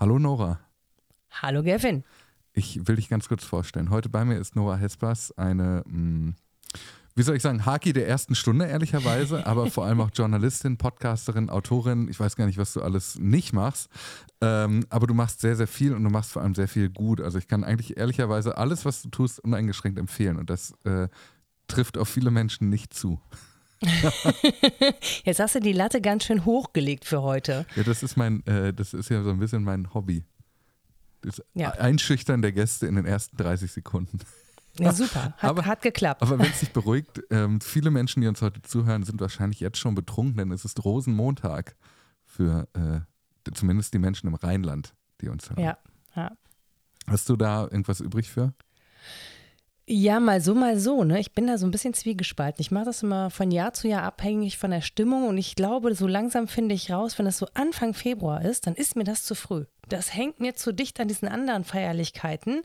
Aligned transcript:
Hallo 0.00 0.20
Nora. 0.20 0.60
Hallo 1.42 1.64
Gavin. 1.64 2.04
Ich 2.52 2.86
will 2.86 2.94
dich 2.94 3.08
ganz 3.08 3.26
kurz 3.26 3.42
vorstellen. 3.42 3.90
Heute 3.90 4.08
bei 4.08 4.24
mir 4.24 4.38
ist 4.38 4.54
Nora 4.54 4.76
Hespers, 4.76 5.36
eine, 5.36 5.82
mh, 5.86 5.92
hm, 5.92 6.34
wie 7.16 7.22
soll 7.22 7.34
ich 7.34 7.42
sagen, 7.42 7.66
Haki 7.66 7.92
der 7.92 8.06
ersten 8.06 8.36
Stunde, 8.36 8.66
ehrlicherweise, 8.66 9.44
aber 9.48 9.66
vor 9.72 9.86
allem 9.86 10.00
auch 10.00 10.10
Journalistin, 10.14 10.76
Podcasterin, 10.76 11.50
Autorin. 11.50 12.06
Ich 12.08 12.20
weiß 12.20 12.36
gar 12.36 12.46
nicht, 12.46 12.58
was 12.58 12.74
du 12.74 12.80
alles 12.80 13.18
nicht 13.18 13.52
machst, 13.52 13.90
ähm, 14.40 14.86
aber 14.88 15.08
du 15.08 15.14
machst 15.14 15.40
sehr, 15.40 15.56
sehr 15.56 15.66
viel 15.66 15.92
und 15.92 16.04
du 16.04 16.10
machst 16.10 16.30
vor 16.30 16.42
allem 16.42 16.54
sehr 16.54 16.68
viel 16.68 16.90
gut. 16.90 17.20
Also 17.20 17.38
ich 17.38 17.48
kann 17.48 17.64
eigentlich 17.64 17.96
ehrlicherweise 17.96 18.56
alles, 18.56 18.84
was 18.84 19.02
du 19.02 19.08
tust, 19.08 19.40
uneingeschränkt 19.40 19.98
empfehlen 19.98 20.36
und 20.36 20.48
das 20.48 20.74
äh, 20.84 21.08
trifft 21.66 21.98
auf 21.98 22.08
viele 22.08 22.30
Menschen 22.30 22.68
nicht 22.68 22.94
zu. 22.94 23.20
Jetzt 25.24 25.40
hast 25.40 25.54
du 25.54 25.60
die 25.60 25.72
Latte 25.72 26.00
ganz 26.00 26.24
schön 26.24 26.44
hochgelegt 26.44 27.04
für 27.04 27.22
heute. 27.22 27.66
Ja, 27.76 27.82
das 27.82 28.02
ist 28.02 28.16
mein, 28.16 28.44
äh, 28.46 28.72
das 28.72 28.94
ist 28.94 29.08
ja 29.08 29.22
so 29.22 29.30
ein 29.30 29.38
bisschen 29.38 29.64
mein 29.64 29.92
Hobby. 29.94 30.24
Das 31.22 31.42
ja. 31.54 31.70
Einschüchtern 31.70 32.42
der 32.42 32.52
Gäste 32.52 32.86
in 32.86 32.96
den 32.96 33.06
ersten 33.06 33.36
30 33.36 33.70
Sekunden. 33.72 34.18
Ja, 34.78 34.92
super. 34.92 35.34
Hat, 35.36 35.44
aber, 35.44 35.66
hat 35.66 35.82
geklappt. 35.82 36.22
Aber 36.22 36.38
wenn 36.38 36.46
es 36.46 36.60
sich 36.60 36.72
beruhigt, 36.72 37.20
ähm, 37.30 37.60
viele 37.60 37.90
Menschen, 37.90 38.20
die 38.20 38.28
uns 38.28 38.42
heute 38.42 38.62
zuhören, 38.62 39.02
sind 39.02 39.20
wahrscheinlich 39.20 39.60
jetzt 39.60 39.78
schon 39.78 39.94
betrunken, 39.94 40.36
denn 40.36 40.52
es 40.52 40.64
ist 40.64 40.84
Rosenmontag 40.84 41.76
für 42.24 42.68
äh, 42.74 43.00
zumindest 43.52 43.94
die 43.94 43.98
Menschen 43.98 44.28
im 44.28 44.34
Rheinland, 44.34 44.94
die 45.20 45.28
uns 45.28 45.50
hören. 45.50 45.60
Ja, 45.60 45.78
ja. 46.14 46.30
Hast 47.08 47.28
du 47.28 47.36
da 47.36 47.62
irgendwas 47.62 48.00
übrig 48.00 48.28
für? 48.30 48.52
Ja, 49.90 50.20
mal 50.20 50.42
so, 50.42 50.54
mal 50.54 50.78
so. 50.78 51.02
Ne? 51.02 51.18
Ich 51.18 51.32
bin 51.32 51.46
da 51.46 51.56
so 51.56 51.66
ein 51.66 51.70
bisschen 51.70 51.94
zwiegespalten. 51.94 52.60
Ich 52.60 52.70
mache 52.70 52.84
das 52.84 53.02
immer 53.02 53.30
von 53.30 53.50
Jahr 53.50 53.72
zu 53.72 53.88
Jahr 53.88 54.02
abhängig 54.02 54.58
von 54.58 54.70
der 54.70 54.82
Stimmung 54.82 55.26
und 55.26 55.38
ich 55.38 55.56
glaube, 55.56 55.94
so 55.94 56.06
langsam 56.06 56.46
finde 56.46 56.74
ich 56.74 56.90
raus, 56.90 57.18
wenn 57.18 57.26
es 57.26 57.38
so 57.38 57.46
Anfang 57.54 57.94
Februar 57.94 58.44
ist, 58.44 58.66
dann 58.66 58.74
ist 58.74 58.96
mir 58.96 59.04
das 59.04 59.24
zu 59.24 59.34
früh 59.34 59.64
das 59.88 60.14
hängt 60.14 60.40
mir 60.40 60.54
zu 60.54 60.72
dicht 60.72 61.00
an 61.00 61.08
diesen 61.08 61.28
anderen 61.28 61.64
Feierlichkeiten. 61.64 62.62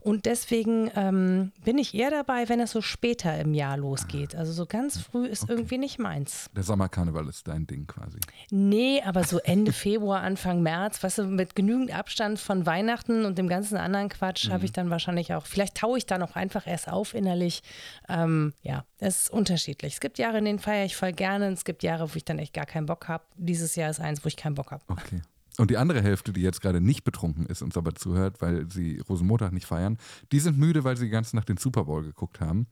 Und 0.00 0.26
deswegen 0.26 0.90
ähm, 0.94 1.52
bin 1.64 1.78
ich 1.78 1.94
eher 1.94 2.10
dabei, 2.10 2.48
wenn 2.48 2.60
es 2.60 2.70
so 2.70 2.80
später 2.80 3.38
im 3.38 3.54
Jahr 3.54 3.76
losgeht. 3.76 4.34
Also 4.34 4.52
so 4.52 4.66
ganz 4.66 4.98
früh 4.98 5.26
ist 5.26 5.44
okay. 5.44 5.52
irgendwie 5.52 5.78
nicht 5.78 5.98
meins. 5.98 6.50
Der 6.54 6.62
Sommerkarneval 6.62 7.28
ist 7.28 7.48
dein 7.48 7.66
Ding 7.66 7.86
quasi. 7.86 8.18
Nee, 8.50 9.02
aber 9.04 9.24
so 9.24 9.38
Ende 9.38 9.72
Februar, 9.72 10.20
Anfang 10.20 10.62
März, 10.62 11.02
weißt 11.02 11.18
du, 11.18 11.24
mit 11.24 11.56
genügend 11.56 11.92
Abstand 11.92 12.38
von 12.38 12.66
Weihnachten 12.66 13.24
und 13.24 13.38
dem 13.38 13.48
ganzen 13.48 13.76
anderen 13.76 14.08
Quatsch 14.08 14.48
mhm. 14.48 14.52
habe 14.52 14.64
ich 14.64 14.72
dann 14.72 14.90
wahrscheinlich 14.90 15.34
auch, 15.34 15.46
vielleicht 15.46 15.76
taue 15.76 15.98
ich 15.98 16.06
da 16.06 16.18
noch 16.18 16.36
einfach 16.36 16.66
erst 16.66 16.88
auf 16.88 17.14
innerlich. 17.14 17.62
Ähm, 18.08 18.52
ja, 18.62 18.84
es 18.98 19.22
ist 19.22 19.30
unterschiedlich. 19.30 19.94
Es 19.94 20.00
gibt 20.00 20.18
Jahre, 20.18 20.38
in 20.38 20.44
denen 20.44 20.58
feiere 20.58 20.84
ich 20.84 20.96
voll 20.96 21.12
gerne. 21.12 21.48
Es 21.52 21.64
gibt 21.64 21.82
Jahre, 21.82 22.12
wo 22.12 22.16
ich 22.16 22.24
dann 22.24 22.38
echt 22.38 22.54
gar 22.54 22.66
keinen 22.66 22.86
Bock 22.86 23.08
habe. 23.08 23.24
Dieses 23.36 23.76
Jahr 23.76 23.90
ist 23.90 24.00
eins, 24.00 24.24
wo 24.24 24.28
ich 24.28 24.36
keinen 24.36 24.54
Bock 24.54 24.70
habe. 24.70 24.82
Okay. 24.88 25.20
Und 25.58 25.70
die 25.70 25.78
andere 25.78 26.02
Hälfte, 26.02 26.32
die 26.32 26.42
jetzt 26.42 26.60
gerade 26.60 26.80
nicht 26.80 27.04
betrunken 27.04 27.46
ist, 27.46 27.62
uns 27.62 27.76
aber 27.76 27.94
zuhört, 27.94 28.40
weil 28.40 28.70
sie 28.70 29.00
Rosenmontag 29.08 29.52
nicht 29.52 29.66
feiern, 29.66 29.98
die 30.32 30.40
sind 30.40 30.58
müde, 30.58 30.84
weil 30.84 30.96
sie 30.96 31.08
ganz 31.08 31.32
nach 31.32 31.44
den 31.44 31.56
Super 31.56 31.84
Bowl 31.84 32.02
geguckt 32.02 32.40
haben. 32.40 32.66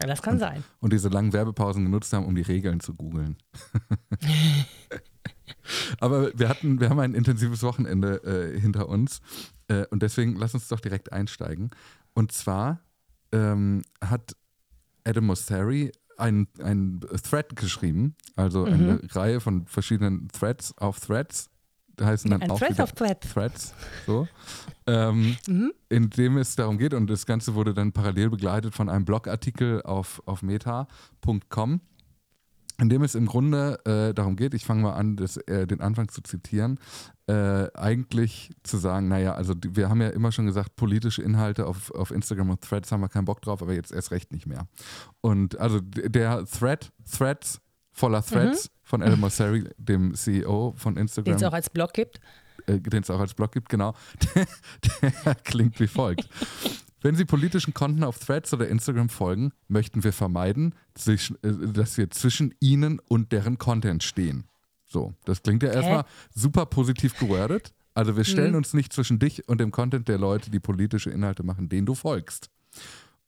Ja, 0.00 0.06
das 0.06 0.22
kann 0.22 0.34
und, 0.34 0.40
sein. 0.40 0.64
Und 0.80 0.92
diese 0.92 1.10
langen 1.10 1.32
Werbepausen 1.32 1.84
genutzt 1.84 2.12
haben, 2.12 2.24
um 2.24 2.34
die 2.34 2.42
Regeln 2.42 2.80
zu 2.80 2.94
googeln. 2.94 3.36
aber 6.00 6.36
wir 6.38 6.48
hatten, 6.48 6.80
wir 6.80 6.88
haben 6.88 7.00
ein 7.00 7.14
intensives 7.14 7.62
Wochenende 7.62 8.22
äh, 8.24 8.58
hinter 8.58 8.88
uns 8.88 9.20
äh, 9.68 9.84
und 9.90 10.02
deswegen 10.02 10.36
lass 10.36 10.54
uns 10.54 10.68
doch 10.68 10.80
direkt 10.80 11.12
einsteigen. 11.12 11.70
Und 12.14 12.32
zwar 12.32 12.80
ähm, 13.32 13.82
hat 14.00 14.34
Adam 15.04 15.26
Mosseri 15.26 15.92
ein, 16.16 16.46
ein 16.62 17.00
Thread 17.22 17.54
geschrieben, 17.56 18.14
also 18.36 18.64
mhm. 18.64 18.72
eine 18.72 19.00
Reihe 19.14 19.40
von 19.40 19.66
verschiedenen 19.66 20.28
Threads 20.28 20.76
auf 20.78 21.00
Threads 21.00 21.50
heißen 22.00 22.30
dann 22.30 22.42
Ein 22.42 22.50
auch 22.50 22.58
Thread 22.58 22.80
of 22.80 22.92
Thread. 22.92 23.20
Threads, 23.20 23.74
so, 24.06 24.28
ähm, 24.86 25.36
mhm. 25.46 25.72
in 25.88 26.10
dem 26.10 26.38
es 26.38 26.56
darum 26.56 26.78
geht 26.78 26.94
und 26.94 27.08
das 27.08 27.26
Ganze 27.26 27.54
wurde 27.54 27.74
dann 27.74 27.92
parallel 27.92 28.30
begleitet 28.30 28.74
von 28.74 28.88
einem 28.88 29.04
Blogartikel 29.04 29.82
auf, 29.82 30.22
auf 30.26 30.42
meta.com, 30.42 31.80
in 32.80 32.88
dem 32.88 33.02
es 33.02 33.14
im 33.14 33.26
Grunde 33.26 33.78
äh, 33.84 34.14
darum 34.14 34.36
geht, 34.36 34.54
ich 34.54 34.64
fange 34.64 34.82
mal 34.82 34.94
an, 34.94 35.16
das, 35.16 35.36
äh, 35.36 35.66
den 35.66 35.80
Anfang 35.80 36.08
zu 36.08 36.22
zitieren, 36.22 36.78
äh, 37.28 37.68
eigentlich 37.74 38.50
zu 38.64 38.76
sagen, 38.78 39.08
naja, 39.08 39.34
also 39.34 39.54
die, 39.54 39.76
wir 39.76 39.88
haben 39.88 40.00
ja 40.00 40.08
immer 40.08 40.32
schon 40.32 40.46
gesagt, 40.46 40.74
politische 40.76 41.22
Inhalte 41.22 41.66
auf, 41.66 41.90
auf 41.92 42.10
Instagram 42.10 42.50
und 42.50 42.60
Threads 42.60 42.90
haben 42.90 43.00
wir 43.00 43.08
keinen 43.08 43.24
Bock 43.24 43.40
drauf, 43.40 43.62
aber 43.62 43.74
jetzt 43.74 43.92
erst 43.92 44.10
recht 44.10 44.32
nicht 44.32 44.46
mehr. 44.46 44.66
Und 45.20 45.58
also 45.58 45.80
der 45.80 46.44
Thread, 46.46 46.90
Threads, 47.10 47.61
voller 47.92 48.24
Threads, 48.24 48.64
mhm 48.64 48.72
von 48.92 49.02
Adam 49.02 49.20
Mosseri, 49.20 49.64
dem 49.78 50.14
CEO 50.14 50.74
von 50.76 50.98
Instagram. 50.98 51.24
Den 51.24 51.36
es 51.36 51.42
auch 51.44 51.54
als 51.54 51.70
Blog 51.70 51.94
gibt. 51.94 52.20
Äh, 52.66 52.78
Den 52.78 53.02
es 53.02 53.08
auch 53.08 53.20
als 53.20 53.32
Blog 53.32 53.52
gibt, 53.52 53.70
genau. 53.70 53.94
Der, 54.34 54.46
der 55.24 55.34
klingt 55.36 55.80
wie 55.80 55.86
folgt. 55.86 56.28
Wenn 57.00 57.16
Sie 57.16 57.24
politischen 57.24 57.72
Konten 57.72 58.04
auf 58.04 58.18
Threads 58.18 58.52
oder 58.52 58.68
Instagram 58.68 59.08
folgen, 59.08 59.52
möchten 59.66 60.04
wir 60.04 60.12
vermeiden, 60.12 60.74
äh, 61.06 61.16
dass 61.72 61.96
wir 61.96 62.10
zwischen 62.10 62.54
Ihnen 62.60 63.00
und 63.08 63.32
deren 63.32 63.56
Content 63.56 64.02
stehen. 64.02 64.44
So, 64.86 65.14
das 65.24 65.42
klingt 65.42 65.62
ja 65.62 65.70
erstmal 65.70 66.04
super 66.34 66.66
positiv 66.66 67.18
gewordet. 67.18 67.72
Also 67.94 68.14
wir 68.18 68.24
stellen 68.24 68.50
hm. 68.50 68.56
uns 68.56 68.74
nicht 68.74 68.92
zwischen 68.92 69.18
dich 69.18 69.48
und 69.48 69.58
dem 69.58 69.70
Content 69.70 70.06
der 70.06 70.18
Leute, 70.18 70.50
die 70.50 70.60
politische 70.60 71.08
Inhalte 71.08 71.44
machen, 71.44 71.70
denen 71.70 71.86
du 71.86 71.94
folgst. 71.94 72.50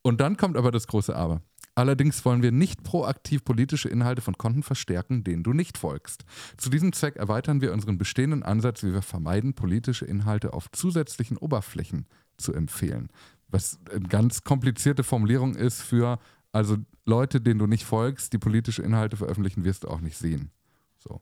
Und 0.02 0.20
dann 0.20 0.36
kommt 0.36 0.58
aber 0.58 0.70
das 0.70 0.86
große 0.86 1.16
Aber. 1.16 1.40
Allerdings 1.76 2.24
wollen 2.24 2.42
wir 2.42 2.52
nicht 2.52 2.84
proaktiv 2.84 3.44
politische 3.44 3.88
Inhalte 3.88 4.22
von 4.22 4.38
Konten 4.38 4.62
verstärken, 4.62 5.24
denen 5.24 5.42
du 5.42 5.52
nicht 5.52 5.76
folgst. 5.76 6.24
Zu 6.56 6.70
diesem 6.70 6.92
Zweck 6.92 7.16
erweitern 7.16 7.60
wir 7.60 7.72
unseren 7.72 7.98
bestehenden 7.98 8.42
Ansatz, 8.44 8.84
wie 8.84 8.92
wir 8.92 9.02
vermeiden, 9.02 9.54
politische 9.54 10.04
Inhalte 10.04 10.52
auf 10.52 10.70
zusätzlichen 10.70 11.36
Oberflächen 11.36 12.06
zu 12.36 12.52
empfehlen. 12.52 13.08
Was 13.48 13.78
eine 13.90 14.08
ganz 14.08 14.44
komplizierte 14.44 15.02
Formulierung 15.02 15.54
ist 15.56 15.82
für, 15.82 16.18
also 16.52 16.76
Leute, 17.06 17.40
denen 17.40 17.58
du 17.58 17.66
nicht 17.66 17.84
folgst, 17.84 18.32
die 18.32 18.38
politische 18.38 18.82
Inhalte 18.82 19.16
veröffentlichen, 19.16 19.64
wirst 19.64 19.84
du 19.84 19.88
auch 19.88 20.00
nicht 20.00 20.16
sehen. 20.16 20.50
So. 20.98 21.20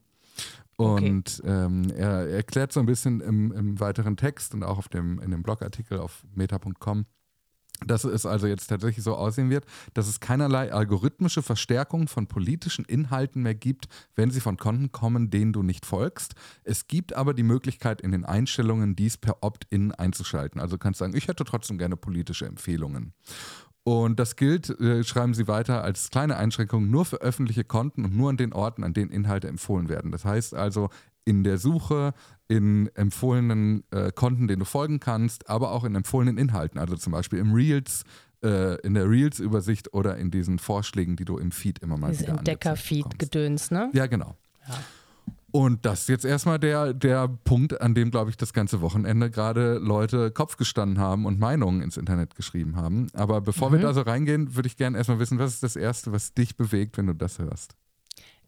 Und 0.75 1.41
okay. 1.43 1.65
ähm, 1.65 1.91
er, 1.95 2.27
erklärt 2.29 2.71
so 2.71 2.79
ein 2.79 2.85
bisschen 2.85 3.21
im, 3.21 3.51
im, 3.51 3.79
weiteren 3.79 4.17
Text 4.17 4.53
und 4.53 4.63
auch 4.63 4.77
auf 4.77 4.89
dem, 4.89 5.19
in 5.19 5.31
dem 5.31 5.43
Blogartikel 5.43 5.99
auf 5.99 6.23
meta.com, 6.33 7.05
dass 7.85 8.03
es 8.03 8.25
also 8.25 8.47
jetzt 8.47 8.67
tatsächlich 8.67 9.03
so 9.03 9.15
aussehen 9.15 9.49
wird, 9.49 9.65
dass 9.93 10.07
es 10.07 10.19
keinerlei 10.19 10.71
algorithmische 10.71 11.41
Verstärkung 11.41 12.07
von 12.07 12.27
politischen 12.27 12.85
Inhalten 12.85 13.43
mehr 13.43 13.55
gibt, 13.55 13.87
wenn 14.15 14.31
sie 14.31 14.39
von 14.39 14.57
Konten 14.57 14.91
kommen, 14.91 15.29
denen 15.29 15.53
du 15.53 15.63
nicht 15.63 15.85
folgst. 15.85 16.35
Es 16.63 16.87
gibt 16.87 17.13
aber 17.13 17.33
die 17.33 17.43
Möglichkeit 17.43 18.01
in 18.01 18.11
den 18.11 18.25
Einstellungen, 18.25 18.95
dies 18.95 19.17
per 19.17 19.43
Opt-in 19.43 19.91
einzuschalten. 19.91 20.61
Also 20.61 20.77
du 20.77 20.79
kannst 20.79 20.99
sagen, 20.99 21.15
ich 21.15 21.27
hätte 21.27 21.43
trotzdem 21.43 21.77
gerne 21.77 21.97
politische 21.97 22.45
Empfehlungen. 22.45 23.13
Und 23.85 24.17
das 24.17 24.37
gilt, 24.37 24.69
äh, 24.79 25.03
schreiben 25.03 25.33
Sie 25.33 25.49
weiter, 25.49 25.83
als 25.83 26.09
kleine 26.09 26.37
Einschränkung 26.37 26.89
nur 26.89 27.03
für 27.03 27.17
öffentliche 27.17 27.65
Konten 27.65 28.05
und 28.05 28.15
nur 28.15 28.29
an 28.29 28.37
den 28.37 28.53
Orten, 28.53 28.83
an 28.83 28.93
denen 28.93 29.11
Inhalte 29.11 29.49
empfohlen 29.49 29.89
werden. 29.89 30.11
Das 30.11 30.23
heißt 30.23 30.53
also, 30.53 30.89
in 31.25 31.43
der 31.43 31.57
Suche, 31.57 32.13
in 32.47 32.89
empfohlenen 32.95 33.83
äh, 33.91 34.11
Konten, 34.11 34.47
denen 34.47 34.59
du 34.59 34.65
folgen 34.65 34.99
kannst, 34.99 35.49
aber 35.49 35.71
auch 35.71 35.83
in 35.83 35.95
empfohlenen 35.95 36.37
Inhalten, 36.37 36.79
also 36.79 36.95
zum 36.95 37.13
Beispiel 37.13 37.39
im 37.39 37.53
Reels, 37.53 38.03
äh, 38.43 38.79
in 38.81 38.93
der 38.93 39.09
Reels-Übersicht 39.09 39.93
oder 39.93 40.17
in 40.17 40.31
diesen 40.31 40.59
Vorschlägen, 40.59 41.15
die 41.15 41.25
du 41.25 41.37
im 41.37 41.51
Feed 41.51 41.79
immer 41.79 41.97
mal 41.97 42.11
Diese 42.11 42.23
wieder 42.23 42.37
Entdecker-Feed-Gedöns, 42.37 43.71
ne? 43.71 43.89
Ja, 43.93 44.07
genau. 44.07 44.35
Ja. 44.67 44.75
Und 45.55 45.85
das 45.85 46.01
ist 46.01 46.09
jetzt 46.09 46.25
erstmal 46.25 46.57
der, 46.57 46.95
der 46.95 47.27
Punkt, 47.27 47.79
an 47.79 47.93
dem, 47.93 48.09
glaube 48.09 48.31
ich, 48.31 48.37
das 48.37 48.53
ganze 48.53 48.81
Wochenende 48.81 49.29
gerade 49.29 49.77
Leute 49.77 50.31
Kopf 50.31 50.57
gestanden 50.57 50.97
haben 50.97 51.27
und 51.27 51.39
Meinungen 51.39 51.83
ins 51.83 51.95
Internet 51.95 52.35
geschrieben 52.35 52.75
haben. 52.75 53.07
Aber 53.13 53.39
bevor 53.39 53.69
mhm. 53.69 53.73
wir 53.73 53.81
da 53.81 53.93
so 53.93 54.01
reingehen, 54.01 54.55
würde 54.55 54.65
ich 54.65 54.77
gerne 54.77 54.97
erstmal 54.97 55.19
wissen, 55.19 55.37
was 55.37 55.53
ist 55.53 55.61
das 55.61 55.75
Erste, 55.75 56.11
was 56.11 56.33
dich 56.33 56.57
bewegt, 56.57 56.97
wenn 56.97 57.05
du 57.05 57.13
das 57.13 57.37
hörst? 57.37 57.75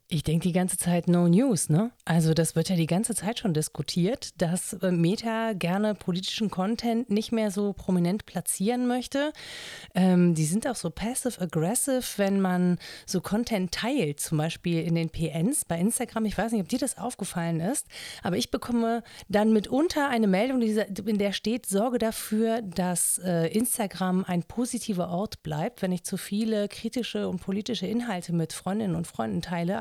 Ich 0.08 0.22
denke 0.22 0.48
die 0.48 0.54
ganze 0.54 0.78
Zeit 0.78 1.08
No 1.08 1.28
News, 1.28 1.70
ne? 1.70 1.90
Also 2.06 2.36
das 2.36 2.56
wird 2.56 2.70
ja 2.70 2.76
die 2.76 2.86
ganze 2.86 3.16
Zeit 3.16 3.40
schon 3.40 3.56
diskutiert, 3.56 4.40
dass 4.40 4.74
äh, 4.74 4.92
Meta 4.92 5.54
gerne 5.54 5.96
politischen 5.96 6.52
Content 6.52 7.10
nicht 7.10 7.32
mehr 7.32 7.50
so 7.50 7.74
prominent 7.74 8.28
platzieren 8.28 8.86
möchte. 8.86 9.34
Ähm, 9.96 10.36
die 10.36 10.46
sind 10.46 10.68
auch 10.68 10.76
so 10.76 10.92
passive-aggressive, 10.92 12.04
wenn 12.18 12.40
man 12.40 12.78
so 13.08 13.20
Content 13.20 13.72
teilt, 13.72 14.20
zum 14.20 14.38
Beispiel 14.38 14.84
in 14.84 14.94
den 14.94 15.10
PNs 15.10 15.66
bei 15.66 15.80
Instagram. 15.80 16.26
Ich 16.26 16.38
weiß 16.38 16.52
nicht, 16.52 16.62
ob 16.62 16.70
dir 16.70 16.78
das 16.78 17.00
aufgefallen 17.00 17.60
ist, 17.60 17.88
aber 18.22 18.38
ich 18.38 18.52
bekomme 18.52 19.02
dann 19.28 19.54
mitunter 19.54 20.08
eine 20.10 20.28
Meldung, 20.28 20.62
in 20.62 21.18
der 21.18 21.32
steht, 21.32 21.66
sorge 21.66 21.98
dafür, 21.98 22.62
dass 22.62 23.18
äh, 23.26 23.48
Instagram 23.48 24.24
ein 24.24 24.44
positiver 24.44 25.10
Ort 25.10 25.42
bleibt, 25.42 25.82
wenn 25.82 25.92
ich 25.92 26.04
zu 26.04 26.18
viele 26.18 26.68
kritische 26.68 27.28
und 27.28 27.42
politische 27.42 27.88
Inhalte 27.88 28.34
mit 28.34 28.54
Freundinnen 28.54 28.94
und 28.94 29.08
Freunden 29.08 29.42
teile 29.42 29.80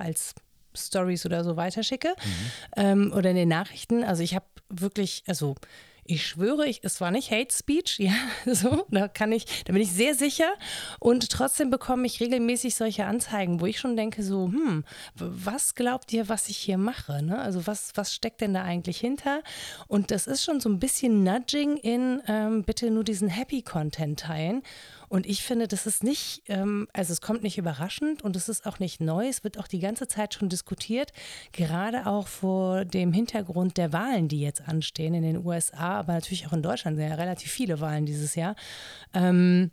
Stories 0.76 1.24
oder 1.24 1.44
so 1.44 1.56
weiterschicke 1.56 2.08
mhm. 2.08 2.50
ähm, 2.76 3.12
oder 3.14 3.30
in 3.30 3.36
den 3.36 3.48
Nachrichten. 3.48 4.02
Also 4.04 4.22
ich 4.22 4.34
habe 4.34 4.46
wirklich, 4.68 5.22
also 5.26 5.54
Ich 6.06 6.26
schwöre, 6.26 6.66
ich, 6.66 6.80
es 6.82 7.00
war 7.00 7.10
nicht 7.10 7.30
Hate 7.30 7.54
Speech, 7.54 7.98
ja, 7.98 8.12
so, 8.44 8.84
da 8.90 9.08
kann 9.08 9.32
ich, 9.32 9.46
da 9.64 9.72
bin 9.72 9.80
ich 9.80 9.90
sehr 9.90 10.14
sicher. 10.14 10.52
Und 11.00 11.30
trotzdem 11.30 11.70
bekomme 11.70 12.06
ich 12.06 12.20
regelmäßig 12.20 12.74
solche 12.74 13.06
Anzeigen, 13.06 13.60
wo 13.60 13.66
ich 13.66 13.78
schon 13.78 13.96
denke, 13.96 14.22
so, 14.22 14.46
hm, 14.46 14.84
was 15.14 15.74
glaubt 15.74 16.12
ihr, 16.12 16.28
was 16.28 16.48
ich 16.48 16.58
hier 16.58 16.76
mache? 16.76 17.22
Ne? 17.22 17.38
Also 17.38 17.66
was, 17.66 17.92
was 17.94 18.14
steckt 18.14 18.42
denn 18.42 18.52
da 18.52 18.62
eigentlich 18.62 18.98
hinter? 19.00 19.42
Und 19.88 20.10
das 20.10 20.26
ist 20.26 20.44
schon 20.44 20.60
so 20.60 20.68
ein 20.68 20.78
bisschen 20.78 21.24
Nudging 21.24 21.78
in 21.78 22.22
ähm, 22.26 22.64
bitte 22.64 22.90
nur 22.90 23.04
diesen 23.04 23.28
Happy-Content 23.28 24.20
teilen. 24.20 24.62
Und 25.08 25.26
ich 25.26 25.42
finde, 25.42 25.68
das 25.68 25.86
ist 25.86 26.02
nicht, 26.02 26.42
ähm, 26.48 26.88
also 26.92 27.12
es 27.12 27.20
kommt 27.20 27.42
nicht 27.42 27.58
überraschend 27.58 28.22
und 28.22 28.36
es 28.36 28.48
ist 28.48 28.66
auch 28.66 28.78
nicht 28.78 29.00
neu. 29.00 29.28
Es 29.28 29.44
wird 29.44 29.58
auch 29.58 29.68
die 29.68 29.80
ganze 29.80 30.08
Zeit 30.08 30.34
schon 30.34 30.48
diskutiert, 30.48 31.12
gerade 31.52 32.06
auch 32.06 32.28
vor 32.28 32.84
dem 32.84 33.12
Hintergrund 33.12 33.76
der 33.76 33.92
Wahlen, 33.92 34.28
die 34.28 34.40
jetzt 34.40 34.66
anstehen 34.68 35.14
in 35.14 35.22
den 35.22 35.44
USA, 35.44 35.98
aber 35.98 36.14
natürlich 36.14 36.46
auch 36.46 36.52
in 36.52 36.62
Deutschland 36.62 36.96
sind 36.96 37.08
ja 37.08 37.14
relativ 37.14 37.50
viele 37.50 37.80
Wahlen 37.80 38.06
dieses 38.06 38.34
Jahr. 38.34 38.56
Ähm, 39.12 39.70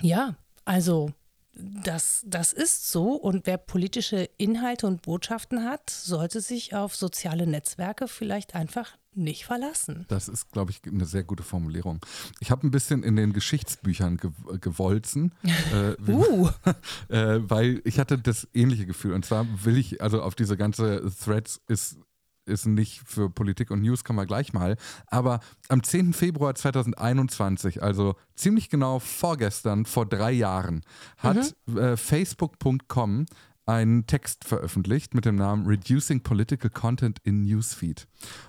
ja, 0.00 0.36
also 0.64 1.10
das, 1.54 2.22
das 2.26 2.52
ist 2.52 2.90
so 2.90 3.12
und 3.12 3.46
wer 3.46 3.58
politische 3.58 4.28
Inhalte 4.38 4.86
und 4.86 5.02
Botschaften 5.02 5.64
hat, 5.64 5.90
sollte 5.90 6.40
sich 6.40 6.74
auf 6.74 6.96
soziale 6.96 7.46
Netzwerke 7.46 8.08
vielleicht 8.08 8.54
einfach 8.54 8.96
nicht 9.14 9.44
verlassen. 9.44 10.04
Das 10.08 10.28
ist, 10.28 10.50
glaube 10.52 10.70
ich, 10.70 10.80
eine 10.86 11.04
sehr 11.04 11.24
gute 11.24 11.42
Formulierung. 11.42 12.00
Ich 12.40 12.50
habe 12.50 12.66
ein 12.66 12.70
bisschen 12.70 13.02
in 13.02 13.16
den 13.16 13.32
Geschichtsbüchern 13.32 14.16
ge 14.16 14.30
gewolzen, 14.60 15.32
äh, 15.72 15.94
uh. 16.10 16.48
äh, 17.08 17.40
weil 17.48 17.80
ich 17.84 17.98
hatte 17.98 18.18
das 18.18 18.48
ähnliche 18.54 18.86
Gefühl. 18.86 19.12
Und 19.12 19.24
zwar 19.24 19.46
will 19.64 19.76
ich, 19.76 20.02
also 20.02 20.22
auf 20.22 20.34
diese 20.34 20.56
ganze 20.56 21.10
Threads 21.24 21.60
ist 21.68 21.98
ist 22.44 22.66
nicht 22.66 23.02
für 23.06 23.30
Politik 23.30 23.70
und 23.70 23.82
News, 23.82 24.04
kann 24.04 24.16
man 24.16 24.26
gleich 24.26 24.52
mal. 24.52 24.76
Aber 25.06 25.40
am 25.68 25.82
10. 25.82 26.12
Februar 26.12 26.54
2021, 26.54 27.82
also 27.82 28.16
ziemlich 28.34 28.68
genau 28.68 28.98
vorgestern, 28.98 29.86
vor 29.86 30.06
drei 30.06 30.32
Jahren, 30.32 30.82
hat 31.18 31.54
mhm. 31.66 31.78
äh, 31.78 31.96
Facebook.com 31.96 33.26
einen 33.66 34.06
Text 34.06 34.44
veröffentlicht 34.44 35.14
mit 35.14 35.24
dem 35.24 35.36
Namen 35.36 35.66
Reducing 35.66 36.22
Political 36.22 36.70
Content 36.70 37.18
in 37.22 37.42
Newsfeed. 37.42 38.08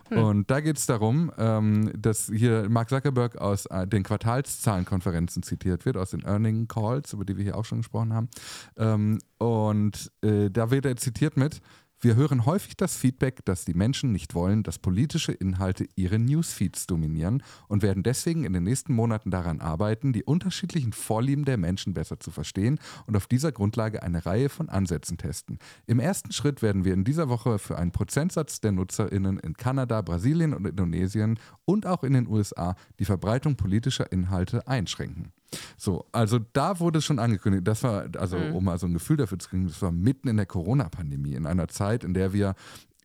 Hm. 0.09 0.17
Und 0.17 0.51
da 0.51 0.59
geht 0.59 0.77
es 0.77 0.85
darum, 0.85 1.31
ähm, 1.37 1.91
dass 1.95 2.31
hier 2.33 2.67
Mark 2.69 2.89
Zuckerberg 2.89 3.37
aus 3.37 3.65
äh, 3.67 3.87
den 3.87 4.03
Quartalszahlenkonferenzen 4.03 5.43
zitiert 5.43 5.85
wird, 5.85 5.97
aus 5.97 6.11
den 6.11 6.23
Earning 6.23 6.67
Calls, 6.67 7.13
über 7.13 7.25
die 7.25 7.37
wir 7.37 7.43
hier 7.43 7.57
auch 7.57 7.65
schon 7.65 7.79
gesprochen 7.79 8.13
haben. 8.13 8.29
Ähm, 8.77 9.19
und 9.37 10.11
äh, 10.21 10.49
da 10.49 10.71
wird 10.71 10.85
er 10.85 10.95
zitiert 10.95 11.37
mit, 11.37 11.61
wir 12.03 12.15
hören 12.15 12.45
häufig 12.45 12.75
das 12.75 12.97
Feedback, 12.97 13.45
dass 13.45 13.63
die 13.63 13.73
Menschen 13.73 14.11
nicht 14.11 14.35
wollen, 14.35 14.63
dass 14.63 14.77
politische 14.77 15.31
Inhalte 15.31 15.87
ihre 15.95 16.19
Newsfeeds 16.19 16.85
dominieren 16.85 17.43
und 17.69 17.81
werden 17.81 18.03
deswegen 18.03 18.43
in 18.43 18.51
den 18.51 18.63
nächsten 18.63 18.93
Monaten 18.93 19.31
daran 19.31 19.61
arbeiten, 19.61 20.11
die 20.11 20.23
unterschiedlichen 20.23 20.91
Vorlieben 20.91 21.45
der 21.45 21.57
Menschen 21.57 21.93
besser 21.93 22.19
zu 22.19 22.29
verstehen 22.29 22.79
und 23.07 23.15
auf 23.15 23.27
dieser 23.27 23.53
Grundlage 23.53 24.03
eine 24.03 24.25
Reihe 24.25 24.49
von 24.49 24.67
Ansätzen 24.67 25.17
testen. 25.17 25.59
Im 25.85 26.01
ersten 26.01 26.33
Schritt 26.33 26.61
werden 26.61 26.83
wir 26.83 26.93
in 26.93 27.05
dieser 27.05 27.29
Woche 27.29 27.57
für 27.57 27.77
einen 27.77 27.91
Prozentsatz 27.91 28.59
der 28.59 28.73
Nutzerinnen 28.73 29.39
in 29.39 29.53
Kanada, 29.53 30.01
Brasilien 30.01 30.53
und 30.53 30.67
Indonesien 30.67 31.39
und 31.63 31.85
auch 31.85 32.03
in 32.03 32.13
den 32.13 32.27
USA 32.27 32.75
die 32.99 33.05
Verbreitung 33.05 33.55
politischer 33.55 34.11
Inhalte 34.11 34.67
einschränken. 34.67 35.31
So, 35.77 36.05
also 36.11 36.39
da 36.53 36.79
wurde 36.79 37.01
schon 37.01 37.19
angekündigt, 37.19 37.67
das 37.67 37.83
war, 37.83 38.05
also 38.17 38.37
mhm. 38.37 38.55
um 38.55 38.63
mal 38.63 38.77
so 38.77 38.87
ein 38.87 38.93
Gefühl 38.93 39.17
dafür 39.17 39.39
zu 39.39 39.49
kriegen, 39.49 39.67
das 39.67 39.81
war 39.81 39.91
mitten 39.91 40.27
in 40.27 40.37
der 40.37 40.45
Corona-Pandemie, 40.45 41.33
in 41.33 41.45
einer 41.45 41.67
Zeit, 41.67 42.03
in 42.03 42.13
der 42.13 42.33
wir 42.33 42.55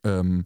ähm, 0.03 0.45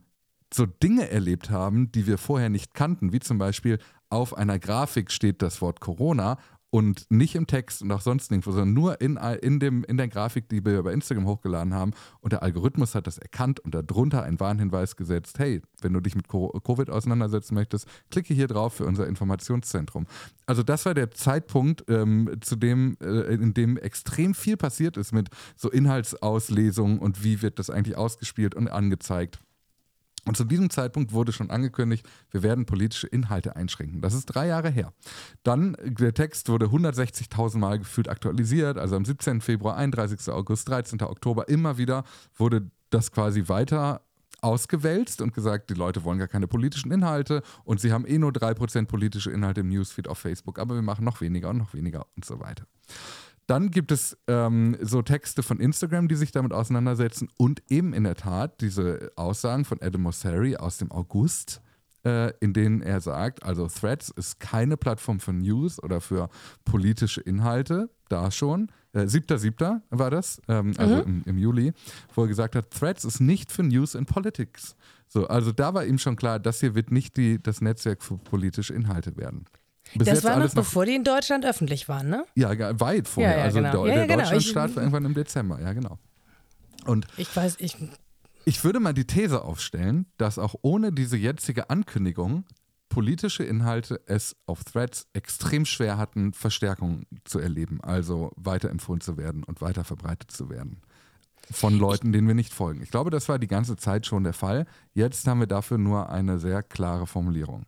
so 0.54 0.66
Dinge 0.66 1.10
erlebt 1.10 1.50
haben, 1.50 1.92
die 1.92 2.08
wir 2.08 2.18
vorher 2.18 2.50
nicht 2.50 2.74
kannten, 2.74 3.12
wie 3.12 3.20
zum 3.20 3.38
Beispiel 3.38 3.80
auf 4.10 4.38
einer 4.38 4.60
Grafik 4.60 5.12
steht 5.12 5.42
das 5.42 5.62
Wort 5.62 5.80
Corona 5.80 6.38
und 6.74 7.06
nicht 7.12 7.36
im 7.36 7.46
Text 7.46 7.84
und 7.84 7.92
auch 7.92 8.02
sonst 8.02 8.32
nirgendwo, 8.32 8.52
sondern 8.52 8.74
nur 8.74 9.00
in, 9.00 9.18
in, 9.44 9.60
dem, 9.60 9.84
in 9.84 9.96
der 9.98 10.08
Grafik, 10.08 10.50
die 10.50 10.66
wir 10.66 10.82
bei 10.82 10.92
Instagram 10.92 11.28
hochgeladen 11.28 11.72
haben. 11.72 11.92
Und 12.20 12.34
der 12.34 12.42
Algorithmus 12.42 12.96
hat 12.96 13.06
das 13.06 13.20
erkannt 13.20 13.60
und 13.60 13.76
darunter 13.76 14.24
einen 14.24 14.40
Warnhinweis 14.40 14.96
gesetzt: 14.96 15.38
hey, 15.38 15.62
wenn 15.82 15.94
du 15.94 16.00
dich 16.00 16.16
mit 16.16 16.28
Covid 16.28 16.90
auseinandersetzen 16.90 17.54
möchtest, 17.54 17.88
klicke 18.10 18.34
hier 18.34 18.48
drauf 18.48 18.74
für 18.74 18.88
unser 18.88 19.06
Informationszentrum. 19.06 20.08
Also, 20.48 20.64
das 20.64 20.88
war 20.88 20.96
der 20.96 21.12
Zeitpunkt, 21.12 21.86
ähm, 21.90 22.38
zu 22.42 22.56
dem, 22.56 22.98
äh, 23.00 23.36
in 23.36 23.54
dem 23.54 23.78
extrem 23.78 24.34
viel 24.34 24.58
passiert 24.58 24.98
ist 24.98 25.12
mit 25.12 25.30
so 25.56 25.70
Inhaltsauslesungen 25.70 26.98
und 26.98 27.24
wie 27.24 27.44
wird 27.44 27.60
das 27.60 27.70
eigentlich 27.70 27.98
ausgespielt 27.98 28.56
und 28.56 28.68
angezeigt. 28.68 29.43
Und 30.26 30.38
zu 30.38 30.46
diesem 30.46 30.70
Zeitpunkt 30.70 31.12
wurde 31.12 31.34
schon 31.34 31.50
angekündigt, 31.50 32.08
wir 32.32 32.44
werden 32.44 32.66
politische 32.66 33.08
Inhalte 33.08 33.56
einschränken. 33.56 34.02
Das 34.02 34.14
ist 34.14 34.26
drei 34.28 34.48
Jahre 34.48 34.70
her. 34.70 34.94
Dann, 35.44 35.76
der 35.84 36.14
Text 36.14 36.48
wurde 36.48 36.68
160.000 36.68 37.58
Mal 37.58 37.80
gefühlt 37.80 38.08
aktualisiert, 38.08 38.78
also 38.78 38.96
am 38.96 39.04
17. 39.04 39.42
Februar, 39.42 39.76
31. 39.76 40.32
August, 40.32 40.70
13. 40.70 41.02
Oktober, 41.02 41.50
immer 41.50 41.78
wieder 41.78 42.04
wurde 42.36 42.70
das 42.90 43.12
quasi 43.12 43.48
weiter 43.48 44.02
ausgewälzt 44.42 45.22
und 45.22 45.34
gesagt, 45.34 45.70
die 45.70 45.74
Leute 45.74 46.04
wollen 46.04 46.20
gar 46.20 46.28
keine 46.28 46.48
politischen 46.48 46.92
Inhalte 46.92 47.42
und 47.64 47.80
sie 47.80 47.92
haben 47.92 48.06
eh 48.06 48.18
nur 48.18 48.32
3% 48.32 48.88
politische 48.88 49.32
Inhalte 49.32 49.62
im 49.62 49.70
Newsfeed 49.70 50.08
auf 50.08 50.20
Facebook, 50.20 50.60
aber 50.60 50.76
wir 50.76 50.82
machen 50.82 51.06
noch 51.06 51.22
weniger 51.22 51.50
und 51.50 51.58
noch 51.58 51.74
weniger 51.74 52.06
und 52.16 52.26
so 52.26 52.40
weiter. 52.40 52.66
Dann 53.48 53.72
gibt 53.72 53.92
es 53.92 54.18
ähm, 54.28 54.78
so 54.82 55.02
Texte 55.02 55.44
von 55.44 55.60
Instagram, 55.60 56.08
die 56.08 56.16
sich 56.16 56.32
damit 56.32 56.54
auseinandersetzen 56.54 57.30
und 57.38 57.62
eben 57.70 57.94
in 57.94 58.06
der 58.06 58.16
Tat 58.16 58.62
diese 58.62 59.12
Aussagen 59.16 59.66
von 59.66 59.82
Adam 59.82 60.04
Mosseri 60.04 60.56
aus 60.56 60.78
dem 60.78 60.92
August, 60.92 61.62
äh, 62.06 62.32
in 62.40 62.54
denen 62.54 62.82
er 62.82 63.02
sagt, 63.02 63.44
also 63.44 63.68
Threads 63.68 64.10
ist 64.10 64.40
keine 64.40 64.78
Plattform 64.78 65.20
für 65.20 65.34
News 65.34 65.82
oder 65.82 66.00
für 66.02 66.30
politische 66.64 67.22
Inhalte, 67.22 67.90
da 68.10 68.32
schon. 68.32 68.72
Äh, 68.94 69.08
7.7. 69.08 69.82
war 69.90 70.12
das, 70.12 70.42
ähm, 70.48 70.74
also 70.78 70.96
mhm. 70.96 71.02
im, 71.02 71.24
im, 71.26 71.38
Juli, 71.38 71.74
wo 72.14 72.24
er 72.24 72.28
gesagt 72.28 72.56
hat, 72.56 72.72
Threads 72.72 73.06
ist 73.06 73.20
nicht 73.20 73.52
für 73.52 73.64
News 73.64 73.96
and 73.96 74.08
Politics. 74.08 74.76
So, 75.08 75.28
also 75.28 75.52
da 75.52 75.74
war 75.74 75.86
ihm 75.86 75.98
schon 75.98 76.16
klar, 76.16 76.40
das 76.40 76.60
hier 76.60 76.76
wird 76.76 76.92
nicht 76.92 77.18
die, 77.18 77.42
das 77.42 77.62
Netzwerk 77.62 78.04
für 78.04 78.18
politische 78.18 78.74
Inhalte 78.74 79.18
werden. 79.18 79.46
Bis 79.96 80.08
das 80.08 80.24
war 80.24 80.40
noch 80.40 80.54
bevor 80.54 80.86
die 80.86 80.96
in 80.96 81.04
Deutschland 81.04 81.46
öffentlich 81.46 81.88
waren, 81.88 82.10
ne? 82.10 82.26
Ja, 82.36 82.50
weit 82.80 83.08
vorher. 83.08 83.32
Ja, 83.32 83.38
ja, 83.40 83.44
also 83.44 83.58
genau. 83.60 83.86
der, 83.86 83.94
ja, 83.94 83.94
der 84.00 84.08
genau. 84.08 84.20
Deutschlandstart 84.20 84.76
war 84.76 84.84
irgendwann 84.84 85.06
im 85.06 85.14
Dezember, 85.14 85.62
ja 85.62 85.74
genau. 85.74 86.00
Und 86.86 87.08
ich 87.18 87.34
weiß, 87.36 87.58
ich. 87.60 87.78
Ich 88.46 88.64
würde 88.64 88.80
mal 88.80 88.94
die 88.94 89.06
These 89.06 89.44
aufstellen, 89.44 90.06
dass 90.18 90.38
auch 90.38 90.56
ohne 90.62 90.92
diese 90.92 91.16
jetzige 91.16 91.70
Ankündigung 91.70 92.44
politische 92.90 93.44
Inhalte 93.44 94.02
es 94.06 94.36
auf 94.46 94.64
Threads 94.64 95.08
extrem 95.14 95.66
schwer 95.66 95.98
hatten, 95.98 96.34
Verstärkung 96.34 97.06
zu 97.24 97.40
erleben, 97.40 97.80
also 97.82 98.32
weiterempfohlen 98.36 99.02
zu 99.02 99.18
werden 99.18 99.44
und 99.44 99.62
weiter 99.62 99.84
verbreitet 99.84 100.30
zu 100.30 100.50
werden. 100.50 100.82
Von 101.50 101.78
Leuten, 101.78 102.12
denen 102.12 102.28
wir 102.28 102.36
nicht 102.36 102.54
folgen. 102.54 102.84
Ich 102.84 102.92
glaube, 102.92 103.10
das 103.10 103.28
war 103.30 103.40
die 103.40 103.48
ganze 103.48 103.78
Zeit 103.78 104.06
schon 104.06 104.24
der 104.24 104.34
Fall. 104.34 104.66
Jetzt 104.94 105.28
haben 105.28 105.40
wir 105.40 105.48
dafür 105.48 105.78
nur 105.78 106.10
eine 106.10 106.38
sehr 106.38 106.62
klare 106.64 107.08
Formulierung. 107.08 107.66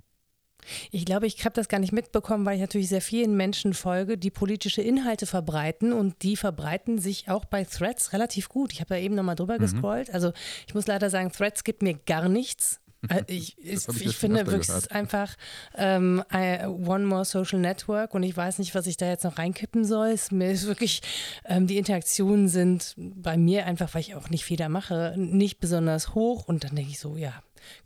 Ich 0.92 1.06
glaube, 1.06 1.28
ich 1.28 1.44
habe 1.46 1.54
das 1.54 1.68
gar 1.68 1.80
nicht 1.80 1.94
mitbekommen, 1.94 2.46
weil 2.46 2.56
ich 2.56 2.62
natürlich 2.62 2.90
sehr 2.90 3.02
vielen 3.02 3.36
Menschen 3.36 3.74
folge, 3.74 4.18
die 4.18 4.32
politische 4.32 4.82
Inhalte 4.82 5.26
verbreiten 5.26 5.94
und 5.94 6.24
die 6.24 6.36
verbreiten 6.36 7.00
sich 7.00 7.30
auch 7.30 7.46
bei 7.46 7.64
Threads 7.64 8.14
relativ 8.14 8.50
gut. 8.50 8.74
Ich 8.74 8.80
habe 8.80 8.90
da 8.90 8.98
eben 8.98 9.16
nochmal 9.16 9.36
drüber 9.36 9.56
mhm. 9.56 9.62
gescrollt. 9.62 10.14
Also 10.14 10.34
ich 10.68 10.74
muss 10.74 10.88
leider 10.88 11.10
sagen, 11.10 11.32
Threads 11.32 11.64
gibt 11.64 11.82
mir 11.82 11.96
gar 12.06 12.30
nichts. 12.30 12.80
Äh, 13.10 13.24
ich, 13.28 13.58
ich, 13.58 13.88
ich 13.88 14.16
finde 14.16 14.46
wirklich 14.48 14.68
gehört. 14.68 14.92
einfach 14.92 15.36
ähm, 15.76 16.24
One 16.32 17.06
More 17.06 17.26
Social 17.26 17.60
Network 17.60 18.14
und 18.14 18.24
ich 18.24 18.36
weiß 18.36 18.60
nicht, 18.60 18.76
was 18.76 18.88
ich 18.88 18.98
da 18.98 19.08
jetzt 19.08 19.24
noch 19.24 19.38
reinkippen 19.38 19.86
soll. 19.86 20.10
Es, 20.10 20.32
mir 20.32 20.52
ist 20.52 20.68
wirklich, 20.68 21.02
ähm, 21.46 21.68
die 21.68 21.78
Interaktionen 21.78 22.48
sind 22.48 22.94
bei 22.98 23.38
mir 23.38 23.66
einfach, 23.66 23.94
weil 23.94 24.02
ich 24.02 24.16
auch 24.16 24.30
nicht 24.30 24.46
viel 24.46 24.58
da 24.58 24.70
mache, 24.70 25.14
nicht 25.18 25.60
besonders 25.60 26.16
hoch 26.16 26.48
und 26.48 26.64
dann 26.64 26.76
denke 26.76 26.92
ich 26.92 27.00
so, 27.00 27.18
ja, 27.18 27.34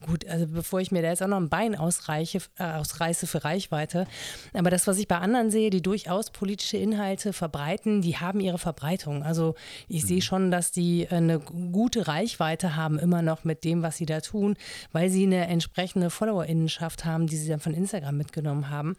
Gut, 0.05 0.27
also 0.27 0.47
bevor 0.47 0.79
ich 0.79 0.91
mir 0.91 1.01
da 1.01 1.09
jetzt 1.09 1.21
auch 1.21 1.27
noch 1.27 1.37
ein 1.37 1.49
Bein 1.49 1.75
ausreiche, 1.75 2.39
äh, 2.57 2.63
ausreiße 2.63 3.27
für 3.27 3.43
Reichweite. 3.43 4.07
Aber 4.53 4.69
das, 4.69 4.87
was 4.87 4.97
ich 4.97 5.07
bei 5.07 5.17
anderen 5.17 5.51
sehe, 5.51 5.69
die 5.69 5.81
durchaus 5.81 6.31
politische 6.31 6.77
Inhalte 6.77 7.33
verbreiten, 7.33 8.01
die 8.01 8.17
haben 8.17 8.39
ihre 8.39 8.57
Verbreitung. 8.57 9.23
Also 9.23 9.55
ich 9.87 10.03
mhm. 10.03 10.07
sehe 10.07 10.21
schon, 10.21 10.51
dass 10.51 10.71
die 10.71 11.03
äh, 11.03 11.15
eine 11.15 11.39
gute 11.39 12.07
Reichweite 12.07 12.75
haben, 12.75 12.99
immer 12.99 13.21
noch 13.21 13.43
mit 13.43 13.63
dem, 13.63 13.81
was 13.81 13.97
sie 13.97 14.05
da 14.05 14.21
tun, 14.21 14.55
weil 14.91 15.09
sie 15.09 15.23
eine 15.23 15.47
entsprechende 15.47 16.09
Followerinnenschaft 16.09 17.05
haben, 17.05 17.27
die 17.27 17.37
sie 17.37 17.49
dann 17.49 17.59
von 17.59 17.73
Instagram 17.73 18.17
mitgenommen 18.17 18.69
haben. 18.69 18.95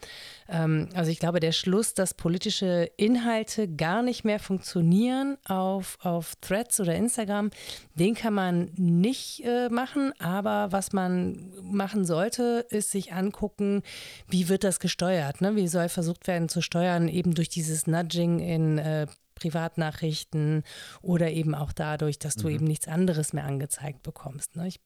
Ähm, 0.48 0.88
also 0.94 1.10
ich 1.10 1.18
glaube, 1.18 1.40
der 1.40 1.52
Schluss, 1.52 1.94
dass 1.94 2.14
politische 2.14 2.90
Inhalte 2.96 3.68
gar 3.68 4.02
nicht 4.02 4.24
mehr 4.24 4.38
funktionieren 4.38 5.36
auf, 5.44 5.98
auf 6.02 6.34
Threads 6.40 6.80
oder 6.80 6.94
Instagram, 6.94 7.50
den 7.94 8.14
kann 8.14 8.34
man 8.34 8.70
nicht 8.76 9.44
äh, 9.44 9.68
machen, 9.68 10.12
aber 10.18 10.69
was 10.72 10.92
man 10.92 11.52
machen 11.62 12.04
sollte, 12.04 12.66
ist 12.70 12.90
sich 12.90 13.12
angucken, 13.12 13.82
wie 14.28 14.48
wird 14.48 14.64
das 14.64 14.80
gesteuert? 14.80 15.40
Ne? 15.40 15.56
Wie 15.56 15.68
soll 15.68 15.88
versucht 15.88 16.26
werden 16.26 16.48
zu 16.48 16.60
steuern, 16.62 17.08
eben 17.08 17.34
durch 17.34 17.48
dieses 17.48 17.86
Nudging 17.86 18.40
in 18.40 18.78
äh, 18.78 19.06
Privatnachrichten 19.34 20.62
oder 21.02 21.30
eben 21.30 21.54
auch 21.54 21.72
dadurch, 21.72 22.18
dass 22.18 22.34
du 22.34 22.48
mhm. 22.48 22.54
eben 22.54 22.64
nichts 22.66 22.88
anderes 22.88 23.32
mehr 23.32 23.44
angezeigt 23.44 24.02
bekommst. 24.02 24.56
Ne? 24.56 24.68
Ich 24.68 24.80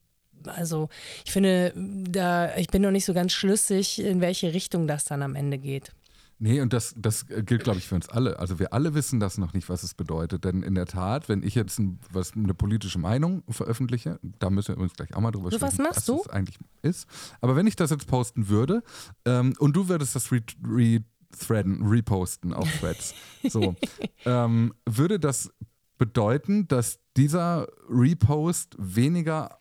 also 0.46 0.88
ich 1.24 1.32
finde, 1.32 1.72
da, 1.74 2.54
ich 2.56 2.68
bin 2.68 2.82
noch 2.82 2.90
nicht 2.90 3.04
so 3.04 3.14
ganz 3.14 3.32
schlüssig, 3.32 4.00
in 4.00 4.20
welche 4.20 4.52
Richtung 4.52 4.86
das 4.86 5.04
dann 5.04 5.22
am 5.22 5.36
Ende 5.36 5.58
geht. 5.58 5.92
Nee, 6.38 6.60
und 6.60 6.72
das, 6.72 6.94
das 6.96 7.26
gilt, 7.26 7.64
glaube 7.64 7.78
ich, 7.78 7.86
für 7.86 7.94
uns 7.94 8.08
alle. 8.08 8.38
Also 8.38 8.58
wir 8.58 8.72
alle 8.72 8.94
wissen 8.94 9.20
das 9.20 9.38
noch 9.38 9.52
nicht, 9.52 9.68
was 9.68 9.82
es 9.82 9.94
bedeutet. 9.94 10.44
Denn 10.44 10.62
in 10.62 10.74
der 10.74 10.86
Tat, 10.86 11.28
wenn 11.28 11.42
ich 11.42 11.54
jetzt 11.54 11.78
ein, 11.78 12.00
was, 12.10 12.32
eine 12.34 12.54
politische 12.54 12.98
Meinung 12.98 13.42
veröffentliche, 13.48 14.18
da 14.38 14.50
müssen 14.50 14.76
wir 14.76 14.82
uns 14.82 14.94
gleich 14.94 15.14
auch 15.14 15.20
mal 15.20 15.30
drüber 15.30 15.50
so, 15.50 15.58
sprechen, 15.58 15.86
was, 15.88 15.96
was 15.96 16.04
das 16.04 16.28
eigentlich 16.30 16.58
ist. 16.82 17.06
Aber 17.40 17.56
wenn 17.56 17.66
ich 17.66 17.76
das 17.76 17.90
jetzt 17.90 18.06
posten 18.06 18.48
würde 18.48 18.82
ähm, 19.24 19.54
und 19.58 19.74
du 19.76 19.88
würdest 19.88 20.16
das 20.16 20.32
re 20.32 20.40
rethreaden, 20.66 21.86
reposten 21.86 22.52
auf 22.52 22.68
Threads, 22.80 23.14
so, 23.48 23.76
ähm, 24.24 24.74
würde 24.86 25.20
das 25.20 25.50
bedeuten, 25.98 26.66
dass 26.66 26.98
dieser 27.16 27.68
Repost 27.88 28.74
weniger 28.78 29.58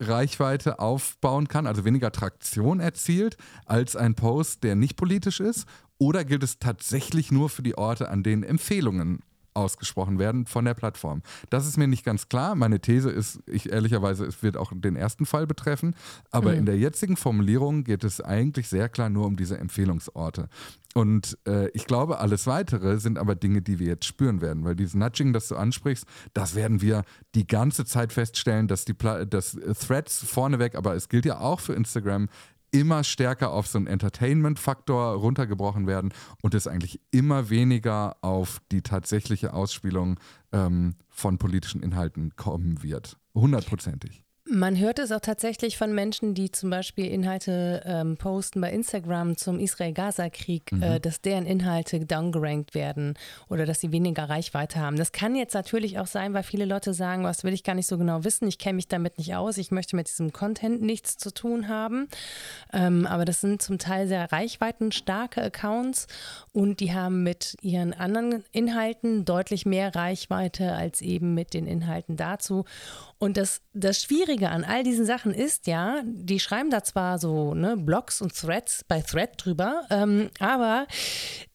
Reichweite 0.00 0.78
aufbauen 0.78 1.48
kann, 1.48 1.66
also 1.66 1.84
weniger 1.84 2.12
Traktion 2.12 2.80
erzielt, 2.80 3.36
als 3.66 3.96
ein 3.96 4.14
Post, 4.14 4.64
der 4.64 4.76
nicht 4.76 4.96
politisch 4.96 5.40
ist? 5.40 5.66
Oder 5.98 6.24
gilt 6.24 6.42
es 6.42 6.58
tatsächlich 6.58 7.32
nur 7.32 7.50
für 7.50 7.62
die 7.62 7.76
Orte, 7.76 8.08
an 8.08 8.22
denen 8.22 8.44
Empfehlungen 8.44 9.20
ausgesprochen 9.58 10.18
werden 10.18 10.46
von 10.46 10.64
der 10.64 10.74
Plattform. 10.74 11.22
Das 11.50 11.66
ist 11.66 11.76
mir 11.76 11.88
nicht 11.88 12.04
ganz 12.04 12.28
klar. 12.28 12.54
Meine 12.54 12.80
These 12.80 13.10
ist, 13.10 13.40
ich 13.46 13.70
ehrlicherweise, 13.70 14.24
es 14.24 14.42
wird 14.42 14.56
auch 14.56 14.72
den 14.74 14.96
ersten 14.96 15.26
Fall 15.26 15.46
betreffen. 15.46 15.94
Aber 16.30 16.52
mhm. 16.52 16.58
in 16.58 16.66
der 16.66 16.78
jetzigen 16.78 17.16
Formulierung 17.16 17.84
geht 17.84 18.04
es 18.04 18.20
eigentlich 18.20 18.68
sehr 18.68 18.88
klar 18.88 19.10
nur 19.10 19.26
um 19.26 19.36
diese 19.36 19.58
Empfehlungsorte. 19.58 20.48
Und 20.94 21.38
äh, 21.46 21.68
ich 21.70 21.86
glaube, 21.86 22.18
alles 22.18 22.46
weitere 22.46 22.98
sind 22.98 23.18
aber 23.18 23.34
Dinge, 23.34 23.62
die 23.62 23.78
wir 23.78 23.86
jetzt 23.86 24.06
spüren 24.06 24.40
werden, 24.40 24.64
weil 24.64 24.74
dieses 24.74 24.94
Nudging, 24.94 25.32
das 25.32 25.48
du 25.48 25.56
ansprichst, 25.56 26.06
das 26.32 26.54
werden 26.54 26.80
wir 26.80 27.04
die 27.34 27.46
ganze 27.46 27.84
Zeit 27.84 28.12
feststellen, 28.12 28.68
dass 28.68 28.84
die 28.84 28.94
Pla 28.94 29.24
dass 29.24 29.56
Threads 29.86 30.24
vorneweg, 30.24 30.74
aber 30.74 30.94
es 30.94 31.08
gilt 31.08 31.26
ja 31.26 31.38
auch 31.38 31.60
für 31.60 31.74
Instagram, 31.74 32.28
immer 32.70 33.04
stärker 33.04 33.50
auf 33.52 33.66
so 33.66 33.78
einen 33.78 33.86
Entertainment-Faktor 33.86 35.14
runtergebrochen 35.14 35.86
werden 35.86 36.12
und 36.42 36.54
es 36.54 36.66
eigentlich 36.66 37.00
immer 37.10 37.50
weniger 37.50 38.16
auf 38.22 38.60
die 38.70 38.82
tatsächliche 38.82 39.52
Ausspielung 39.52 40.18
ähm, 40.52 40.94
von 41.08 41.38
politischen 41.38 41.82
Inhalten 41.82 42.36
kommen 42.36 42.82
wird. 42.82 43.18
Hundertprozentig. 43.34 44.24
Man 44.50 44.78
hört 44.78 44.98
es 44.98 45.12
auch 45.12 45.20
tatsächlich 45.20 45.76
von 45.76 45.94
Menschen, 45.94 46.32
die 46.32 46.50
zum 46.50 46.70
Beispiel 46.70 47.04
Inhalte 47.04 47.82
ähm, 47.84 48.16
posten 48.16 48.62
bei 48.62 48.72
Instagram 48.72 49.36
zum 49.36 49.60
Israel-Gaza-Krieg, 49.60 50.72
mhm. 50.72 50.82
äh, 50.82 51.00
dass 51.00 51.20
deren 51.20 51.44
Inhalte 51.44 52.00
downgerankt 52.00 52.74
werden 52.74 53.14
oder 53.50 53.66
dass 53.66 53.80
sie 53.80 53.92
weniger 53.92 54.30
Reichweite 54.30 54.80
haben. 54.80 54.96
Das 54.96 55.12
kann 55.12 55.36
jetzt 55.36 55.52
natürlich 55.52 55.98
auch 55.98 56.06
sein, 56.06 56.32
weil 56.32 56.44
viele 56.44 56.64
Leute 56.64 56.94
sagen, 56.94 57.24
was 57.24 57.44
will 57.44 57.52
ich 57.52 57.62
gar 57.62 57.74
nicht 57.74 57.86
so 57.86 57.98
genau 57.98 58.24
wissen, 58.24 58.48
ich 58.48 58.56
kenne 58.56 58.76
mich 58.76 58.88
damit 58.88 59.18
nicht 59.18 59.34
aus, 59.34 59.58
ich 59.58 59.70
möchte 59.70 59.96
mit 59.96 60.08
diesem 60.08 60.32
Content 60.32 60.80
nichts 60.80 61.18
zu 61.18 61.30
tun 61.30 61.68
haben. 61.68 62.08
Ähm, 62.72 63.06
aber 63.06 63.26
das 63.26 63.42
sind 63.42 63.60
zum 63.60 63.78
Teil 63.78 64.08
sehr 64.08 64.32
reichweitenstarke 64.32 65.42
Accounts 65.42 66.06
und 66.52 66.80
die 66.80 66.94
haben 66.94 67.22
mit 67.22 67.56
ihren 67.60 67.92
anderen 67.92 68.44
Inhalten 68.52 69.26
deutlich 69.26 69.66
mehr 69.66 69.94
Reichweite 69.94 70.72
als 70.72 71.02
eben 71.02 71.34
mit 71.34 71.52
den 71.52 71.66
Inhalten 71.66 72.16
dazu. 72.16 72.64
Und 73.20 73.36
das, 73.36 73.62
das 73.74 74.00
Schwierige 74.00 74.50
an 74.50 74.62
all 74.62 74.84
diesen 74.84 75.04
Sachen 75.04 75.34
ist 75.34 75.66
ja, 75.66 76.02
die 76.04 76.38
schreiben 76.38 76.70
da 76.70 76.84
zwar 76.84 77.18
so 77.18 77.52
ne, 77.52 77.76
Blogs 77.76 78.22
und 78.22 78.32
Threads 78.32 78.84
bei 78.86 79.02
Thread 79.02 79.32
drüber, 79.36 79.82
ähm, 79.90 80.30
aber 80.38 80.86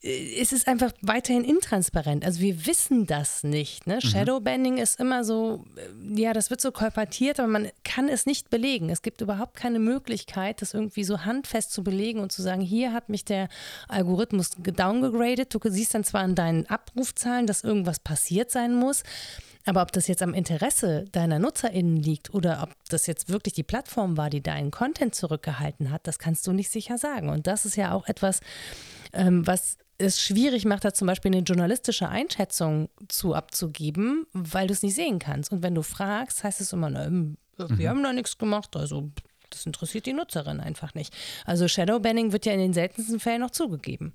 äh, 0.02 0.40
es 0.40 0.52
ist 0.52 0.68
einfach 0.68 0.92
weiterhin 1.00 1.42
intransparent. 1.42 2.22
Also 2.22 2.40
wir 2.40 2.66
wissen 2.66 3.06
das 3.06 3.44
nicht. 3.44 3.86
Ne? 3.86 3.96
Mhm. 3.96 4.00
Shadowbanning 4.02 4.76
ist 4.76 5.00
immer 5.00 5.24
so, 5.24 5.64
äh, 5.76 6.20
ja, 6.20 6.34
das 6.34 6.50
wird 6.50 6.60
so 6.60 6.70
kolportiert, 6.70 7.40
aber 7.40 7.48
man 7.48 7.70
kann 7.82 8.10
es 8.10 8.26
nicht 8.26 8.50
belegen. 8.50 8.90
Es 8.90 9.00
gibt 9.00 9.22
überhaupt 9.22 9.56
keine 9.56 9.78
Möglichkeit, 9.78 10.60
das 10.60 10.74
irgendwie 10.74 11.04
so 11.04 11.24
handfest 11.24 11.72
zu 11.72 11.82
belegen 11.82 12.20
und 12.20 12.30
zu 12.30 12.42
sagen, 12.42 12.60
hier 12.60 12.92
hat 12.92 13.08
mich 13.08 13.24
der 13.24 13.48
Algorithmus 13.88 14.50
downgegradet. 14.58 15.54
Du 15.54 15.60
siehst 15.64 15.94
dann 15.94 16.04
zwar 16.04 16.20
an 16.20 16.34
deinen 16.34 16.66
Abrufzahlen, 16.66 17.46
dass 17.46 17.64
irgendwas 17.64 18.00
passiert 18.00 18.50
sein 18.50 18.74
muss, 18.74 19.02
aber 19.64 19.82
ob 19.82 19.92
das 19.92 20.08
jetzt 20.08 20.22
am 20.22 20.34
Interesse 20.34 21.06
deiner 21.12 21.38
NutzerInnen 21.38 21.96
liegt 21.96 22.32
oder 22.34 22.62
ob 22.62 22.74
das 22.88 23.06
jetzt 23.06 23.28
wirklich 23.28 23.54
die 23.54 23.62
Plattform 23.62 24.16
war, 24.16 24.30
die 24.30 24.42
deinen 24.42 24.70
Content 24.70 25.14
zurückgehalten 25.14 25.90
hat, 25.90 26.06
das 26.06 26.18
kannst 26.18 26.46
du 26.46 26.52
nicht 26.52 26.70
sicher 26.70 26.98
sagen. 26.98 27.30
Und 27.30 27.46
das 27.46 27.64
ist 27.64 27.76
ja 27.76 27.92
auch 27.92 28.06
etwas, 28.06 28.40
ähm, 29.12 29.46
was 29.46 29.78
es 29.96 30.20
schwierig 30.20 30.64
macht, 30.64 30.84
da 30.84 30.92
zum 30.92 31.06
Beispiel 31.06 31.32
eine 31.32 31.42
journalistische 31.42 32.08
Einschätzung 32.08 32.90
zu 33.08 33.34
abzugeben, 33.34 34.26
weil 34.32 34.66
du 34.66 34.72
es 34.72 34.82
nicht 34.82 34.96
sehen 34.96 35.18
kannst. 35.18 35.52
Und 35.52 35.62
wenn 35.62 35.74
du 35.74 35.82
fragst, 35.82 36.44
heißt 36.44 36.60
es 36.60 36.72
immer, 36.72 36.90
na, 36.90 37.06
hm, 37.06 37.36
wir 37.56 37.68
mhm. 37.68 37.88
haben 37.88 38.02
da 38.02 38.12
nichts 38.12 38.36
gemacht, 38.36 38.76
also 38.76 39.10
das 39.50 39.64
interessiert 39.66 40.06
die 40.06 40.12
Nutzerin 40.12 40.60
einfach 40.60 40.94
nicht. 40.94 41.14
Also 41.44 41.68
Shadowbanning 41.68 42.32
wird 42.32 42.44
ja 42.44 42.52
in 42.52 42.58
den 42.58 42.72
seltensten 42.72 43.20
Fällen 43.20 43.40
noch 43.40 43.52
zugegeben. 43.52 44.14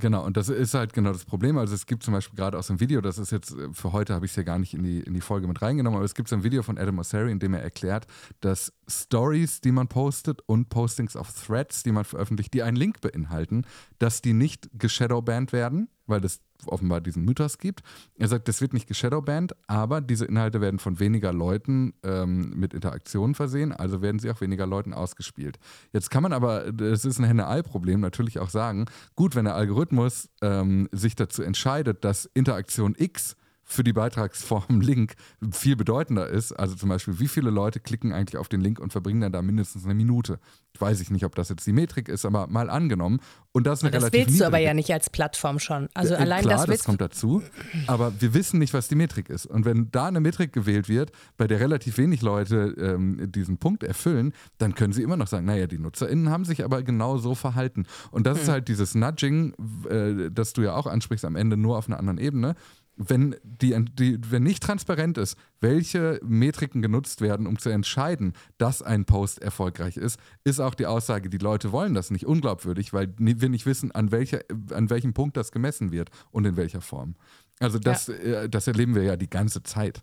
Genau, 0.00 0.24
und 0.24 0.36
das 0.36 0.48
ist 0.48 0.74
halt 0.74 0.94
genau 0.94 1.12
das 1.12 1.24
Problem. 1.24 1.58
Also 1.58 1.74
es 1.74 1.86
gibt 1.86 2.02
zum 2.02 2.14
Beispiel 2.14 2.36
gerade 2.36 2.58
aus 2.58 2.68
dem 2.68 2.80
Video, 2.80 3.00
das 3.00 3.18
ist 3.18 3.30
jetzt, 3.30 3.52
äh, 3.52 3.68
für 3.72 3.92
heute 3.92 4.14
habe 4.14 4.24
ich 4.24 4.32
es 4.32 4.36
ja 4.36 4.42
gar 4.42 4.58
nicht 4.58 4.74
in 4.74 4.82
die, 4.82 5.00
in 5.00 5.14
die 5.14 5.20
Folge 5.20 5.46
mit 5.46 5.60
reingenommen, 5.60 5.96
aber 5.96 6.04
es 6.04 6.14
gibt 6.14 6.28
so 6.28 6.36
ein 6.36 6.42
Video 6.42 6.62
von 6.62 6.78
Adam 6.78 6.94
Mosseri, 6.94 7.30
in 7.30 7.38
dem 7.38 7.54
er 7.54 7.62
erklärt, 7.62 8.06
dass 8.40 8.72
Stories, 8.88 9.60
die 9.60 9.70
man 9.70 9.88
postet 9.88 10.40
und 10.46 10.70
Postings 10.70 11.14
auf 11.14 11.32
Threads, 11.32 11.82
die 11.82 11.92
man 11.92 12.04
veröffentlicht, 12.04 12.54
die 12.54 12.62
einen 12.62 12.76
Link 12.76 13.00
beinhalten, 13.00 13.66
dass 13.98 14.22
die 14.22 14.32
nicht 14.32 14.70
geshadowbanned 14.72 15.52
werden, 15.52 15.88
weil 16.12 16.20
das 16.20 16.40
offenbar 16.66 17.00
diesen 17.00 17.24
Mythos 17.24 17.58
gibt. 17.58 17.82
Er 18.16 18.28
sagt, 18.28 18.46
das 18.46 18.60
wird 18.60 18.72
nicht 18.72 18.86
geshadowbanned, 18.86 19.56
aber 19.66 20.00
diese 20.00 20.26
Inhalte 20.26 20.60
werden 20.60 20.78
von 20.78 21.00
weniger 21.00 21.32
Leuten 21.32 21.94
ähm, 22.04 22.52
mit 22.54 22.74
Interaktionen 22.74 23.34
versehen, 23.34 23.72
also 23.72 24.00
werden 24.02 24.20
sie 24.20 24.30
auch 24.30 24.40
weniger 24.40 24.66
Leuten 24.66 24.94
ausgespielt. 24.94 25.58
Jetzt 25.92 26.10
kann 26.10 26.22
man 26.22 26.32
aber, 26.32 26.70
das 26.72 27.04
ist 27.04 27.18
ein 27.18 27.24
Henne-Ei-Problem, 27.24 28.00
natürlich 28.00 28.38
auch 28.38 28.50
sagen, 28.50 28.86
gut, 29.16 29.34
wenn 29.34 29.46
der 29.46 29.56
Algorithmus 29.56 30.28
ähm, 30.40 30.88
sich 30.92 31.16
dazu 31.16 31.42
entscheidet, 31.42 32.04
dass 32.04 32.26
Interaktion 32.26 32.94
X 32.96 33.36
für 33.72 33.84
die 33.84 33.92
Beitragsform 33.92 34.80
Link 34.80 35.14
viel 35.50 35.76
bedeutender 35.76 36.28
ist. 36.28 36.52
Also 36.52 36.74
zum 36.74 36.88
Beispiel, 36.88 37.18
wie 37.18 37.28
viele 37.28 37.50
Leute 37.50 37.80
klicken 37.80 38.12
eigentlich 38.12 38.36
auf 38.38 38.48
den 38.48 38.60
Link 38.60 38.78
und 38.78 38.92
verbringen 38.92 39.20
dann 39.20 39.32
da 39.32 39.42
mindestens 39.42 39.84
eine 39.84 39.94
Minute. 39.94 40.38
Weiß 40.78 41.00
ich 41.00 41.10
nicht, 41.10 41.24
ob 41.24 41.34
das 41.34 41.48
jetzt 41.48 41.66
die 41.66 41.72
Metrik 41.72 42.08
ist, 42.08 42.24
aber 42.24 42.46
mal 42.46 42.70
angenommen. 42.70 43.20
Und 43.52 43.66
das 43.66 43.80
ist 43.80 43.84
eine 43.84 43.90
das 43.90 44.02
relativ 44.02 44.26
willst 44.26 44.40
du 44.40 44.46
aber 44.46 44.58
ja 44.58 44.72
nicht 44.74 44.90
als 44.92 45.10
Plattform 45.10 45.58
schon. 45.58 45.88
Also 45.94 46.14
ja, 46.14 46.20
allein 46.20 46.42
klar, 46.42 46.66
das, 46.66 46.78
das 46.78 46.84
kommt 46.84 47.00
dazu. 47.00 47.42
Aber 47.86 48.12
wir 48.20 48.34
wissen 48.34 48.58
nicht, 48.58 48.72
was 48.72 48.88
die 48.88 48.94
Metrik 48.94 49.28
ist. 49.28 49.46
Und 49.46 49.64
wenn 49.64 49.90
da 49.90 50.06
eine 50.06 50.20
Metrik 50.20 50.52
gewählt 50.52 50.88
wird, 50.88 51.12
bei 51.36 51.46
der 51.46 51.60
relativ 51.60 51.98
wenig 51.98 52.22
Leute 52.22 52.74
ähm, 52.78 53.30
diesen 53.30 53.58
Punkt 53.58 53.82
erfüllen, 53.82 54.32
dann 54.58 54.74
können 54.74 54.92
sie 54.92 55.02
immer 55.02 55.16
noch 55.16 55.26
sagen, 55.26 55.46
naja, 55.46 55.66
die 55.66 55.78
NutzerInnen 55.78 56.30
haben 56.30 56.44
sich 56.44 56.64
aber 56.64 56.82
genau 56.82 57.18
so 57.18 57.34
verhalten. 57.34 57.86
Und 58.10 58.26
das 58.26 58.38
hm. 58.38 58.42
ist 58.42 58.48
halt 58.48 58.68
dieses 58.68 58.94
Nudging, 58.94 59.54
äh, 59.88 60.30
das 60.30 60.52
du 60.52 60.62
ja 60.62 60.74
auch 60.74 60.86
ansprichst, 60.86 61.24
am 61.24 61.36
Ende 61.36 61.56
nur 61.56 61.76
auf 61.76 61.88
einer 61.88 61.98
anderen 61.98 62.18
Ebene 62.18 62.54
wenn, 62.96 63.36
die, 63.42 63.74
die, 63.94 64.18
wenn 64.30 64.42
nicht 64.42 64.62
transparent 64.62 65.18
ist, 65.18 65.36
welche 65.60 66.20
Metriken 66.22 66.82
genutzt 66.82 67.20
werden, 67.20 67.46
um 67.46 67.58
zu 67.58 67.70
entscheiden, 67.70 68.34
dass 68.58 68.82
ein 68.82 69.04
Post 69.04 69.40
erfolgreich 69.40 69.96
ist, 69.96 70.18
ist 70.44 70.60
auch 70.60 70.74
die 70.74 70.86
Aussage, 70.86 71.30
die 71.30 71.38
Leute 71.38 71.72
wollen 71.72 71.94
das 71.94 72.10
nicht 72.10 72.26
unglaubwürdig, 72.26 72.92
weil 72.92 73.12
wir 73.16 73.48
nicht 73.48 73.66
wissen, 73.66 73.92
an, 73.92 74.12
welcher, 74.12 74.40
an 74.70 74.90
welchem 74.90 75.14
Punkt 75.14 75.36
das 75.36 75.52
gemessen 75.52 75.90
wird 75.90 76.10
und 76.30 76.44
in 76.44 76.56
welcher 76.56 76.80
Form. 76.80 77.14
Also 77.60 77.78
das, 77.78 78.08
ja. 78.08 78.14
Äh, 78.14 78.48
das 78.48 78.66
erleben 78.66 78.94
wir 78.94 79.02
ja 79.04 79.16
die 79.16 79.30
ganze 79.30 79.62
Zeit. 79.62 80.02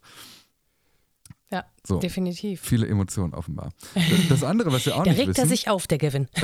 Ja, 1.52 1.66
so, 1.86 2.00
definitiv. 2.00 2.62
Viele 2.62 2.88
Emotionen 2.88 3.34
offenbar. 3.34 3.72
Das 4.30 4.44
andere, 4.44 4.72
was 4.72 4.86
wir 4.86 4.96
auch 4.96 5.04
da 5.04 5.10
nicht 5.10 5.18
wissen. 5.20 5.34
Da 5.34 5.42
regt 5.42 5.52
er 5.52 5.58
sich 5.58 5.68
auf, 5.68 5.88
der 5.88 5.98
Gewinn. 5.98 6.28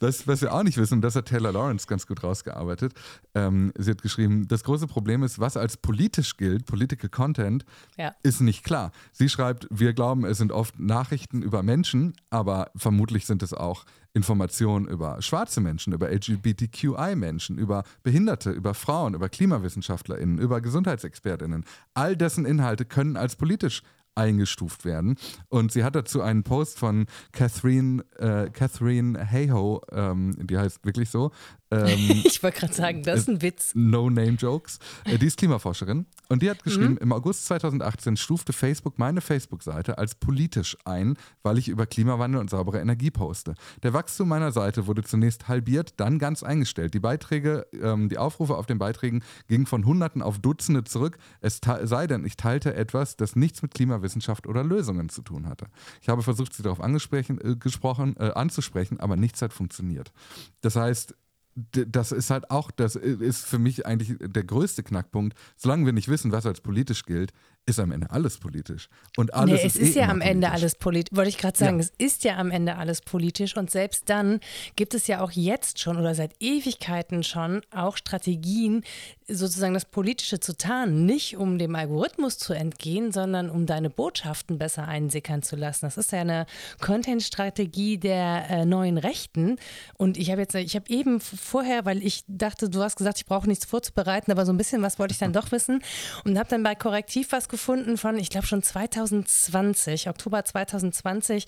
was, 0.00 0.26
was 0.26 0.42
wir 0.42 0.52
auch 0.52 0.62
nicht 0.62 0.78
wissen, 0.78 0.94
und 0.94 1.02
das 1.02 1.16
hat 1.16 1.26
Taylor 1.26 1.52
Lawrence 1.52 1.86
ganz 1.86 2.06
gut 2.06 2.22
rausgearbeitet. 2.22 2.92
Ähm, 3.34 3.72
sie 3.76 3.90
hat 3.90 4.02
geschrieben, 4.02 4.48
das 4.48 4.64
große 4.64 4.86
Problem 4.86 5.22
ist, 5.22 5.38
was 5.38 5.56
als 5.56 5.76
politisch 5.76 6.36
gilt, 6.36 6.66
Political 6.66 7.10
Content, 7.10 7.64
ja. 7.96 8.14
ist 8.22 8.40
nicht 8.40 8.64
klar. 8.64 8.92
Sie 9.12 9.28
schreibt, 9.28 9.66
wir 9.70 9.92
glauben, 9.92 10.24
es 10.24 10.38
sind 10.38 10.52
oft 10.52 10.78
Nachrichten 10.78 11.42
über 11.42 11.62
Menschen, 11.62 12.14
aber 12.30 12.70
vermutlich 12.76 13.26
sind 13.26 13.42
es 13.42 13.52
auch 13.52 13.84
Informationen 14.16 14.88
über 14.88 15.20
schwarze 15.20 15.60
Menschen, 15.60 15.92
über 15.92 16.10
LGBTQI-Menschen, 16.10 17.58
über 17.58 17.84
Behinderte, 18.02 18.50
über 18.50 18.72
Frauen, 18.72 19.12
über 19.12 19.28
KlimawissenschaftlerInnen, 19.28 20.38
über 20.38 20.62
GesundheitsexpertInnen. 20.62 21.66
All 21.92 22.16
dessen 22.16 22.46
Inhalte 22.46 22.86
können 22.86 23.18
als 23.18 23.36
politisch 23.36 23.82
eingestuft 24.16 24.84
werden. 24.84 25.16
Und 25.48 25.72
sie 25.72 25.84
hat 25.84 25.94
dazu 25.94 26.22
einen 26.22 26.42
Post 26.42 26.78
von 26.78 27.06
Catherine, 27.32 28.02
äh, 28.18 28.50
Catherine 28.50 29.30
Hayhoe, 29.30 29.80
ähm, 29.92 30.34
die 30.46 30.58
heißt 30.58 30.84
wirklich 30.84 31.10
so, 31.10 31.30
Ähm, 31.70 32.22
ich 32.24 32.42
wollte 32.42 32.60
gerade 32.60 32.74
sagen, 32.74 33.02
das 33.02 33.20
ist 33.20 33.28
ein 33.28 33.42
Witz. 33.42 33.72
No-Name-Jokes. 33.74 34.78
Äh, 35.04 35.18
die 35.18 35.26
ist 35.26 35.38
Klimaforscherin 35.38 36.06
und 36.28 36.42
die 36.42 36.50
hat 36.50 36.62
geschrieben, 36.62 36.92
mhm. 36.92 36.98
im 36.98 37.12
August 37.12 37.46
2018 37.46 38.16
stufte 38.16 38.52
Facebook 38.52 38.98
meine 38.98 39.20
Facebook-Seite 39.20 39.98
als 39.98 40.14
politisch 40.14 40.76
ein, 40.84 41.16
weil 41.42 41.58
ich 41.58 41.68
über 41.68 41.86
Klimawandel 41.86 42.40
und 42.40 42.50
saubere 42.50 42.80
Energie 42.80 43.10
poste. 43.10 43.54
Der 43.82 43.92
Wachstum 43.92 44.28
meiner 44.28 44.52
Seite 44.52 44.86
wurde 44.86 45.02
zunächst 45.02 45.48
halbiert, 45.48 45.94
dann 45.98 46.18
ganz 46.18 46.42
eingestellt. 46.42 46.94
Die 46.94 47.00
Beiträge, 47.00 47.66
ähm, 47.80 48.08
die 48.08 48.18
Aufrufe 48.18 48.56
auf 48.56 48.66
den 48.66 48.78
Beiträgen 48.78 49.22
gingen 49.48 49.66
von 49.66 49.84
Hunderten 49.84 50.22
auf 50.22 50.38
Dutzende 50.38 50.84
zurück, 50.84 51.18
es 51.40 51.60
sei 51.82 52.06
denn, 52.06 52.24
ich 52.24 52.36
teilte 52.36 52.74
etwas, 52.74 53.16
das 53.16 53.36
nichts 53.36 53.62
mit 53.62 53.74
Klimawissenschaft 53.74 54.46
oder 54.46 54.62
Lösungen 54.62 55.08
zu 55.08 55.22
tun 55.22 55.48
hatte. 55.48 55.66
Ich 56.00 56.08
habe 56.08 56.22
versucht, 56.22 56.54
sie 56.54 56.62
darauf 56.62 56.80
angesprochen, 56.80 57.40
äh, 57.40 57.56
gesprochen, 57.56 58.16
äh, 58.18 58.30
anzusprechen, 58.32 59.00
aber 59.00 59.16
nichts 59.16 59.42
hat 59.42 59.52
funktioniert. 59.52 60.12
Das 60.60 60.76
heißt, 60.76 61.14
das 61.56 62.12
ist 62.12 62.30
halt 62.30 62.50
auch, 62.50 62.70
das 62.70 62.96
ist 62.96 63.46
für 63.46 63.58
mich 63.58 63.86
eigentlich 63.86 64.16
der 64.20 64.44
größte 64.44 64.82
Knackpunkt. 64.82 65.36
Solange 65.56 65.86
wir 65.86 65.92
nicht 65.94 66.08
wissen, 66.08 66.30
was 66.32 66.44
als 66.44 66.60
politisch 66.60 67.04
gilt, 67.04 67.32
ist 67.68 67.80
am 67.80 67.90
Ende 67.90 68.08
alles 68.10 68.38
politisch. 68.38 68.88
Und 69.16 69.34
alles 69.34 69.60
nee, 69.60 69.66
es 69.66 69.74
ist, 69.74 69.82
ist 69.82 69.96
eh 69.96 70.00
ja 70.00 70.04
am 70.04 70.20
politisch. 70.20 70.30
Ende 70.30 70.50
alles 70.52 70.74
politisch. 70.76 71.16
Wollte 71.16 71.30
ich 71.30 71.38
gerade 71.38 71.58
sagen, 71.58 71.80
ja. 71.80 71.84
es 71.84 71.92
ist 71.98 72.22
ja 72.22 72.36
am 72.36 72.52
Ende 72.52 72.76
alles 72.76 73.02
politisch. 73.02 73.56
Und 73.56 73.72
selbst 73.72 74.08
dann 74.08 74.38
gibt 74.76 74.94
es 74.94 75.08
ja 75.08 75.20
auch 75.20 75.32
jetzt 75.32 75.80
schon 75.80 75.96
oder 75.96 76.14
seit 76.14 76.30
Ewigkeiten 76.38 77.24
schon 77.24 77.62
auch 77.72 77.96
Strategien, 77.96 78.84
sozusagen 79.26 79.74
das 79.74 79.84
Politische 79.84 80.38
zu 80.38 80.56
tarnen. 80.56 81.06
Nicht 81.06 81.36
um 81.36 81.58
dem 81.58 81.74
Algorithmus 81.74 82.38
zu 82.38 82.52
entgehen, 82.52 83.10
sondern 83.10 83.50
um 83.50 83.66
deine 83.66 83.90
Botschaften 83.90 84.58
besser 84.58 84.86
einsickern 84.86 85.42
zu 85.42 85.56
lassen. 85.56 85.86
Das 85.86 85.96
ist 85.96 86.12
ja 86.12 86.20
eine 86.20 86.46
Content-Strategie 86.80 87.98
der 87.98 88.48
äh, 88.48 88.64
neuen 88.64 88.96
Rechten. 88.96 89.56
Und 89.98 90.18
ich 90.18 90.30
habe 90.30 90.40
jetzt, 90.40 90.54
ich 90.54 90.76
habe 90.76 90.88
eben 90.88 91.18
vorher, 91.18 91.84
weil 91.84 92.00
ich 92.04 92.22
dachte, 92.28 92.70
du 92.70 92.80
hast 92.80 92.94
gesagt, 92.94 93.18
ich 93.18 93.26
brauche 93.26 93.48
nichts 93.48 93.64
vorzubereiten, 93.64 94.30
aber 94.30 94.46
so 94.46 94.52
ein 94.52 94.56
bisschen 94.56 94.82
was 94.82 95.00
wollte 95.00 95.12
ich 95.12 95.18
dann 95.18 95.32
doch 95.32 95.50
wissen 95.50 95.82
und 96.24 96.38
habe 96.38 96.48
dann 96.48 96.62
bei 96.62 96.76
Korrektiv 96.76 97.32
was 97.32 97.48
gefunden 97.48 97.55
von, 97.56 98.18
ich 98.18 98.30
glaube 98.30 98.46
schon 98.46 98.62
2020, 98.62 100.08
Oktober 100.08 100.44
2020, 100.44 101.46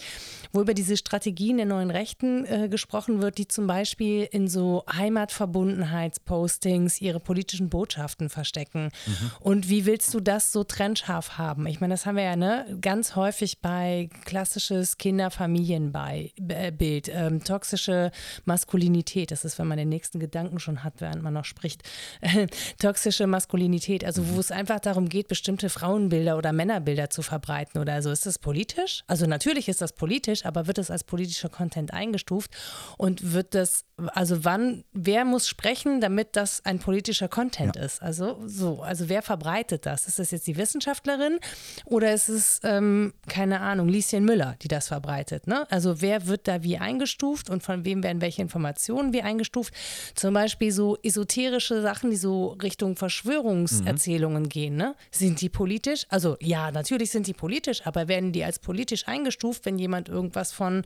wo 0.53 0.61
über 0.61 0.75
diese 0.75 0.97
Strategien 0.97 1.57
der 1.57 1.67
neuen 1.67 1.91
Rechten 1.91 2.45
äh, 2.45 2.69
gesprochen 2.69 3.23
wird, 3.23 3.39
die 3.39 3.49
zum 3.49 3.67
Beispiel 3.67 4.29
in 4.31 4.49
so 4.49 4.85
Heimatverbundenheitspostings 4.93 7.01
ihre 7.01 7.21
politischen 7.21 7.69
Botschaften 7.69 8.31
verstecken. 8.31 8.91
Mhm. 9.07 9.31
Und 9.41 9.69
wie 9.69 9.87
willst 9.87 10.13
du 10.15 10.21
das 10.21 10.53
so 10.53 10.65
trennscharf 10.65 11.39
haben? 11.39 11.67
Ich 11.67 11.81
meine, 11.81 11.95
das 11.95 12.07
haben 12.07 12.17
wir 12.17 12.25
ja 12.25 12.37
ne, 12.37 12.79
ganz 12.81 13.17
häufig 13.17 13.61
bei 13.61 14.09
klassisches 14.25 14.99
Kinderfamilienbild, 14.99 17.09
ähm, 17.09 17.45
toxische 17.45 18.11
Maskulinität. 18.45 19.31
Das 19.31 19.45
ist, 19.45 19.59
wenn 19.59 19.67
man 19.67 19.79
den 19.79 19.89
nächsten 19.89 20.21
Gedanken 20.21 20.61
schon 20.61 20.85
hat, 20.85 21.01
während 21.01 21.23
man 21.23 21.35
noch 21.35 21.45
spricht. 21.45 21.83
toxische 22.79 23.27
Maskulinität, 23.27 24.05
also 24.05 24.29
wo 24.29 24.35
mhm. 24.35 24.41
es 24.41 24.51
einfach 24.51 24.81
darum 24.81 25.09
geht, 25.09 25.29
bestimmte 25.29 25.69
Frauen 25.69 25.98
Frauenbilder 25.99 26.39
oder 26.39 26.53
Männerbilder 26.53 27.11
zu 27.11 27.23
verbreiten 27.23 27.81
oder 27.81 28.01
so. 28.03 28.11
Ist 28.11 28.27
das 28.27 28.39
politisch? 28.39 29.03
Also 29.07 29.27
natürlich 29.27 29.69
ist 29.69 29.81
das 29.81 29.93
politisch, 29.93 30.45
aber 30.45 30.67
wird 30.67 30.79
es 30.79 30.91
als 30.91 31.05
politischer 31.05 31.49
Content 31.49 31.93
eingestuft 31.93 32.53
und 32.97 33.33
wird 33.33 33.55
das, 33.55 33.85
also 34.15 34.45
wann, 34.45 34.85
wer 34.93 35.25
muss 35.25 35.49
sprechen, 35.49 36.01
damit 36.01 36.37
das 36.37 36.65
ein 36.65 36.79
politischer 36.79 37.29
Content 37.29 37.77
ja. 37.77 37.83
ist? 37.83 38.01
Also 38.01 38.41
so, 38.47 38.83
also 38.83 39.09
wer 39.09 39.23
verbreitet 39.23 39.87
das? 39.87 40.07
Ist 40.07 40.19
das 40.19 40.31
jetzt 40.31 40.47
die 40.47 40.57
Wissenschaftlerin 40.57 41.39
oder 41.85 42.13
ist 42.13 42.29
es, 42.29 42.61
ähm, 42.63 43.13
keine 43.29 43.61
Ahnung, 43.61 43.89
Lieschen 43.89 44.25
Müller, 44.25 44.57
die 44.63 44.69
das 44.69 44.89
verbreitet? 44.89 45.47
Ne? 45.47 45.67
Also 45.71 46.01
wer 46.01 46.27
wird 46.27 46.47
da 46.47 46.63
wie 46.63 46.79
eingestuft 46.79 47.51
und 47.51 47.63
von 47.63 47.85
wem 47.85 48.03
werden 48.05 48.21
welche 48.21 48.43
Informationen 48.43 49.13
wie 49.13 49.23
eingestuft? 49.23 49.75
Zum 50.15 50.33
Beispiel 50.33 50.71
so 50.71 50.97
esoterische 51.03 51.83
Sachen, 51.83 52.11
die 52.11 52.17
so 52.17 52.57
Richtung 52.63 52.95
Verschwörungserzählungen 52.95 54.45
mhm. 54.45 54.49
gehen. 54.49 54.77
Ne? 54.77 54.95
Sind 55.11 55.41
die 55.41 55.49
politisch? 55.49 55.88
Politisch? 55.89 56.07
Also 56.11 56.37
ja, 56.41 56.71
natürlich 56.71 57.11
sind 57.11 57.27
die 57.27 57.33
politisch, 57.33 57.87
aber 57.87 58.09
werden 58.09 58.33
die 58.33 58.45
als 58.45 58.59
politisch 58.59 59.09
eingestuft, 59.09 59.65
wenn 59.65 59.79
jemand 59.79 60.09
irgendwas 60.09 60.53
von 60.53 60.85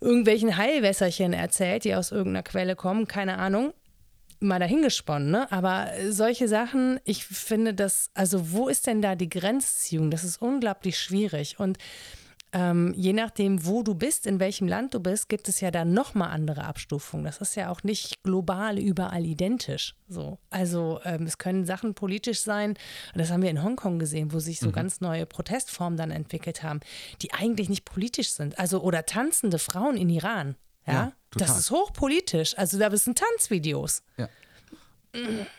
irgendwelchen 0.00 0.56
Heilwässerchen 0.56 1.32
erzählt, 1.32 1.84
die 1.84 1.94
aus 1.94 2.12
irgendeiner 2.12 2.42
Quelle 2.42 2.76
kommen, 2.76 3.06
keine 3.06 3.38
Ahnung. 3.38 3.72
Mal 4.40 4.60
dahingesponnen, 4.60 5.32
ne? 5.32 5.50
Aber 5.50 5.88
solche 6.10 6.46
Sachen, 6.46 7.00
ich 7.04 7.24
finde 7.24 7.74
das, 7.74 8.10
also 8.14 8.52
wo 8.52 8.68
ist 8.68 8.86
denn 8.86 9.02
da 9.02 9.16
die 9.16 9.28
Grenzziehung? 9.28 10.12
Das 10.12 10.22
ist 10.22 10.40
unglaublich 10.40 10.96
schwierig. 10.96 11.58
Und 11.58 11.76
ähm, 12.52 12.94
je 12.96 13.12
nachdem, 13.12 13.66
wo 13.66 13.82
du 13.82 13.94
bist, 13.94 14.26
in 14.26 14.40
welchem 14.40 14.68
Land 14.68 14.94
du 14.94 15.00
bist, 15.00 15.28
gibt 15.28 15.48
es 15.48 15.60
ja 15.60 15.70
dann 15.70 15.92
nochmal 15.92 16.30
andere 16.30 16.64
Abstufungen. 16.64 17.24
Das 17.24 17.40
ist 17.40 17.54
ja 17.56 17.70
auch 17.70 17.82
nicht 17.82 18.22
global 18.22 18.78
überall 18.78 19.24
identisch. 19.24 19.94
So. 20.08 20.38
Also 20.48 21.00
ähm, 21.04 21.24
es 21.24 21.38
können 21.38 21.66
Sachen 21.66 21.94
politisch 21.94 22.40
sein, 22.40 22.70
und 22.70 23.18
das 23.18 23.30
haben 23.30 23.42
wir 23.42 23.50
in 23.50 23.62
Hongkong 23.62 23.98
gesehen, 23.98 24.32
wo 24.32 24.38
sich 24.38 24.60
so 24.60 24.68
mhm. 24.68 24.72
ganz 24.72 25.00
neue 25.00 25.26
Protestformen 25.26 25.98
dann 25.98 26.10
entwickelt 26.10 26.62
haben, 26.62 26.80
die 27.20 27.32
eigentlich 27.34 27.68
nicht 27.68 27.84
politisch 27.84 28.30
sind. 28.30 28.58
Also 28.58 28.80
oder 28.80 29.04
tanzende 29.04 29.58
Frauen 29.58 29.96
in 29.96 30.08
Iran. 30.08 30.56
Ja, 30.86 30.92
ja 30.92 31.12
das 31.32 31.58
ist 31.58 31.70
hochpolitisch. 31.70 32.56
Also 32.56 32.78
da 32.78 32.94
sind 32.96 33.18
Tanzvideos. 33.18 34.02
Ja. 34.16 34.28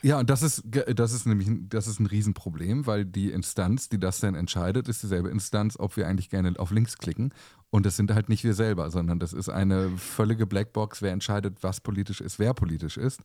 Ja, 0.02 0.20
und 0.20 0.30
das 0.30 0.44
ist, 0.44 0.64
das 0.66 1.12
ist 1.12 1.26
nämlich 1.26 1.50
das 1.70 1.88
ist 1.88 2.00
ein 2.00 2.06
Riesenproblem, 2.06 2.86
weil 2.86 3.06
die 3.06 3.32
Instanz, 3.32 3.90
die 3.90 4.00
das 4.00 4.20
dann 4.20 4.36
entscheidet, 4.36 4.88
ist 4.88 5.04
dieselbe 5.04 5.30
Instanz, 5.30 5.78
ob 5.78 5.98
wir 5.98 6.08
eigentlich 6.08 6.30
gerne 6.30 6.54
auf 6.58 6.72
links 6.72 6.98
klicken. 6.98 7.34
Und 7.72 7.86
das 7.86 7.96
sind 7.96 8.12
halt 8.12 8.30
nicht 8.30 8.44
wir 8.44 8.54
selber, 8.54 8.90
sondern 8.90 9.20
das 9.20 9.34
ist 9.34 9.50
eine 9.50 9.90
völlige 9.98 10.48
Blackbox, 10.48 11.02
wer 11.02 11.12
entscheidet, 11.12 11.62
was 11.62 11.82
politisch 11.82 12.22
ist, 12.22 12.40
wer 12.40 12.54
politisch 12.54 12.98
ist. 12.98 13.22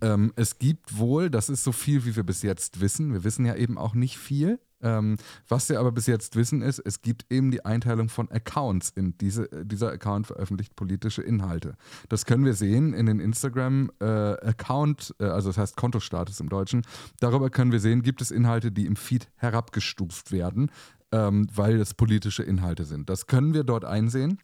Ähm, 0.00 0.32
es 0.36 0.58
gibt 0.58 0.98
wohl, 0.98 1.28
das 1.28 1.48
ist 1.48 1.64
so 1.64 1.72
viel, 1.72 2.04
wie 2.04 2.16
wir 2.16 2.24
bis 2.24 2.42
jetzt 2.42 2.80
wissen. 2.80 3.12
Wir 3.12 3.24
wissen 3.24 3.44
ja 3.44 3.54
eben 3.56 3.76
auch 3.76 3.94
nicht 3.94 4.18
viel. 4.18 4.58
Ähm, 4.84 5.16
was 5.48 5.68
wir 5.70 5.80
aber 5.80 5.90
bis 5.90 6.06
jetzt 6.06 6.36
wissen 6.36 6.60
ist, 6.60 6.78
es 6.78 7.00
gibt 7.00 7.24
eben 7.32 7.50
die 7.50 7.64
Einteilung 7.64 8.10
von 8.10 8.30
Accounts. 8.30 8.90
In 8.90 9.16
diese, 9.18 9.48
dieser 9.64 9.90
Account 9.90 10.26
veröffentlicht 10.26 10.76
politische 10.76 11.22
Inhalte. 11.22 11.74
Das 12.10 12.26
können 12.26 12.44
wir 12.44 12.54
sehen 12.54 12.92
in 12.92 13.06
den 13.06 13.18
Instagram-Account, 13.18 15.14
äh, 15.18 15.24
äh, 15.24 15.28
also 15.28 15.48
das 15.48 15.58
heißt 15.58 15.76
Kontostatus 15.76 16.38
im 16.40 16.50
Deutschen. 16.50 16.82
Darüber 17.18 17.48
können 17.48 17.72
wir 17.72 17.80
sehen, 17.80 18.02
gibt 18.02 18.20
es 18.20 18.30
Inhalte, 18.30 18.70
die 18.70 18.84
im 18.84 18.96
Feed 18.96 19.28
herabgestuft 19.36 20.30
werden, 20.30 20.70
ähm, 21.12 21.48
weil 21.54 21.80
es 21.80 21.94
politische 21.94 22.42
Inhalte 22.42 22.84
sind. 22.84 23.08
Das 23.08 23.26
können 23.26 23.54
wir 23.54 23.64
dort 23.64 23.86
einsehen. 23.86 24.38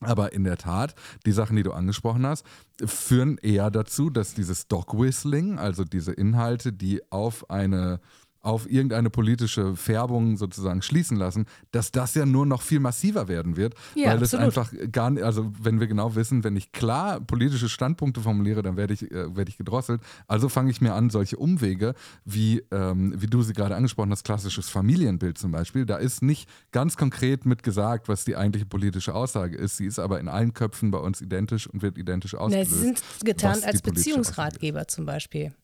Aber 0.00 0.32
in 0.32 0.44
der 0.44 0.58
Tat, 0.58 0.94
die 1.24 1.32
Sachen, 1.32 1.56
die 1.56 1.62
du 1.62 1.72
angesprochen 1.72 2.26
hast, 2.26 2.44
führen 2.84 3.38
eher 3.38 3.70
dazu, 3.70 4.10
dass 4.10 4.34
dieses 4.34 4.68
Dog-Whistling, 4.68 5.58
also 5.58 5.84
diese 5.84 6.12
Inhalte, 6.12 6.72
die 6.72 7.00
auf 7.10 7.48
eine 7.50 8.00
auf 8.44 8.70
irgendeine 8.70 9.08
politische 9.08 9.74
Färbung 9.74 10.36
sozusagen 10.36 10.82
schließen 10.82 11.16
lassen, 11.16 11.46
dass 11.70 11.92
das 11.92 12.14
ja 12.14 12.26
nur 12.26 12.44
noch 12.44 12.60
viel 12.60 12.78
massiver 12.78 13.26
werden 13.26 13.56
wird, 13.56 13.74
ja, 13.94 14.10
weil 14.10 14.22
es 14.22 14.34
einfach 14.34 14.70
gar 14.92 15.10
nicht, 15.10 15.22
also 15.22 15.50
wenn 15.60 15.80
wir 15.80 15.86
genau 15.86 16.14
wissen, 16.14 16.44
wenn 16.44 16.54
ich 16.54 16.70
klar 16.70 17.20
politische 17.20 17.70
Standpunkte 17.70 18.20
formuliere, 18.20 18.62
dann 18.62 18.76
werde 18.76 18.92
ich, 18.92 19.10
äh, 19.10 19.34
werde 19.34 19.48
ich 19.48 19.56
gedrosselt. 19.56 20.02
Also 20.26 20.50
fange 20.50 20.70
ich 20.70 20.82
mir 20.82 20.92
an, 20.92 21.08
solche 21.08 21.38
Umwege, 21.38 21.94
wie, 22.24 22.62
ähm, 22.70 23.14
wie 23.16 23.28
du 23.28 23.42
sie 23.42 23.54
gerade 23.54 23.76
angesprochen 23.76 24.10
hast, 24.10 24.24
klassisches 24.24 24.68
Familienbild 24.68 25.38
zum 25.38 25.50
Beispiel, 25.50 25.86
da 25.86 25.96
ist 25.96 26.22
nicht 26.22 26.48
ganz 26.70 26.96
konkret 26.96 27.46
mit 27.46 27.62
gesagt, 27.62 28.08
was 28.08 28.24
die 28.24 28.36
eigentliche 28.36 28.66
politische 28.66 29.14
Aussage 29.14 29.56
ist. 29.56 29.78
Sie 29.78 29.86
ist 29.86 29.98
aber 29.98 30.20
in 30.20 30.28
allen 30.28 30.52
Köpfen 30.52 30.90
bei 30.90 30.98
uns 30.98 31.22
identisch 31.22 31.66
und 31.66 31.80
wird 31.80 31.96
identisch 31.96 32.34
ausgelöst. 32.34 32.70
Na, 32.72 32.76
sie 32.76 32.82
sind 32.82 33.02
getarnt 33.24 33.64
als 33.64 33.80
Beziehungsratgeber 33.80 34.86
zum 34.86 35.06
Beispiel. 35.06 35.54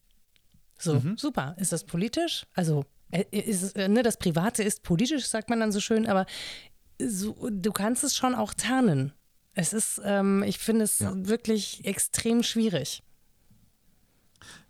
So, 0.81 0.95
mhm. 0.95 1.17
super. 1.17 1.55
Ist 1.59 1.73
das 1.73 1.85
politisch? 1.85 2.47
Also, 2.55 2.85
äh, 3.11 3.25
ist 3.31 3.77
äh, 3.77 3.89
ne, 3.89 4.03
das 4.03 4.17
Private 4.17 4.63
ist 4.63 4.83
politisch, 4.83 5.27
sagt 5.27 5.51
man 5.51 5.61
dann 5.61 5.73
so 5.73 5.81
schön, 5.81 6.07
aber 6.07 6.27
so, 7.01 7.49
du 7.51 7.73
kannst 7.73 8.05
es 8.05 8.17
schon 8.17 8.35
auch 8.35 8.55
tarnen. 8.55 9.13
Es 9.55 9.73
ist, 9.73 10.01
ähm, 10.05 10.43
ich 10.43 10.59
finde 10.59 10.85
es 10.85 11.01
ja. 11.01 11.13
wirklich 11.15 11.85
extrem 11.85 12.43
schwierig. 12.43 13.03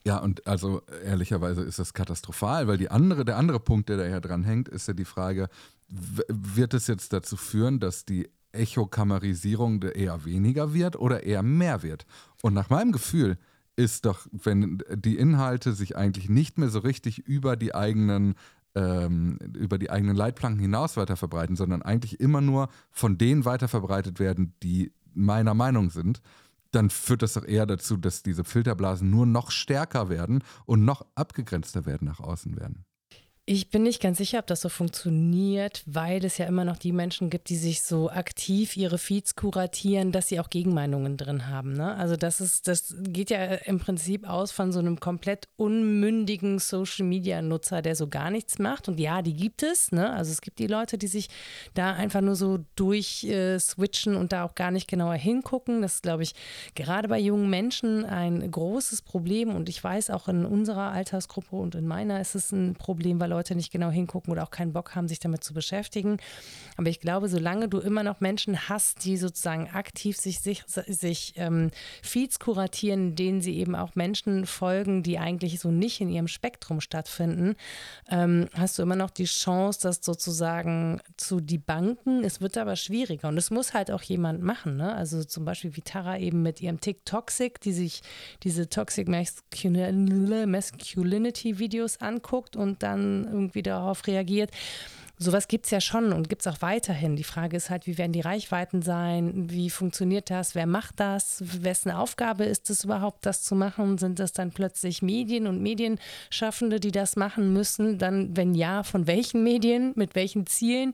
Ja, 0.05 0.19
und 0.19 0.47
also 0.47 0.83
ehrlicherweise 1.05 1.63
ist 1.63 1.79
das 1.79 1.93
katastrophal, 1.93 2.67
weil 2.67 2.79
die 2.79 2.91
andere, 2.91 3.25
der 3.25 3.37
andere 3.37 3.61
Punkt, 3.61 3.89
der 3.89 3.99
daher 3.99 4.21
dran 4.21 4.45
hängt, 4.45 4.69
ist 4.69 4.89
ja 4.89 4.95
die 4.95 5.05
Frage, 5.05 5.49
wird 5.89 6.73
es 6.73 6.87
jetzt 6.87 7.13
dazu 7.13 7.37
führen, 7.37 7.81
dass 7.81 8.05
die 8.05 8.31
Echokamerisierung 8.53 9.83
eher 9.83 10.25
weniger 10.25 10.73
wird 10.73 10.97
oder 10.97 11.23
eher 11.25 11.43
mehr 11.43 11.83
wird? 11.83 12.07
Und 12.43 12.55
nach 12.55 12.71
meinem 12.71 12.93
Gefühl 12.93 13.37
ist 13.77 14.05
doch, 14.05 14.27
wenn 14.31 14.83
die 14.95 15.17
Inhalte 15.17 15.73
sich 15.73 15.97
eigentlich 15.97 16.29
nicht 16.29 16.59
mehr 16.59 16.69
so 16.69 16.81
richtig 16.81 17.19
über 17.19 17.57
die 17.57 17.75
eigenen 17.75 18.35
ähm, 18.75 19.39
über 19.57 19.79
die 19.79 19.91
eigenen 19.91 20.15
Leitplanken 20.15 20.61
hinaus 20.61 20.97
weiter 20.97 21.17
verbreiten, 21.17 21.57
sondern 21.57 21.83
eigentlich 21.83 22.21
immer 22.21 22.41
nur 22.41 22.69
von 22.91 23.19
denen 23.19 23.45
weiter 23.45 23.67
verbreitet 23.69 24.21
werden, 24.21 24.55
die 24.63 24.93
meiner 25.13 25.55
Meinung 25.55 25.91
sind, 25.91 26.21
dann 26.71 26.91
führt 26.91 27.23
das 27.23 27.35
doch 27.35 27.45
eher 27.45 27.67
dazu, 27.67 27.97
dass 27.97 28.23
diese 28.23 28.45
Filterblasen 28.45 29.11
nur 29.11 29.27
noch 29.27 29.51
stärker 29.51 30.09
werden 30.09 30.45
und 30.67 30.85
noch 30.85 31.05
abgegrenzter 31.17 31.85
werden 31.85 32.07
nach 32.07 32.21
außen 32.21 32.57
werden. 32.61 32.85
Ich 33.47 33.69
bin 33.69 33.83
nicht 33.83 34.01
ganz 34.01 34.19
sicher, 34.19 34.39
ob 34.39 34.47
das 34.47 34.61
so 34.61 34.69
funktioniert, 34.69 35.83
weil 35.85 36.25
es 36.25 36.39
ja 36.39 36.47
immer 36.47 36.65
noch 36.65 36.77
die 36.77 36.93
Menschen 36.93 37.31
gibt, 37.31 37.49
die 37.49 37.57
sich 37.57 37.83
so 37.83 38.09
aktiv 38.09 38.77
ihre 38.77 38.97
Feeds 38.97 39.35
kuratieren, 39.35 40.13
dass 40.13 40.29
sie 40.29 40.39
auch 40.39 40.51
Gegenmeinungen 40.51 41.17
drin 41.17 41.49
haben. 41.49 41.73
Ne? 41.73 41.97
Also 41.97 42.15
das 42.15 42.41
ist, 42.41 42.69
das 42.69 42.95
geht 43.01 43.31
ja 43.31 43.43
im 43.43 43.81
Prinzip 43.81 44.29
aus 44.29 44.53
von 44.53 44.71
so 44.71 44.79
einem 44.79 45.01
komplett 45.01 45.49
unmündigen 45.57 46.61
Social 46.61 47.05
Media 47.05 47.43
Nutzer, 47.43 47.83
der 47.83 47.97
so 47.97 48.07
gar 48.07 48.31
nichts 48.31 48.61
macht. 48.61 48.89
Und 48.89 49.01
ja, 49.01 49.21
die 49.21 49.35
gibt 49.35 49.65
es. 49.65 49.91
Ne? 49.91 50.13
Also 50.13 50.31
es 50.31 50.43
gibt 50.43 50.61
die 50.61 50.69
Leute, 50.69 50.97
die 50.97 51.09
sich 51.09 51.29
da 51.75 51.95
einfach 51.95 52.21
nur 52.21 52.37
so 52.37 52.61
durchswitchen 52.77 54.15
äh, 54.15 54.17
und 54.17 54.33
da 54.33 54.45
auch 54.45 54.55
gar 54.55 54.71
nicht 54.71 54.87
genauer 54.87 55.15
hingucken. 55.15 55.83
Das 55.83 55.95
ist, 55.95 56.03
glaube 56.05 56.23
ich, 56.23 56.35
gerade 56.77 57.09
bei 57.09 57.19
jungen 57.19 57.51
Menschen 57.51 58.05
ein 58.05 58.49
großes 58.49 59.03
Problem. 59.03 59.57
Und 59.57 59.69
ich 59.69 59.83
weiß 59.83 60.11
auch 60.11 60.29
in 60.29 60.45
unserer 60.45 60.93
Altersgruppe 60.93 61.57
und 61.57 61.75
in 61.75 61.89
meiner 61.89 62.21
ist 62.21 62.37
es 62.37 62.53
ein 62.53 62.75
Problem, 62.75 63.19
weil 63.19 63.31
Leute 63.31 63.40
Leute 63.41 63.55
nicht 63.55 63.73
genau 63.73 63.91
hingucken 63.91 64.31
oder 64.31 64.43
auch 64.43 64.51
keinen 64.51 64.75
Bock 64.75 64.95
haben, 64.95 65.09
sich 65.09 65.19
damit 65.19 65.43
zu 65.43 65.55
beschäftigen. 65.55 66.19
Aber 66.77 66.91
ich 66.91 67.01
glaube, 67.01 67.27
solange 67.29 67.69
du 67.69 67.79
immer 67.79 68.03
noch 68.03 68.21
Menschen 68.21 68.69
hast, 68.69 69.07
die 69.07 69.17
sozusagen 69.17 69.71
aktiv 69.71 70.19
sich, 70.19 70.41
sich, 70.41 70.63
sich 70.67 71.33
ähm, 71.37 71.71
Feeds 72.03 72.39
kuratieren, 72.39 73.17
denen 73.17 73.41
sie 73.41 73.57
eben 73.57 73.75
auch 73.75 73.95
Menschen 73.95 74.45
folgen, 74.45 75.03
die 75.03 75.19
eigentlich 75.19 75.59
so 75.59 75.71
nicht 75.71 76.03
in 76.03 76.11
ihrem 76.11 76.29
Spektrum 76.29 76.83
stattfinden, 76.83 77.57
ähm, 78.11 78.51
hast 78.53 78.79
du 78.79 78.83
immer 78.83 78.97
noch 78.97 79.09
die 79.09 79.25
Chance, 79.25 79.79
das 79.83 80.01
sozusagen 80.03 81.01
zu 81.17 81.41
debanken. 81.41 82.23
Es 82.23 82.43
wird 82.43 82.59
aber 82.59 82.77
schwieriger 82.77 83.29
und 83.29 83.39
es 83.39 83.51
muss 83.51 83.73
halt 83.73 83.91
auch 83.91 84.03
jemand 84.03 84.43
machen. 84.43 84.77
Ne? 84.77 84.95
Also 84.95 85.25
zum 85.25 85.47
Beispiel 85.47 85.77
wie 85.77 85.81
Tara 85.81 86.19
eben 86.19 86.43
mit 86.43 86.61
ihrem 86.61 86.79
TikToxic, 86.79 87.59
die 87.63 87.73
sich 87.73 88.03
diese 88.43 88.69
Toxic 88.69 89.09
Masculinity 89.09 91.59
Videos 91.59 92.03
anguckt 92.03 92.51
und 92.57 92.83
dann 92.83 93.20
irgendwie 93.25 93.63
darauf 93.63 94.07
reagiert. 94.07 94.51
Sowas 95.23 95.49
gibt 95.49 95.67
es 95.67 95.71
ja 95.71 95.83
schon 95.83 96.15
und 96.15 96.31
gibt 96.31 96.41
es 96.41 96.47
auch 96.47 96.63
weiterhin. 96.63 97.15
Die 97.15 97.25
Frage 97.25 97.55
ist 97.55 97.69
halt, 97.69 97.87
wie 97.87 97.99
werden 97.99 98.13
die 98.13 98.23
Reichweiten 98.23 98.81
sein? 98.81 99.51
Wie 99.51 99.69
funktioniert 99.69 100.31
das? 100.31 100.55
Wer 100.55 100.65
macht 100.65 100.99
das? 100.99 101.45
Wessen 101.63 101.91
Aufgabe 101.91 102.45
ist 102.45 102.71
es 102.71 102.85
überhaupt, 102.85 103.27
das 103.27 103.43
zu 103.43 103.55
machen? 103.55 103.99
Sind 103.99 104.19
das 104.19 104.33
dann 104.33 104.51
plötzlich 104.51 105.03
Medien 105.03 105.47
und 105.47 105.61
Medienschaffende, 105.61 106.81
die 106.81 106.91
das 106.91 107.17
machen 107.17 107.53
müssen? 107.53 107.99
Dann, 107.99 108.35
wenn 108.35 108.55
ja, 108.55 108.83
von 108.83 109.07
welchen 109.07 109.45
Medien? 109.45 109.93
Mit 109.95 110.15
welchen 110.15 110.47
Zielen? 110.47 110.93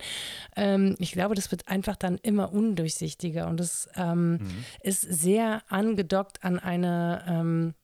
Ähm, 0.57 0.97
ich 0.99 1.13
glaube, 1.13 1.37
das 1.37 1.53
wird 1.53 1.69
einfach 1.69 1.95
dann 1.95 2.19
immer 2.19 2.53
undurchsichtiger 2.53 3.47
und 3.47 3.61
es 3.61 3.89
ähm, 3.95 4.33
mhm. 4.33 4.65
ist 4.83 5.03
sehr 5.03 5.63
angedockt 5.69 6.43
an 6.43 6.59
eine, 6.59 7.25
ähm, 7.29 7.75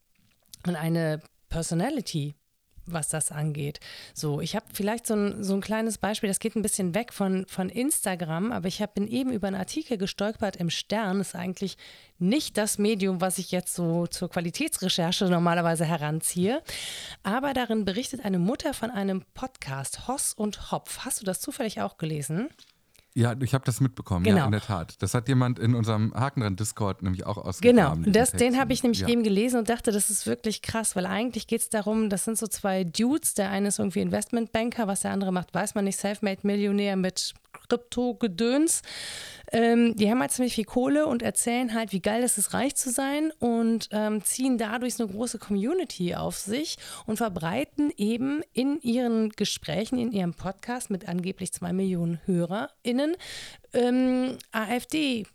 an 0.64 0.74
eine 0.74 1.20
Personality 1.50 2.34
was 2.86 3.08
das 3.08 3.32
angeht. 3.32 3.80
So, 4.14 4.40
ich 4.40 4.56
habe 4.56 4.66
vielleicht 4.72 5.06
so 5.06 5.14
ein, 5.14 5.42
so 5.42 5.54
ein 5.54 5.60
kleines 5.60 5.98
Beispiel, 5.98 6.28
das 6.28 6.40
geht 6.40 6.56
ein 6.56 6.62
bisschen 6.62 6.94
weg 6.94 7.12
von, 7.12 7.46
von 7.46 7.68
Instagram, 7.68 8.52
aber 8.52 8.68
ich 8.68 8.82
hab, 8.82 8.94
bin 8.94 9.08
eben 9.08 9.32
über 9.32 9.46
einen 9.46 9.56
Artikel 9.56 9.98
gestolpert 9.98 10.56
im 10.56 10.70
Stern, 10.70 11.20
ist 11.20 11.34
eigentlich 11.34 11.76
nicht 12.18 12.56
das 12.56 12.78
Medium, 12.78 13.20
was 13.20 13.38
ich 13.38 13.50
jetzt 13.50 13.74
so 13.74 14.06
zur 14.06 14.30
Qualitätsrecherche 14.30 15.26
normalerweise 15.26 15.84
heranziehe, 15.84 16.62
aber 17.22 17.52
darin 17.54 17.84
berichtet 17.84 18.24
eine 18.24 18.38
Mutter 18.38 18.74
von 18.74 18.90
einem 18.90 19.22
Podcast, 19.34 20.08
Hoss 20.08 20.32
und 20.34 20.70
Hopf. 20.70 21.00
Hast 21.00 21.20
du 21.20 21.24
das 21.24 21.40
zufällig 21.40 21.80
auch 21.80 21.96
gelesen? 21.96 22.48
Ja, 23.14 23.34
ich 23.40 23.52
habe 23.52 23.64
das 23.64 23.80
mitbekommen, 23.80 24.24
genau. 24.24 24.38
ja, 24.38 24.44
in 24.46 24.52
der 24.52 24.62
Tat. 24.62 24.94
Das 25.02 25.12
hat 25.12 25.28
jemand 25.28 25.58
in 25.58 25.74
unserem 25.74 26.14
Haken 26.14 26.40
dran 26.40 26.56
Discord 26.56 27.02
nämlich 27.02 27.26
auch 27.26 27.36
ausgegraben. 27.36 28.04
Genau, 28.04 28.12
das, 28.18 28.32
den 28.32 28.58
habe 28.58 28.72
ich 28.72 28.82
nämlich 28.82 29.00
ja. 29.00 29.08
eben 29.08 29.22
gelesen 29.22 29.58
und 29.58 29.68
dachte, 29.68 29.92
das 29.92 30.08
ist 30.08 30.26
wirklich 30.26 30.62
krass, 30.62 30.96
weil 30.96 31.04
eigentlich 31.04 31.46
geht 31.46 31.60
es 31.60 31.68
darum, 31.68 32.08
das 32.08 32.24
sind 32.24 32.38
so 32.38 32.46
zwei 32.46 32.84
Dudes, 32.84 33.34
der 33.34 33.50
eine 33.50 33.68
ist 33.68 33.78
irgendwie 33.78 34.00
Investmentbanker, 34.00 34.86
was 34.86 35.00
der 35.00 35.10
andere 35.10 35.30
macht, 35.30 35.52
weiß 35.52 35.74
man 35.74 35.84
nicht, 35.84 35.98
Selfmade-Millionär 35.98 36.96
mit 36.96 37.34
Krypto-Gedöns. 37.52 38.82
Ähm, 39.52 39.96
die 39.96 40.10
haben 40.10 40.20
halt 40.20 40.32
ziemlich 40.32 40.54
viel 40.54 40.64
Kohle 40.64 41.06
und 41.06 41.22
erzählen 41.22 41.74
halt, 41.74 41.92
wie 41.92 42.00
geil 42.00 42.22
es 42.22 42.38
ist, 42.38 42.54
reich 42.54 42.74
zu 42.74 42.90
sein 42.90 43.32
und 43.38 43.88
ähm, 43.92 44.24
ziehen 44.24 44.56
dadurch 44.58 44.94
so 44.94 45.04
eine 45.04 45.12
große 45.12 45.38
Community 45.38 46.14
auf 46.14 46.38
sich 46.38 46.78
und 47.06 47.18
verbreiten 47.18 47.92
eben 47.96 48.42
in 48.52 48.80
ihren 48.80 49.30
Gesprächen, 49.30 49.98
in 49.98 50.12
ihrem 50.12 50.34
Podcast 50.34 50.90
mit 50.90 51.08
angeblich 51.08 51.52
zwei 51.52 51.72
Millionen 51.72 52.20
HörerInnen 52.24 53.16
ähm, 53.74 54.38
AfD. 54.52 55.26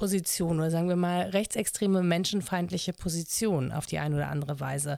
Position 0.00 0.58
oder 0.58 0.70
sagen 0.70 0.88
wir 0.88 0.96
mal 0.96 1.28
rechtsextreme 1.28 2.02
menschenfeindliche 2.02 2.94
Position 2.94 3.70
auf 3.70 3.84
die 3.84 3.98
eine 3.98 4.16
oder 4.16 4.28
andere 4.28 4.58
Weise. 4.58 4.96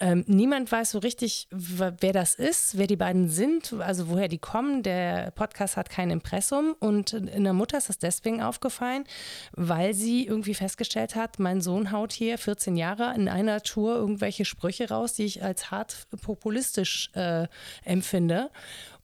Ähm, 0.00 0.24
niemand 0.26 0.72
weiß 0.72 0.92
so 0.92 1.00
richtig, 1.00 1.48
wer 1.50 2.14
das 2.14 2.34
ist, 2.34 2.78
wer 2.78 2.86
die 2.86 2.96
beiden 2.96 3.28
sind, 3.28 3.74
also 3.74 4.08
woher 4.08 4.26
die 4.26 4.38
kommen. 4.38 4.82
Der 4.82 5.32
Podcast 5.32 5.76
hat 5.76 5.90
kein 5.90 6.08
Impressum 6.10 6.74
und 6.80 7.12
in 7.12 7.44
der 7.44 7.52
Mutter 7.52 7.76
ist 7.76 7.90
das 7.90 7.98
deswegen 7.98 8.40
aufgefallen, 8.40 9.04
weil 9.52 9.92
sie 9.92 10.26
irgendwie 10.26 10.54
festgestellt 10.54 11.14
hat, 11.14 11.38
mein 11.38 11.60
Sohn 11.60 11.92
haut 11.92 12.12
hier 12.12 12.38
14 12.38 12.78
Jahre 12.78 13.14
in 13.14 13.28
einer 13.28 13.62
Tour 13.62 13.96
irgendwelche 13.96 14.46
Sprüche 14.46 14.88
raus, 14.88 15.12
die 15.12 15.26
ich 15.26 15.42
als 15.42 15.70
hart 15.70 16.06
populistisch 16.22 17.10
äh, 17.12 17.46
empfinde. 17.84 18.48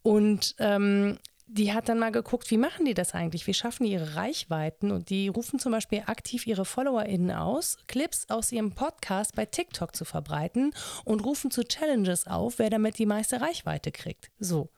Und 0.00 0.54
ähm, 0.59 1.18
die 1.46 1.72
hat 1.72 1.88
dann 1.88 1.98
mal 1.98 2.11
geguckt, 2.11 2.50
wie 2.50 2.57
machen 2.57 2.85
die 2.85 2.94
das 2.94 3.14
eigentlich? 3.14 3.46
Wie 3.46 3.54
schaffen 3.54 3.85
die 3.85 3.92
ihre 3.92 4.16
Reichweiten? 4.16 4.90
Und 4.90 5.11
die 5.11 5.28
rufen 5.28 5.59
zum 5.59 5.72
Beispiel 5.72 6.02
aktiv 6.07 6.46
ihre 6.46 6.64
FollowerInnen 6.64 7.33
aus, 7.33 7.76
Clips 7.87 8.26
aus 8.30 8.50
ihrem 8.50 8.72
Podcast 8.72 9.35
bei 9.35 9.46
TikTok 9.46 9.94
zu 9.94 10.04
verbreiten 10.04 10.74
und 11.04 11.24
rufen 11.24 11.50
zu 11.50 11.64
Challenges 11.64 12.26
auf, 12.26 12.59
wer 12.59 12.70
damit 12.70 12.98
die 12.98 13.07
meiste 13.07 13.40
Reichweite 13.40 13.92
kriegt. 13.92 14.30
So. 14.38 14.70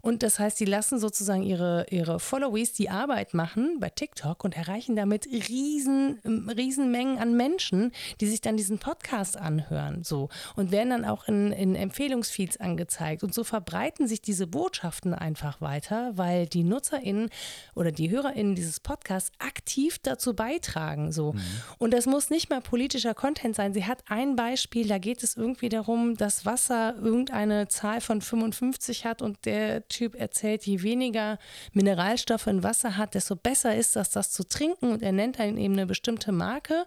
Und 0.00 0.22
das 0.22 0.38
heißt, 0.38 0.58
sie 0.58 0.64
lassen 0.64 0.98
sozusagen 0.98 1.42
ihre, 1.42 1.86
ihre 1.90 2.20
Followees 2.20 2.72
die 2.72 2.90
Arbeit 2.90 3.34
machen 3.34 3.78
bei 3.80 3.90
TikTok 3.90 4.44
und 4.44 4.56
erreichen 4.56 4.96
damit 4.96 5.26
riesen, 5.26 6.18
Riesenmengen 6.24 7.18
an 7.18 7.36
Menschen, 7.36 7.92
die 8.20 8.26
sich 8.26 8.40
dann 8.40 8.56
diesen 8.56 8.78
Podcast 8.78 9.36
anhören. 9.36 10.04
So. 10.04 10.28
Und 10.56 10.70
werden 10.72 10.90
dann 10.90 11.04
auch 11.04 11.28
in, 11.28 11.52
in 11.52 11.74
Empfehlungsfeeds 11.74 12.58
angezeigt. 12.58 13.22
Und 13.22 13.34
so 13.34 13.44
verbreiten 13.44 14.06
sich 14.06 14.20
diese 14.20 14.46
Botschaften 14.46 15.14
einfach 15.14 15.60
weiter, 15.60 16.12
weil 16.16 16.46
die 16.46 16.64
NutzerInnen 16.64 17.30
oder 17.74 17.92
die 17.92 18.10
HörerInnen 18.10 18.54
dieses 18.54 18.80
Podcasts 18.80 19.32
aktiv 19.38 19.98
dazu 19.98 20.34
beitragen. 20.34 21.12
So. 21.12 21.32
Mhm. 21.32 21.40
Und 21.78 21.92
das 21.92 22.06
muss 22.06 22.30
nicht 22.30 22.50
mal 22.50 22.60
politischer 22.60 23.14
Content 23.14 23.56
sein. 23.56 23.72
Sie 23.74 23.84
hat 23.84 24.04
ein 24.08 24.36
Beispiel, 24.36 24.88
da 24.88 24.98
geht 24.98 25.22
es 25.22 25.36
irgendwie 25.36 25.68
darum, 25.68 26.16
dass 26.16 26.46
Wasser 26.46 26.96
irgendeine 26.96 27.68
Zahl 27.68 28.00
von 28.00 28.20
55 28.20 29.04
hat 29.04 29.22
und 29.22 29.44
der 29.44 29.87
Typ 29.88 30.14
erzählt, 30.14 30.64
je 30.64 30.82
weniger 30.82 31.38
Mineralstoffe 31.72 32.46
in 32.46 32.62
Wasser 32.62 32.96
hat, 32.96 33.14
desto 33.14 33.36
besser 33.36 33.74
ist 33.74 33.96
das, 33.96 34.10
das 34.10 34.30
zu 34.30 34.46
trinken. 34.46 34.92
Und 34.92 35.02
er 35.02 35.12
nennt 35.12 35.38
dann 35.38 35.56
eben 35.56 35.74
eine 35.74 35.86
bestimmte 35.86 36.32
Marke, 36.32 36.84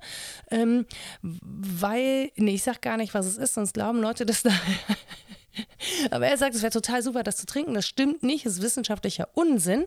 ähm, 0.50 0.86
weil, 1.22 2.32
nee, 2.36 2.56
ich 2.56 2.64
sag 2.64 2.82
gar 2.82 2.98
nicht, 2.98 3.14
was 3.14 3.26
es 3.26 3.38
ist, 3.38 3.54
sonst 3.54 3.74
glauben 3.74 4.02
Leute 4.02 4.26
das 4.26 4.44
da. 4.44 4.52
Aber 6.12 6.28
er 6.28 6.38
sagt, 6.38 6.56
es 6.56 6.62
wäre 6.62 6.72
total 6.72 7.02
super, 7.02 7.24
das 7.24 7.38
zu 7.38 7.46
trinken. 7.46 7.74
Das 7.74 7.88
stimmt 7.88 8.24
nicht, 8.24 8.46
ist 8.46 8.62
wissenschaftlicher 8.62 9.30
Unsinn. 9.34 9.86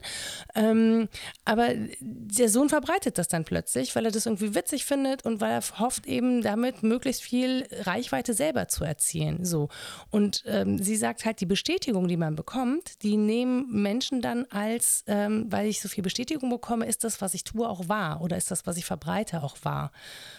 Ähm, 0.55 1.09
aber 1.44 1.70
der 2.00 2.48
Sohn 2.48 2.68
verbreitet 2.68 3.18
das 3.18 3.29
dann 3.29 3.44
plötzlich, 3.44 3.94
weil 3.96 4.05
er 4.05 4.11
das 4.11 4.27
irgendwie 4.27 4.55
witzig 4.55 4.85
findet 4.85 5.24
und 5.24 5.40
weil 5.40 5.53
er 5.53 5.62
hofft, 5.79 6.07
eben 6.07 6.42
damit 6.42 6.83
möglichst 6.83 7.22
viel 7.22 7.66
Reichweite 7.70 8.35
selber 8.35 8.68
zu 8.68 8.85
erzielen. 8.85 9.44
So. 9.44 9.68
Und 10.11 10.42
ähm, 10.46 10.79
sie 10.79 10.96
sagt 10.96 11.24
halt, 11.24 11.40
die 11.40 11.46
Bestätigung, 11.46 12.09
die 12.09 12.16
man 12.16 12.37
bekommt, 12.37 13.03
die 13.03 13.16
nehmen 13.16 13.66
Menschen 13.70 14.20
dann 14.20 14.46
als, 14.50 15.05
ähm, 15.07 15.46
weil 15.50 15.66
ich 15.66 15.81
so 15.81 15.88
viel 15.88 16.03
Bestätigung 16.03 16.50
bekomme, 16.50 16.87
ist 16.87 17.05
das, 17.05 17.20
was 17.20 17.35
ich 17.35 17.44
tue, 17.44 17.68
auch 17.68 17.88
wahr 17.88 18.20
oder 18.20 18.37
ist 18.37 18.50
das, 18.50 18.66
was 18.66 18.77
ich 18.77 18.85
verbreite, 18.85 19.42
auch 19.42 19.57
wahr. 19.62 19.92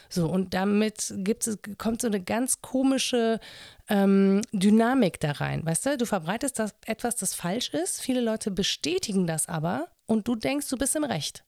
So, 0.10 0.28
und 0.28 0.54
damit 0.54 1.14
gibt 1.18 1.48
es, 1.48 1.58
kommt 1.78 2.02
so 2.02 2.08
eine 2.08 2.22
ganz 2.22 2.62
komische 2.62 3.40
ähm, 3.90 4.42
Dynamik 4.52 5.20
da 5.20 5.32
rein. 5.32 5.66
Weißt 5.66 5.86
du, 5.86 5.98
du 5.98 6.06
verbreitest 6.06 6.60
das, 6.60 6.76
etwas, 6.86 7.16
das 7.16 7.34
falsch 7.34 7.70
ist, 7.70 8.02
viele 8.02 8.22
Leute 8.22 8.52
bestätigen 8.52 9.28
das 9.28 9.48
aber 9.48 9.88
und 10.06 10.28
du 10.28 10.36
denkst, 10.36 10.70
du 10.70 10.78
bist 10.78 10.96
im 10.96 11.04
Recht, 11.04 11.44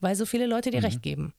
weil 0.00 0.14
so 0.14 0.26
viele 0.26 0.46
Leute 0.46 0.70
dir 0.70 0.78
mhm. 0.78 0.86
Recht 0.86 1.02
geben. 1.02 1.34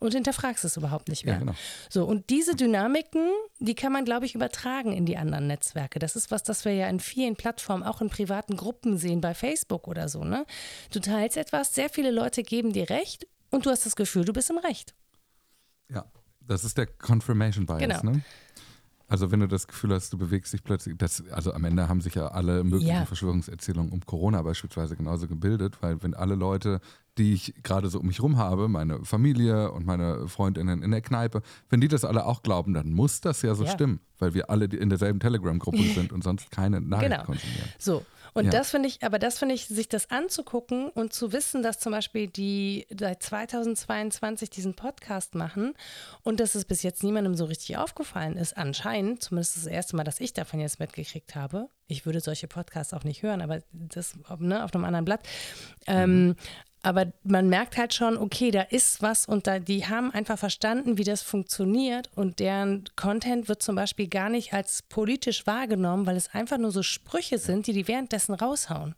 Und 0.00 0.14
hinterfragst 0.14 0.64
es 0.64 0.76
überhaupt 0.76 1.08
nicht 1.08 1.24
mehr. 1.24 1.34
Ja, 1.34 1.40
genau. 1.40 1.54
So, 1.90 2.04
und 2.04 2.30
diese 2.30 2.54
Dynamiken, 2.54 3.30
die 3.58 3.74
kann 3.74 3.92
man, 3.92 4.04
glaube 4.04 4.26
ich, 4.26 4.34
übertragen 4.36 4.92
in 4.92 5.06
die 5.06 5.16
anderen 5.16 5.48
Netzwerke. 5.48 5.98
Das 5.98 6.14
ist 6.14 6.30
was, 6.30 6.44
das 6.44 6.64
wir 6.64 6.72
ja 6.72 6.88
in 6.88 7.00
vielen 7.00 7.34
Plattformen, 7.34 7.82
auch 7.82 8.00
in 8.00 8.08
privaten 8.08 8.56
Gruppen 8.56 8.96
sehen, 8.96 9.20
bei 9.20 9.34
Facebook 9.34 9.88
oder 9.88 10.08
so. 10.08 10.22
Ne? 10.22 10.46
Du 10.92 11.00
teilst 11.00 11.36
etwas, 11.36 11.74
sehr 11.74 11.90
viele 11.90 12.12
Leute 12.12 12.44
geben 12.44 12.72
dir 12.72 12.90
Recht 12.90 13.26
und 13.50 13.66
du 13.66 13.70
hast 13.70 13.86
das 13.86 13.96
Gefühl, 13.96 14.24
du 14.24 14.32
bist 14.32 14.50
im 14.50 14.58
Recht. 14.58 14.94
Ja, 15.90 16.04
das 16.40 16.62
ist 16.62 16.78
der 16.78 16.86
Confirmation 16.86 17.66
Bias. 17.66 17.80
Genau. 17.80 18.02
Ne? 18.02 18.22
Also 19.08 19.30
wenn 19.30 19.40
du 19.40 19.48
das 19.48 19.66
Gefühl 19.66 19.94
hast, 19.94 20.12
du 20.12 20.18
bewegst 20.18 20.52
dich 20.52 20.62
plötzlich, 20.62 20.96
das, 20.98 21.24
also 21.30 21.52
am 21.54 21.64
Ende 21.64 21.88
haben 21.88 22.02
sich 22.02 22.14
ja 22.14 22.28
alle 22.28 22.62
möglichen 22.62 22.94
ja. 22.94 23.06
Verschwörungserzählungen 23.06 23.90
um 23.90 24.04
Corona 24.04 24.42
beispielsweise 24.42 24.96
genauso 24.96 25.26
gebildet, 25.26 25.78
weil 25.80 26.02
wenn 26.02 26.12
alle 26.12 26.34
Leute, 26.34 26.80
die 27.16 27.32
ich 27.32 27.54
gerade 27.62 27.88
so 27.88 28.00
um 28.00 28.06
mich 28.06 28.22
rum 28.22 28.36
habe, 28.36 28.68
meine 28.68 29.02
Familie 29.06 29.72
und 29.72 29.86
meine 29.86 30.28
Freundinnen 30.28 30.82
in 30.82 30.90
der 30.90 31.00
Kneipe, 31.00 31.40
wenn 31.70 31.80
die 31.80 31.88
das 31.88 32.04
alle 32.04 32.26
auch 32.26 32.42
glauben, 32.42 32.74
dann 32.74 32.92
muss 32.92 33.22
das 33.22 33.40
ja 33.40 33.54
so 33.54 33.64
ja. 33.64 33.70
stimmen, 33.70 34.00
weil 34.18 34.34
wir 34.34 34.50
alle 34.50 34.66
in 34.66 34.90
derselben 34.90 35.20
Telegram-Gruppe 35.20 35.82
sind 35.94 36.12
und 36.12 36.22
sonst 36.22 36.50
keine 36.50 36.82
Nachricht 36.82 37.10
genau. 37.10 37.24
konsumieren. 37.24 37.68
So, 37.78 38.04
und 38.34 38.46
ja. 38.46 38.50
das 38.50 38.70
finde 38.70 38.88
ich, 38.88 39.02
aber 39.02 39.18
das 39.18 39.38
finde 39.38 39.54
ich, 39.54 39.66
sich 39.66 39.88
das 39.88 40.10
anzugucken 40.10 40.90
und 40.90 41.12
zu 41.12 41.32
wissen, 41.32 41.62
dass 41.62 41.78
zum 41.78 41.92
Beispiel 41.92 42.28
die 42.28 42.86
seit 42.96 43.22
2022 43.22 44.50
diesen 44.50 44.74
Podcast 44.74 45.34
machen 45.34 45.74
und 46.22 46.40
dass 46.40 46.54
es 46.54 46.64
bis 46.64 46.82
jetzt 46.82 47.02
niemandem 47.02 47.34
so 47.34 47.44
richtig 47.44 47.76
aufgefallen 47.76 48.36
ist, 48.36 48.56
anscheinend, 48.56 49.22
zumindest 49.22 49.56
das 49.56 49.66
erste 49.66 49.96
Mal, 49.96 50.04
dass 50.04 50.20
ich 50.20 50.32
davon 50.32 50.60
jetzt 50.60 50.80
mitgekriegt 50.80 51.34
habe. 51.34 51.68
Ich 51.86 52.04
würde 52.04 52.20
solche 52.20 52.48
Podcasts 52.48 52.92
auch 52.92 53.04
nicht 53.04 53.22
hören, 53.22 53.40
aber 53.40 53.62
das 53.72 54.14
ne, 54.38 54.62
auf 54.62 54.74
einem 54.74 54.84
anderen 54.84 55.04
Blatt. 55.04 55.20
Ähm, 55.86 56.26
mhm. 56.28 56.36
Aber 56.82 57.12
man 57.24 57.48
merkt 57.48 57.76
halt 57.76 57.92
schon, 57.92 58.16
okay, 58.16 58.50
da 58.50 58.62
ist 58.62 59.02
was 59.02 59.26
und 59.26 59.46
da, 59.46 59.58
die 59.58 59.86
haben 59.86 60.12
einfach 60.12 60.38
verstanden, 60.38 60.96
wie 60.96 61.04
das 61.04 61.22
funktioniert 61.22 62.08
und 62.14 62.38
deren 62.38 62.84
Content 62.94 63.48
wird 63.48 63.62
zum 63.62 63.74
Beispiel 63.74 64.08
gar 64.08 64.28
nicht 64.28 64.52
als 64.52 64.82
politisch 64.82 65.46
wahrgenommen, 65.46 66.06
weil 66.06 66.16
es 66.16 66.32
einfach 66.32 66.58
nur 66.58 66.70
so 66.70 66.82
Sprüche 66.82 67.38
sind, 67.38 67.66
die 67.66 67.72
die 67.72 67.88
währenddessen 67.88 68.34
raushauen. 68.34 68.94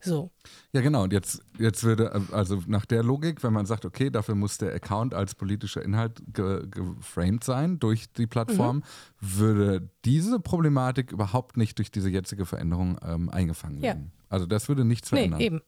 So. 0.00 0.30
Ja, 0.72 0.82
genau. 0.82 1.02
Und 1.04 1.12
jetzt, 1.12 1.42
jetzt 1.58 1.82
würde, 1.82 2.12
also 2.30 2.62
nach 2.66 2.86
der 2.86 3.02
Logik, 3.02 3.42
wenn 3.42 3.52
man 3.52 3.66
sagt, 3.66 3.84
okay, 3.84 4.10
dafür 4.10 4.34
muss 4.34 4.58
der 4.58 4.74
Account 4.74 5.14
als 5.14 5.34
politischer 5.34 5.82
Inhalt 5.82 6.22
ge 6.32 6.66
geframed 6.68 7.42
sein 7.44 7.78
durch 7.78 8.12
die 8.12 8.26
Plattform, 8.26 8.76
mhm. 8.76 8.82
würde 9.20 9.90
diese 10.04 10.38
Problematik 10.38 11.12
überhaupt 11.12 11.56
nicht 11.56 11.78
durch 11.78 11.90
diese 11.90 12.10
jetzige 12.10 12.46
Veränderung 12.46 12.98
ähm, 13.04 13.28
eingefangen 13.30 13.82
werden. 13.82 14.12
Ja. 14.14 14.24
Also 14.28 14.46
das 14.46 14.68
würde 14.68 14.84
nichts 14.84 15.08
verändern. 15.08 15.38
Nee, 15.38 15.46
eben. 15.46 15.62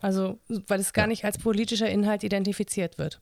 Also, 0.00 0.38
weil 0.48 0.80
es 0.80 0.92
gar 0.92 1.04
ja. 1.04 1.08
nicht 1.08 1.24
als 1.24 1.38
politischer 1.38 1.88
Inhalt 1.88 2.22
identifiziert 2.22 2.98
wird. 2.98 3.20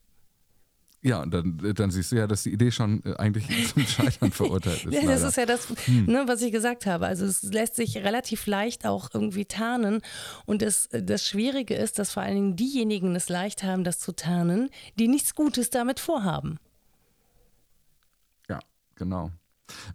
Ja, 1.07 1.23
und 1.23 1.31
dann, 1.33 1.75
dann 1.77 1.91
siehst 1.93 2.11
du 2.11 2.17
ja, 2.17 2.27
dass 2.27 2.43
die 2.43 2.53
Idee 2.53 2.73
schon 2.73 3.01
äh, 3.05 3.15
eigentlich 3.17 3.47
zum 3.73 3.87
Scheitern 3.87 4.33
verurteilt 4.33 4.87
ist. 4.87 4.93
ja, 4.93 5.03
das 5.03 5.21
leider. 5.21 5.29
ist 5.29 5.37
ja 5.37 5.47
das, 5.47 5.69
hm. 5.87 6.07
ne, 6.07 6.25
was 6.27 6.43
ich 6.43 6.51
gesagt 6.51 6.85
habe. 6.85 7.07
Also 7.07 7.25
es 7.27 7.45
lässt 7.45 7.77
sich 7.77 7.99
relativ 7.99 8.47
leicht 8.47 8.85
auch 8.85 9.11
irgendwie 9.15 9.45
tarnen. 9.45 10.01
Und 10.47 10.63
das, 10.63 10.89
das 10.91 11.25
Schwierige 11.25 11.75
ist, 11.75 12.01
dass 12.01 12.13
vor 12.13 12.25
allen 12.25 12.35
Dingen 12.35 12.57
diejenigen 12.57 13.15
es 13.15 13.29
leicht 13.29 13.63
haben, 13.63 13.85
das 13.85 14.01
zu 14.01 14.13
tarnen, 14.13 14.69
die 14.99 15.07
nichts 15.07 15.37
Gutes 15.37 15.71
damit 15.71 16.01
vorhaben. 16.01 16.59
Ja, 18.49 18.59
genau. 18.97 19.31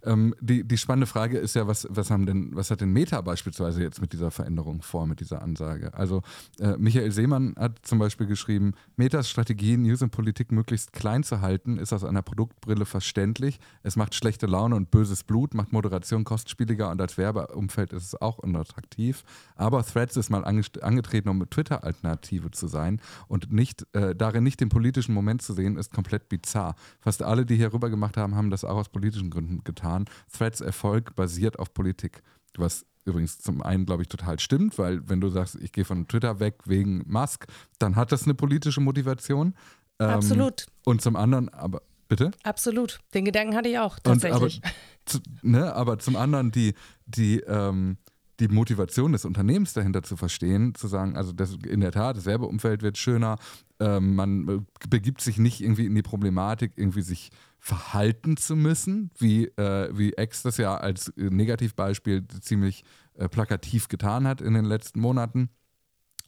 Ähm, 0.04 0.34
die, 0.40 0.64
die 0.64 0.76
spannende 0.76 1.06
Frage 1.06 1.38
ist 1.38 1.54
ja, 1.54 1.66
was, 1.66 1.86
was, 1.90 2.10
haben 2.10 2.26
denn, 2.26 2.50
was 2.54 2.70
hat 2.70 2.80
denn 2.80 2.92
Meta 2.92 3.20
beispielsweise 3.20 3.82
jetzt 3.82 4.00
mit 4.00 4.12
dieser 4.12 4.30
Veränderung 4.30 4.82
vor, 4.82 5.06
mit 5.06 5.20
dieser 5.20 5.42
Ansage? 5.42 5.94
Also 5.94 6.22
äh, 6.58 6.76
Michael 6.76 7.12
Seemann 7.12 7.54
hat 7.58 7.80
zum 7.82 7.98
Beispiel 7.98 8.26
geschrieben, 8.26 8.74
Metas 8.96 9.28
Strategie, 9.28 9.76
News 9.76 10.02
und 10.02 10.10
Politik 10.10 10.52
möglichst 10.52 10.92
klein 10.92 11.22
zu 11.22 11.40
halten, 11.40 11.78
ist 11.78 11.92
aus 11.92 12.04
einer 12.04 12.22
Produktbrille 12.22 12.84
verständlich. 12.84 13.58
Es 13.82 13.96
macht 13.96 14.14
schlechte 14.14 14.46
Laune 14.46 14.76
und 14.76 14.90
böses 14.90 15.24
Blut, 15.24 15.54
macht 15.54 15.72
Moderation 15.72 16.24
kostspieliger 16.24 16.90
und 16.90 17.00
als 17.00 17.18
Werbeumfeld 17.18 17.92
ist 17.92 18.04
es 18.04 18.20
auch 18.20 18.38
unattraktiv. 18.38 19.24
Aber 19.56 19.84
Threads 19.84 20.16
ist 20.16 20.30
mal 20.30 20.44
angetreten, 20.44 21.28
um 21.28 21.48
Twitter-Alternative 21.48 22.50
zu 22.50 22.66
sein 22.66 23.00
und 23.28 23.52
nicht, 23.52 23.86
äh, 23.94 24.14
darin 24.14 24.44
nicht 24.44 24.60
den 24.60 24.68
politischen 24.68 25.14
Moment 25.14 25.42
zu 25.42 25.52
sehen, 25.52 25.76
ist 25.76 25.92
komplett 25.92 26.28
bizarr. 26.28 26.74
Fast 27.00 27.22
alle, 27.22 27.46
die 27.46 27.56
hier 27.56 27.72
rüber 27.72 27.90
gemacht 27.90 28.16
haben, 28.16 28.34
haben 28.34 28.50
das 28.50 28.64
auch 28.64 28.76
aus 28.76 28.88
politischen 28.88 29.30
Gründen 29.30 29.61
getan. 29.64 30.06
Threads 30.32 30.60
Erfolg 30.60 31.14
basiert 31.14 31.58
auf 31.58 31.72
Politik. 31.72 32.22
Was 32.56 32.84
übrigens 33.04 33.38
zum 33.38 33.62
einen, 33.62 33.86
glaube 33.86 34.02
ich, 34.02 34.08
total 34.08 34.38
stimmt, 34.38 34.78
weil 34.78 35.08
wenn 35.08 35.20
du 35.20 35.28
sagst, 35.28 35.56
ich 35.56 35.72
gehe 35.72 35.84
von 35.84 36.06
Twitter 36.06 36.40
weg 36.40 36.60
wegen 36.66 37.02
Musk, 37.06 37.46
dann 37.78 37.96
hat 37.96 38.12
das 38.12 38.24
eine 38.24 38.34
politische 38.34 38.80
Motivation. 38.80 39.54
Ähm, 39.98 40.10
Absolut. 40.10 40.66
Und 40.84 41.02
zum 41.02 41.16
anderen, 41.16 41.48
aber 41.48 41.82
bitte? 42.08 42.30
Absolut. 42.44 43.00
Den 43.14 43.24
Gedanken 43.24 43.56
hatte 43.56 43.68
ich 43.68 43.78
auch 43.78 43.98
tatsächlich. 43.98 44.62
Und, 44.62 44.64
aber, 44.64 44.74
zu, 45.06 45.18
ne, 45.42 45.72
aber 45.74 45.98
zum 45.98 46.16
anderen 46.16 46.50
die, 46.52 46.74
die, 47.06 47.40
ähm, 47.40 47.96
die 48.40 48.48
Motivation 48.48 49.12
des 49.12 49.24
Unternehmens 49.24 49.72
dahinter 49.72 50.02
zu 50.02 50.16
verstehen, 50.16 50.74
zu 50.74 50.88
sagen, 50.88 51.16
also 51.16 51.32
das, 51.32 51.56
in 51.66 51.80
der 51.80 51.92
Tat, 51.92 52.16
das 52.16 52.26
Werbeumfeld 52.26 52.82
wird 52.82 52.98
schöner, 52.98 53.36
ähm, 53.78 54.14
man 54.14 54.48
äh, 54.48 54.88
begibt 54.88 55.20
sich 55.20 55.38
nicht 55.38 55.60
irgendwie 55.60 55.86
in 55.86 55.94
die 55.94 56.02
Problematik, 56.02 56.72
irgendwie 56.76 57.02
sich 57.02 57.30
verhalten 57.58 58.36
zu 58.36 58.56
müssen, 58.56 59.10
wie, 59.18 59.46
äh, 59.46 59.96
wie 59.96 60.14
X 60.16 60.42
das 60.42 60.56
ja 60.56 60.76
als 60.76 61.08
äh, 61.10 61.30
Negativbeispiel 61.30 62.26
ziemlich 62.40 62.84
äh, 63.14 63.28
plakativ 63.28 63.88
getan 63.88 64.26
hat 64.26 64.40
in 64.40 64.54
den 64.54 64.64
letzten 64.64 65.00
Monaten. 65.00 65.50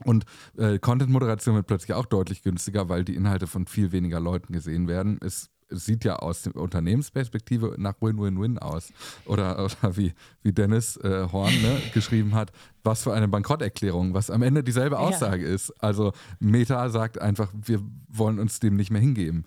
Und 0.04 0.24
äh, 0.56 0.78
Content-Moderation 0.78 1.54
wird 1.54 1.66
plötzlich 1.66 1.94
auch 1.94 2.06
deutlich 2.06 2.42
günstiger, 2.42 2.88
weil 2.88 3.04
die 3.04 3.14
Inhalte 3.14 3.46
von 3.46 3.66
viel 3.66 3.92
weniger 3.92 4.20
Leuten 4.20 4.52
gesehen 4.52 4.88
werden. 4.88 5.18
Es 5.22 5.50
sieht 5.70 6.04
ja 6.04 6.16
aus 6.16 6.42
der 6.42 6.56
Unternehmensperspektive 6.56 7.74
nach 7.78 7.94
Win-Win-Win 8.00 8.58
aus. 8.58 8.92
Oder, 9.26 9.64
oder 9.64 9.96
wie, 9.96 10.12
wie 10.42 10.52
Dennis 10.52 10.96
äh, 10.98 11.28
Horn 11.30 11.54
ne, 11.62 11.80
geschrieben 11.92 12.34
hat, 12.34 12.52
was 12.84 13.02
für 13.02 13.14
eine 13.14 13.28
Bankrotterklärung, 13.28 14.14
was 14.14 14.30
am 14.30 14.42
Ende 14.42 14.62
dieselbe 14.62 14.98
Aussage 14.98 15.46
ja. 15.46 15.54
ist. 15.54 15.70
Also 15.82 16.12
Meta 16.38 16.90
sagt 16.90 17.18
einfach, 17.18 17.50
wir 17.54 17.80
wollen 18.08 18.38
uns 18.38 18.60
dem 18.60 18.76
nicht 18.76 18.90
mehr 18.90 19.00
hingeben. 19.00 19.44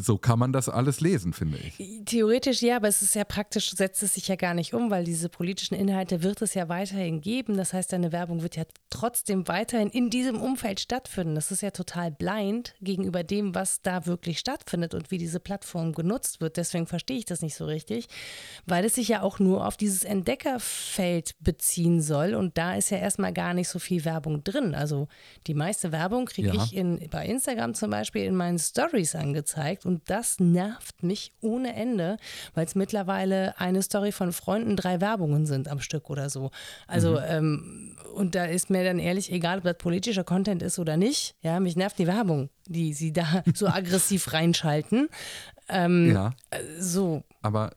So 0.00 0.18
kann 0.18 0.38
man 0.38 0.52
das 0.52 0.68
alles 0.68 1.00
lesen, 1.00 1.32
finde 1.32 1.58
ich. 1.58 2.04
Theoretisch 2.06 2.62
ja, 2.62 2.76
aber 2.76 2.88
es 2.88 3.02
ist 3.02 3.14
ja 3.14 3.24
praktisch, 3.24 3.70
setzt 3.70 4.02
es 4.02 4.14
sich 4.14 4.28
ja 4.28 4.36
gar 4.36 4.54
nicht 4.54 4.74
um, 4.74 4.90
weil 4.90 5.04
diese 5.04 5.28
politischen 5.28 5.74
Inhalte 5.74 6.22
wird 6.22 6.42
es 6.42 6.54
ja 6.54 6.68
weiterhin 6.68 7.20
geben. 7.20 7.56
Das 7.56 7.72
heißt, 7.72 7.92
deine 7.92 8.12
Werbung 8.12 8.42
wird 8.42 8.56
ja 8.56 8.64
trotzdem 8.88 9.46
weiterhin 9.46 9.90
in 9.90 10.10
diesem 10.10 10.40
Umfeld 10.40 10.80
stattfinden. 10.80 11.34
Das 11.34 11.52
ist 11.52 11.62
ja 11.62 11.70
total 11.70 12.10
blind 12.10 12.74
gegenüber 12.80 13.22
dem, 13.22 13.54
was 13.54 13.82
da 13.82 14.06
wirklich 14.06 14.38
stattfindet 14.38 14.94
und 14.94 15.10
wie 15.10 15.18
diese 15.18 15.38
Plattform 15.38 15.92
genutzt 15.92 16.40
wird. 16.40 16.56
Deswegen 16.56 16.86
verstehe 16.86 17.18
ich 17.18 17.26
das 17.26 17.42
nicht 17.42 17.54
so 17.54 17.66
richtig, 17.66 18.08
weil 18.66 18.84
es 18.84 18.94
sich 18.94 19.08
ja 19.08 19.22
auch 19.22 19.38
nur 19.38 19.66
auf 19.66 19.76
dieses 19.76 20.02
Entdeckerfeld 20.02 21.36
beziehen 21.40 22.00
soll 22.00 22.34
und 22.34 22.56
da 22.58 22.69
ist 22.74 22.90
ja 22.90 22.98
erstmal 22.98 23.32
gar 23.32 23.54
nicht 23.54 23.68
so 23.68 23.78
viel 23.78 24.04
Werbung 24.04 24.44
drin. 24.44 24.74
Also 24.74 25.08
die 25.46 25.54
meiste 25.54 25.92
Werbung 25.92 26.26
kriege 26.26 26.48
ja. 26.48 26.54
ich 26.54 26.74
in, 26.74 27.08
bei 27.10 27.26
Instagram 27.26 27.74
zum 27.74 27.90
Beispiel 27.90 28.24
in 28.24 28.34
meinen 28.34 28.58
Stories 28.58 29.14
angezeigt 29.14 29.86
und 29.86 30.08
das 30.08 30.40
nervt 30.40 31.02
mich 31.02 31.32
ohne 31.40 31.74
Ende, 31.74 32.16
weil 32.54 32.66
es 32.66 32.74
mittlerweile 32.74 33.58
eine 33.58 33.82
Story 33.82 34.12
von 34.12 34.32
Freunden 34.32 34.76
drei 34.76 35.00
Werbungen 35.00 35.46
sind 35.46 35.68
am 35.68 35.80
Stück 35.80 36.10
oder 36.10 36.30
so. 36.30 36.50
Also 36.86 37.12
mhm. 37.12 37.24
ähm, 37.28 37.96
und 38.14 38.34
da 38.34 38.44
ist 38.44 38.70
mir 38.70 38.84
dann 38.84 38.98
ehrlich 38.98 39.32
egal, 39.32 39.58
ob 39.58 39.64
das 39.64 39.78
politischer 39.78 40.24
Content 40.24 40.62
ist 40.62 40.78
oder 40.78 40.96
nicht. 40.96 41.36
Ja, 41.42 41.60
mich 41.60 41.76
nervt 41.76 41.98
die 41.98 42.06
Werbung, 42.06 42.50
die 42.66 42.92
sie 42.92 43.12
da 43.12 43.42
so 43.54 43.66
aggressiv 43.66 44.32
reinschalten. 44.32 45.08
Ähm, 45.68 46.12
ja. 46.12 46.32
So. 46.78 47.22
Aber 47.42 47.72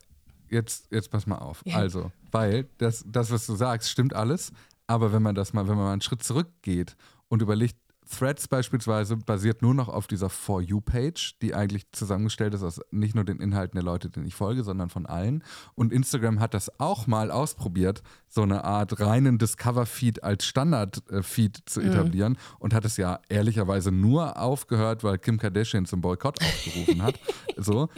jetzt, 0.50 0.88
jetzt 0.90 1.10
pass 1.10 1.26
mal 1.26 1.38
auf. 1.38 1.62
Ja. 1.64 1.76
Also, 1.76 2.10
weil 2.30 2.68
das, 2.78 3.04
das, 3.06 3.30
was 3.30 3.46
du 3.46 3.54
sagst, 3.54 3.90
stimmt 3.90 4.14
alles. 4.14 4.52
Aber 4.86 5.12
wenn 5.12 5.22
man 5.22 5.34
das 5.34 5.52
mal, 5.52 5.68
wenn 5.68 5.76
man 5.76 5.86
mal 5.86 5.92
einen 5.92 6.02
Schritt 6.02 6.22
zurückgeht 6.22 6.96
und 7.28 7.42
überlegt, 7.42 7.76
Threads 8.10 8.48
beispielsweise 8.48 9.16
basiert 9.16 9.62
nur 9.62 9.74
noch 9.74 9.88
auf 9.88 10.06
dieser 10.06 10.28
For 10.28 10.60
You-Page, 10.60 11.38
die 11.40 11.54
eigentlich 11.54 11.90
zusammengestellt 11.92 12.54
ist 12.54 12.62
aus 12.62 12.80
nicht 12.90 13.14
nur 13.14 13.24
den 13.24 13.40
Inhalten 13.40 13.76
der 13.76 13.82
Leute, 13.82 14.10
denen 14.10 14.26
ich 14.26 14.34
folge, 14.34 14.62
sondern 14.62 14.90
von 14.90 15.06
allen. 15.06 15.42
Und 15.74 15.92
Instagram 15.92 16.40
hat 16.40 16.54
das 16.54 16.78
auch 16.78 17.06
mal 17.06 17.30
ausprobiert, 17.30 18.02
so 18.28 18.42
eine 18.42 18.64
Art 18.64 19.00
reinen 19.00 19.38
Discover-Feed 19.38 20.22
als 20.22 20.44
Standard-Feed 20.44 21.62
zu 21.66 21.80
mhm. 21.80 21.86
etablieren 21.86 22.32
mhm. 22.32 22.56
und 22.58 22.74
hat 22.74 22.84
es 22.84 22.96
ja 22.96 23.20
ehrlicherweise 23.28 23.90
nur 23.90 24.38
aufgehört, 24.38 25.02
weil 25.02 25.18
Kim 25.18 25.38
Kardashian 25.38 25.86
zum 25.86 26.00
Boykott 26.00 26.40
aufgerufen 26.42 27.02
hat. 27.02 27.18
So, 27.56 27.88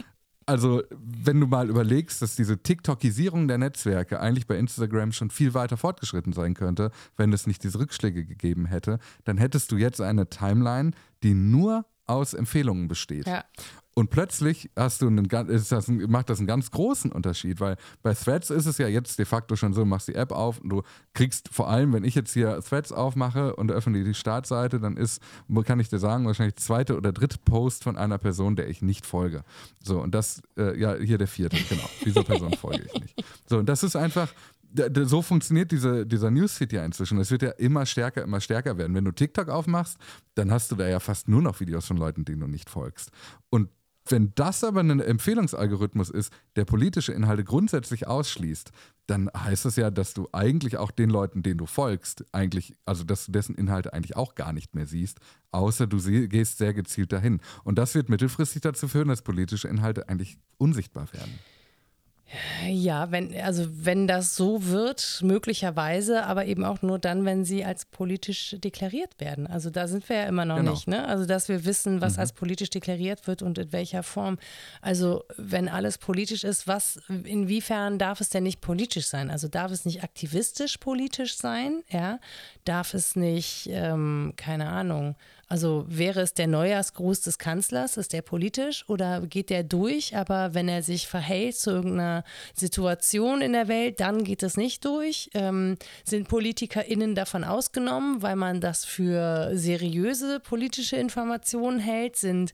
also, 0.47 0.81
wenn 0.89 1.41
du 1.41 1.45
mal 1.45 1.69
überlegst, 1.69 2.21
dass 2.21 2.35
diese 2.37 2.63
TikTokisierung 2.63 3.49
der 3.49 3.57
Netzwerke 3.57 4.21
eigentlich 4.21 4.47
bei 4.47 4.57
Instagram 4.57 5.11
schon 5.11 5.29
viel 5.29 5.53
weiter 5.53 5.75
fortgeschritten 5.75 6.31
sein 6.31 6.53
könnte, 6.53 6.91
wenn 7.17 7.33
es 7.33 7.47
nicht 7.47 7.63
diese 7.63 7.79
Rückschläge 7.79 8.25
gegeben 8.25 8.65
hätte, 8.65 8.99
dann 9.25 9.37
hättest 9.37 9.71
du 9.73 9.77
jetzt 9.77 9.99
eine 9.99 10.29
Timeline, 10.29 10.91
die 11.21 11.33
nur 11.33 11.85
aus 12.05 12.33
Empfehlungen 12.33 12.87
besteht. 12.87 13.27
Ja. 13.27 13.43
Und 13.97 14.11
plötzlich 14.11 14.69
hast 14.75 15.01
du 15.01 15.07
einen, 15.07 15.25
ist 15.49 15.71
das 15.71 15.87
ein, 15.87 15.97
macht 16.07 16.29
das 16.29 16.37
einen 16.37 16.45
ganz 16.45 16.69
großen 16.69 17.11
Unterschied, 17.11 17.59
weil 17.59 17.77
bei 18.03 18.13
Threads 18.13 18.51
ist 18.51 18.67
es 18.67 18.77
ja 18.77 18.87
jetzt 18.87 19.17
de 19.17 19.25
facto 19.25 19.55
schon 19.55 19.73
so, 19.73 19.81
du 19.81 19.87
machst 19.87 20.07
die 20.07 20.13
App 20.13 20.31
auf 20.31 20.59
und 20.59 20.69
du 20.69 20.83
kriegst 21.15 21.49
vor 21.49 21.67
allem, 21.67 21.93
wenn 21.93 22.03
ich 22.03 22.13
jetzt 22.13 22.31
hier 22.31 22.61
Threads 22.61 22.91
aufmache 22.91 23.55
und 23.55 23.71
öffne 23.71 24.03
die 24.03 24.13
Startseite, 24.13 24.79
dann 24.79 24.97
ist, 24.97 25.19
kann 25.65 25.79
ich 25.79 25.89
dir 25.89 25.97
sagen, 25.97 26.27
wahrscheinlich 26.27 26.57
zweite 26.57 26.95
oder 26.95 27.11
dritte 27.11 27.39
Post 27.43 27.85
von 27.85 27.97
einer 27.97 28.19
Person, 28.19 28.55
der 28.55 28.69
ich 28.69 28.83
nicht 28.83 29.03
folge. 29.03 29.43
So, 29.83 29.99
und 29.99 30.13
das, 30.13 30.43
äh, 30.59 30.79
ja, 30.79 30.93
hier 30.93 31.17
der 31.17 31.27
vierte, 31.27 31.57
genau. 31.67 31.89
Dieser 32.05 32.23
Person 32.23 32.53
folge 32.53 32.85
ich 32.93 33.01
nicht. 33.01 33.23
So, 33.49 33.57
und 33.57 33.67
das 33.67 33.81
ist 33.81 33.95
einfach, 33.95 34.31
so 35.05 35.23
funktioniert 35.23 35.71
diese, 35.71 36.05
dieser 36.05 36.29
Newsfeed 36.29 36.71
ja 36.71 36.85
inzwischen. 36.85 37.17
Es 37.17 37.31
wird 37.31 37.41
ja 37.41 37.49
immer 37.51 37.87
stärker, 37.87 38.21
immer 38.21 38.41
stärker 38.41 38.77
werden. 38.77 38.95
Wenn 38.95 39.05
du 39.05 39.11
TikTok 39.11 39.49
aufmachst, 39.49 39.97
dann 40.35 40.51
hast 40.51 40.71
du 40.71 40.75
da 40.75 40.87
ja 40.87 40.99
fast 40.99 41.27
nur 41.27 41.41
noch 41.41 41.59
Videos 41.59 41.87
von 41.87 41.97
Leuten, 41.97 42.25
denen 42.25 42.41
du 42.41 42.47
nicht 42.47 42.69
folgst. 42.69 43.09
Und 43.49 43.69
wenn 44.11 44.33
das 44.35 44.63
aber 44.63 44.81
ein 44.81 44.99
Empfehlungsalgorithmus 44.99 46.09
ist, 46.09 46.31
der 46.55 46.65
politische 46.65 47.13
Inhalte 47.13 47.43
grundsätzlich 47.43 48.07
ausschließt, 48.07 48.71
dann 49.07 49.29
heißt 49.35 49.65
es 49.65 49.75
ja, 49.77 49.89
dass 49.89 50.13
du 50.13 50.27
eigentlich 50.33 50.77
auch 50.77 50.91
den 50.91 51.09
Leuten, 51.09 51.41
denen 51.41 51.57
du 51.57 51.65
folgst, 51.65 52.25
eigentlich, 52.33 52.75
also 52.85 53.03
dass 53.03 53.25
du 53.25 53.31
dessen 53.31 53.55
Inhalte 53.55 53.93
eigentlich 53.93 54.15
auch 54.15 54.35
gar 54.35 54.53
nicht 54.53 54.75
mehr 54.75 54.85
siehst, 54.85 55.19
außer 55.51 55.87
du 55.87 55.97
gehst 56.27 56.57
sehr 56.57 56.73
gezielt 56.73 57.11
dahin. 57.13 57.39
Und 57.63 57.77
das 57.77 57.95
wird 57.95 58.09
mittelfristig 58.09 58.61
dazu 58.61 58.87
führen, 58.87 59.07
dass 59.07 59.21
politische 59.21 59.67
Inhalte 59.67 60.09
eigentlich 60.09 60.37
unsichtbar 60.57 61.11
werden. 61.13 61.39
Ja, 62.67 63.11
wenn, 63.11 63.33
also 63.39 63.65
wenn 63.71 64.07
das 64.07 64.35
so 64.35 64.65
wird, 64.65 65.21
möglicherweise, 65.23 66.25
aber 66.25 66.45
eben 66.45 66.65
auch 66.65 66.81
nur 66.81 66.99
dann, 66.99 67.23
wenn 67.23 67.45
sie 67.45 67.63
als 67.63 67.85
politisch 67.85 68.55
deklariert 68.59 69.19
werden. 69.19 69.47
Also 69.47 69.69
da 69.69 69.87
sind 69.87 70.07
wir 70.09 70.17
ja 70.17 70.23
immer 70.25 70.43
noch 70.43 70.57
genau. 70.57 70.71
nicht, 70.71 70.87
ne? 70.87 71.07
Also 71.07 71.25
dass 71.25 71.47
wir 71.47 71.63
wissen, 71.63 72.01
was 72.01 72.15
mhm. 72.15 72.19
als 72.19 72.33
politisch 72.33 72.69
deklariert 72.69 73.27
wird 73.27 73.41
und 73.41 73.57
in 73.57 73.71
welcher 73.71 74.03
Form. 74.03 74.37
Also 74.81 75.23
wenn 75.37 75.69
alles 75.69 75.97
politisch 75.97 76.43
ist, 76.43 76.67
was, 76.67 76.99
inwiefern 77.07 77.97
darf 77.97 78.19
es 78.19 78.29
denn 78.29 78.43
nicht 78.43 78.59
politisch 78.59 79.07
sein? 79.07 79.31
Also 79.31 79.47
darf 79.47 79.71
es 79.71 79.85
nicht 79.85 80.03
aktivistisch 80.03 80.77
politisch 80.77 81.37
sein? 81.37 81.83
Ja, 81.89 82.19
darf 82.65 82.93
es 82.93 83.15
nicht, 83.15 83.69
ähm, 83.71 84.33
keine 84.35 84.67
Ahnung, 84.67 85.15
also 85.49 85.85
wäre 85.87 86.21
es 86.21 86.33
der 86.33 86.47
Neujahrsgruß 86.47 87.21
des 87.21 87.37
Kanzlers, 87.37 87.95
ist 87.95 88.11
der 88.11 88.21
politisch 88.21 88.83
oder 88.89 89.21
geht 89.21 89.49
der 89.49 89.63
durch? 89.63 90.15
Aber 90.15 90.53
wenn 90.53 90.67
er 90.67 90.83
sich 90.83 91.07
verhält 91.07 91.57
zu 91.57 91.71
irgendeiner 91.71 92.25
Situation 92.53 93.41
in 93.41 93.53
der 93.53 93.69
Welt, 93.69 94.01
dann 94.01 94.25
geht 94.25 94.43
es 94.43 94.57
nicht 94.57 94.83
durch. 94.83 95.29
Ähm, 95.33 95.77
sind 96.03 96.27
PolitikerInnen 96.27 97.15
davon 97.15 97.45
ausgenommen, 97.45 98.21
weil 98.21 98.35
man 98.35 98.59
das 98.59 98.83
für 98.83 99.51
seriöse 99.53 100.41
politische 100.41 100.97
Informationen 100.97 101.79
hält? 101.79 102.17
Sind 102.17 102.53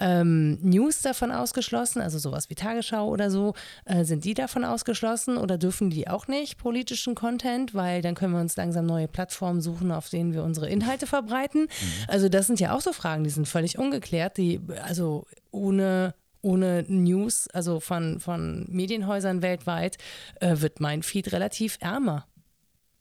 ähm, 0.00 0.58
News 0.62 1.02
davon 1.02 1.30
ausgeschlossen, 1.30 2.00
also 2.00 2.18
sowas 2.18 2.50
wie 2.50 2.54
Tagesschau 2.54 3.08
oder 3.08 3.30
so, 3.30 3.54
äh, 3.84 4.04
sind 4.04 4.24
die 4.24 4.34
davon 4.34 4.64
ausgeschlossen 4.64 5.36
oder 5.36 5.58
dürfen 5.58 5.90
die 5.90 6.08
auch 6.08 6.26
nicht 6.26 6.58
politischen 6.58 7.14
Content, 7.14 7.74
weil 7.74 8.02
dann 8.02 8.14
können 8.14 8.32
wir 8.32 8.40
uns 8.40 8.56
langsam 8.56 8.86
neue 8.86 9.08
Plattformen 9.08 9.60
suchen, 9.60 9.92
auf 9.92 10.08
denen 10.08 10.32
wir 10.32 10.42
unsere 10.42 10.68
Inhalte 10.68 11.06
verbreiten. 11.06 11.62
Mhm. 11.62 12.08
Also 12.24 12.30
das 12.30 12.46
sind 12.46 12.58
ja 12.58 12.74
auch 12.74 12.80
so 12.80 12.94
Fragen, 12.94 13.22
die 13.22 13.28
sind 13.28 13.46
völlig 13.46 13.78
ungeklärt, 13.78 14.38
die 14.38 14.58
also 14.82 15.26
ohne 15.50 16.14
ohne 16.40 16.86
News, 16.88 17.48
also 17.48 17.80
von, 17.80 18.18
von 18.18 18.64
Medienhäusern 18.70 19.42
weltweit, 19.42 19.98
äh, 20.40 20.58
wird 20.60 20.80
mein 20.80 21.02
Feed 21.02 21.32
relativ 21.32 21.76
ärmer. 21.80 22.26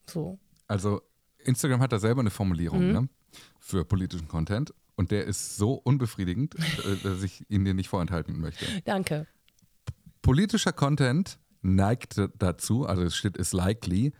So. 0.08 0.40
Also 0.68 1.02
Instagram 1.40 1.80
hat 1.80 1.94
da 1.94 2.00
selber 2.00 2.20
eine 2.20 2.32
Formulierung 2.32 2.88
mhm. 2.88 2.92
ne, 2.92 3.10
für 3.62 3.86
politischen 3.86 4.28
Content. 4.28 4.74
Und 4.96 5.12
der 5.12 5.24
ist 5.24 5.56
so 5.56 5.74
unbefriedigend, 5.74 6.56
äh, 6.60 6.98
dass 7.02 7.24
ich 7.24 7.50
ihn 7.50 7.64
dir 7.64 7.74
nicht 7.74 7.88
vorenthalten 7.88 8.42
möchte. 8.42 8.66
Danke. 8.84 9.26
Politischer 10.22 10.74
Content 10.74 11.40
neigt 11.62 12.20
dazu, 12.38 12.86
also 12.86 13.04
es 13.04 13.16
steht 13.16 13.38
ist 13.38 13.54
likely, 13.54 14.12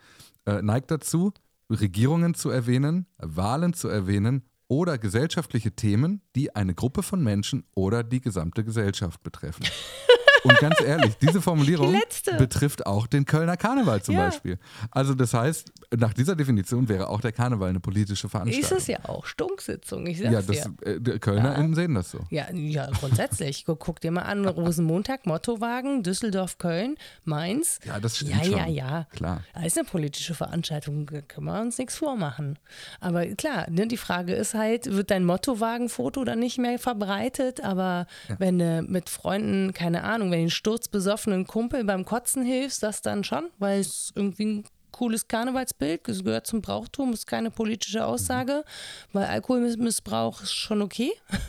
äh, 0.46 0.62
neigt 0.62 0.92
dazu, 0.92 1.34
Regierungen 1.70 2.36
zu 2.36 2.50
erwähnen, 2.50 3.06
Wahlen 3.18 3.74
zu 3.74 3.89
erwähnen 3.89 4.44
oder 4.73 4.97
gesellschaftliche 4.97 5.71
Themen, 5.73 6.21
die 6.36 6.55
eine 6.55 6.73
Gruppe 6.73 7.03
von 7.03 7.21
Menschen 7.21 7.63
oder 7.75 8.03
die 8.03 8.21
gesamte 8.21 8.63
Gesellschaft 8.63 9.21
betreffen. 9.21 9.65
Und 10.43 10.58
ganz 10.60 10.82
ehrlich, 10.82 11.15
diese 11.17 11.41
Formulierung 11.41 11.93
die 11.93 12.38
betrifft 12.38 12.86
auch 12.86 13.08
den 13.08 13.25
Kölner 13.25 13.58
Karneval 13.58 14.01
zum 14.01 14.15
ja. 14.15 14.25
Beispiel. 14.25 14.60
Also 14.91 15.13
das 15.13 15.34
heißt, 15.34 15.71
nach 15.97 16.13
dieser 16.13 16.36
Definition 16.36 16.89
wäre 16.89 17.08
auch 17.08 17.21
der 17.21 17.32
Karneval 17.32 17.69
eine 17.69 17.79
politische 17.79 18.29
Veranstaltung. 18.29 18.77
Ist 18.77 18.84
es 18.84 18.88
ja 18.88 18.97
auch, 19.06 19.25
Stunksitzung, 19.25 20.06
ich 20.08 20.19
sag's 20.19 20.32
ja, 20.32 20.41
das, 20.41 20.69
dir. 20.84 21.13
Äh, 21.13 21.19
KölnerInnen 21.19 21.71
ja. 21.71 21.75
sehen 21.75 21.95
das 21.95 22.12
so. 22.12 22.19
Ja, 22.29 22.51
ja 22.51 22.89
grundsätzlich. 22.99 23.65
guck, 23.65 23.79
guck, 23.79 24.01
dir 24.01 24.12
mal 24.12 24.23
an, 24.23 24.45
Rosenmontag, 24.47 25.25
Mottowagen, 25.25 26.03
Düsseldorf, 26.03 26.58
Köln, 26.58 26.97
Mainz. 27.23 27.79
Ja, 27.86 27.99
das 27.99 28.17
stimmt 28.17 28.32
Ja, 28.32 28.43
schon. 28.43 28.58
ja, 28.58 28.67
ja. 28.67 29.08
Klar. 29.15 29.43
Das 29.53 29.65
ist 29.65 29.77
eine 29.77 29.88
politische 29.88 30.36
Veranstaltung, 30.36 31.06
können 31.06 31.45
wir 31.45 31.62
uns 31.62 31.77
nichts 31.77 31.95
vormachen. 31.95 32.60
Aber 32.99 33.25
klar, 33.27 33.69
ne, 33.69 33.88
die 33.88 33.97
Frage 33.97 34.34
ist 34.34 34.53
halt, 34.53 34.91
wird 34.91 35.12
dein 35.12 35.25
Mottowagen-Foto 35.25 36.23
dann 36.23 36.39
nicht 36.39 36.58
mehr 36.58 36.79
verbreitet? 36.79 37.63
Aber 37.63 38.08
ja. 38.27 38.36
wenn 38.39 38.60
du 38.60 38.82
mit 38.82 39.10
Freunden, 39.10 39.73
keine 39.73 40.03
Ahnung, 40.03 40.33
einen 40.39 40.50
sturzbesoffenen 40.50 41.48
Kumpel 41.48 41.84
beim 41.84 42.06
Kotzen 42.06 42.43
hilfst, 42.43 42.84
das 42.84 43.02
dann 43.02 43.24
schon, 43.24 43.50
weil 43.60 43.80
es 43.80 44.12
irgendwie 44.15 44.46
ein 44.46 44.63
cooles 44.91 45.28
Karnevalsbild, 45.28 46.08
es 46.08 46.24
gehört 46.24 46.48
zum 46.48 46.62
Brauchtum, 46.62 47.13
ist 47.13 47.28
keine 47.28 47.52
politische 47.52 48.06
Aussage, 48.06 48.63
weil 49.12 49.26
Alkoholmissbrauch 49.26 50.41
ist 50.41 50.54
schon 50.54 50.82
okay. 50.82 51.12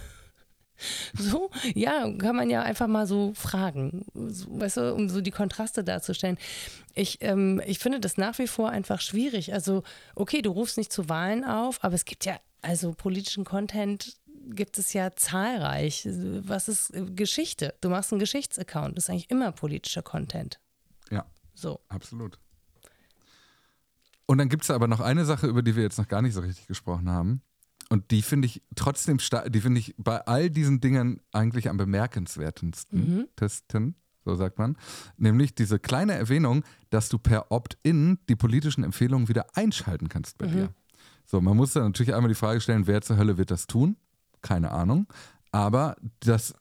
So, 1.17 1.51
ja, 1.73 2.11
kann 2.19 2.35
man 2.35 2.51
ja 2.51 2.63
einfach 2.63 2.89
mal 2.89 3.07
so 3.07 3.33
fragen, 3.35 4.05
so, 4.13 4.59
weißt 4.59 4.79
du, 4.79 4.95
um 4.95 5.09
so 5.09 5.21
die 5.21 5.31
Kontraste 5.31 5.85
darzustellen. 5.85 6.37
Ich, 6.95 7.19
ähm, 7.21 7.63
ich 7.65 7.79
finde 7.79 8.01
das 8.01 8.17
nach 8.17 8.39
wie 8.39 8.49
vor 8.49 8.71
einfach 8.71 9.01
schwierig. 9.01 9.55
Also, 9.55 9.85
okay, 10.17 10.43
du 10.43 10.51
rufst 10.51 10.77
nicht 10.77 10.93
zu 10.93 11.09
Wahlen 11.09 11.45
auf, 11.45 11.83
aber 11.83 11.95
es 11.95 12.05
gibt 12.05 12.25
ja 12.25 12.39
also 12.61 12.93
politischen 12.93 13.45
Content, 13.45 14.17
gibt 14.51 14.79
es 14.79 14.93
ja 14.93 15.15
zahlreich. 15.15 16.07
Was 16.07 16.69
ist 16.69 16.93
Geschichte? 17.15 17.75
Du 17.81 17.89
machst 17.89 18.13
einen 18.13 18.19
Geschichtsaccount. 18.19 18.97
Das 18.97 19.05
ist 19.05 19.11
eigentlich 19.11 19.31
immer 19.31 19.53
politischer 19.53 20.03
Content. 20.03 20.61
Ja. 21.11 21.27
So. 21.55 21.81
Absolut. 21.89 22.39
Und 24.27 24.39
dann 24.39 24.49
gibt 24.49 24.65
es 24.65 24.71
aber 24.71 24.89
noch 24.89 25.01
eine 25.01 25.25
Sache, 25.25 25.47
über 25.47 25.63
die 25.63 25.77
wir 25.77 25.83
jetzt 25.83 25.99
noch 25.99 26.09
gar 26.09 26.23
nicht 26.23 26.35
so 26.35 26.41
richtig 26.41 26.67
gesprochen 26.67 27.11
haben. 27.11 27.43
Und 27.91 28.11
die 28.11 28.23
finde 28.23 28.47
ich 28.47 28.63
trotzdem, 28.77 29.19
die 29.49 29.61
finde 29.61 29.81
ich 29.81 29.95
bei 29.99 30.21
all 30.27 30.49
diesen 30.51 30.81
Dingen 30.81 31.21
eigentlich 31.33 31.69
am 31.69 31.77
bemerkenswertesten, 31.77 32.99
mhm. 32.99 33.29
testen, 33.37 33.95
so 34.25 34.35
sagt 34.35 34.59
man. 34.59 34.77
Nämlich 35.19 35.55
diese 35.55 35.79
kleine 35.79 36.15
Erwähnung, 36.15 36.65
dass 36.89 37.11
du 37.11 37.19
per 37.19 37.53
Opt-in 37.53 38.19
die 38.29 38.37
politischen 38.37 38.85
Empfehlungen 38.85 39.29
wieder 39.29 39.47
einschalten 39.55 40.09
kannst 40.09 40.39
bei 40.39 40.47
mhm. 40.47 40.53
dir. 40.53 40.75
So, 41.27 41.41
man 41.41 41.57
muss 41.57 41.73
dann 41.73 41.85
natürlich 41.85 42.15
einmal 42.15 42.29
die 42.29 42.35
Frage 42.35 42.61
stellen, 42.61 42.87
wer 42.87 43.03
zur 43.03 43.17
Hölle 43.17 43.37
wird 43.37 43.51
das 43.51 43.67
tun? 43.67 43.97
Keine 44.45 44.71
Ahnung. 44.71 45.07
Aber 45.51 45.97
das, 46.21 46.55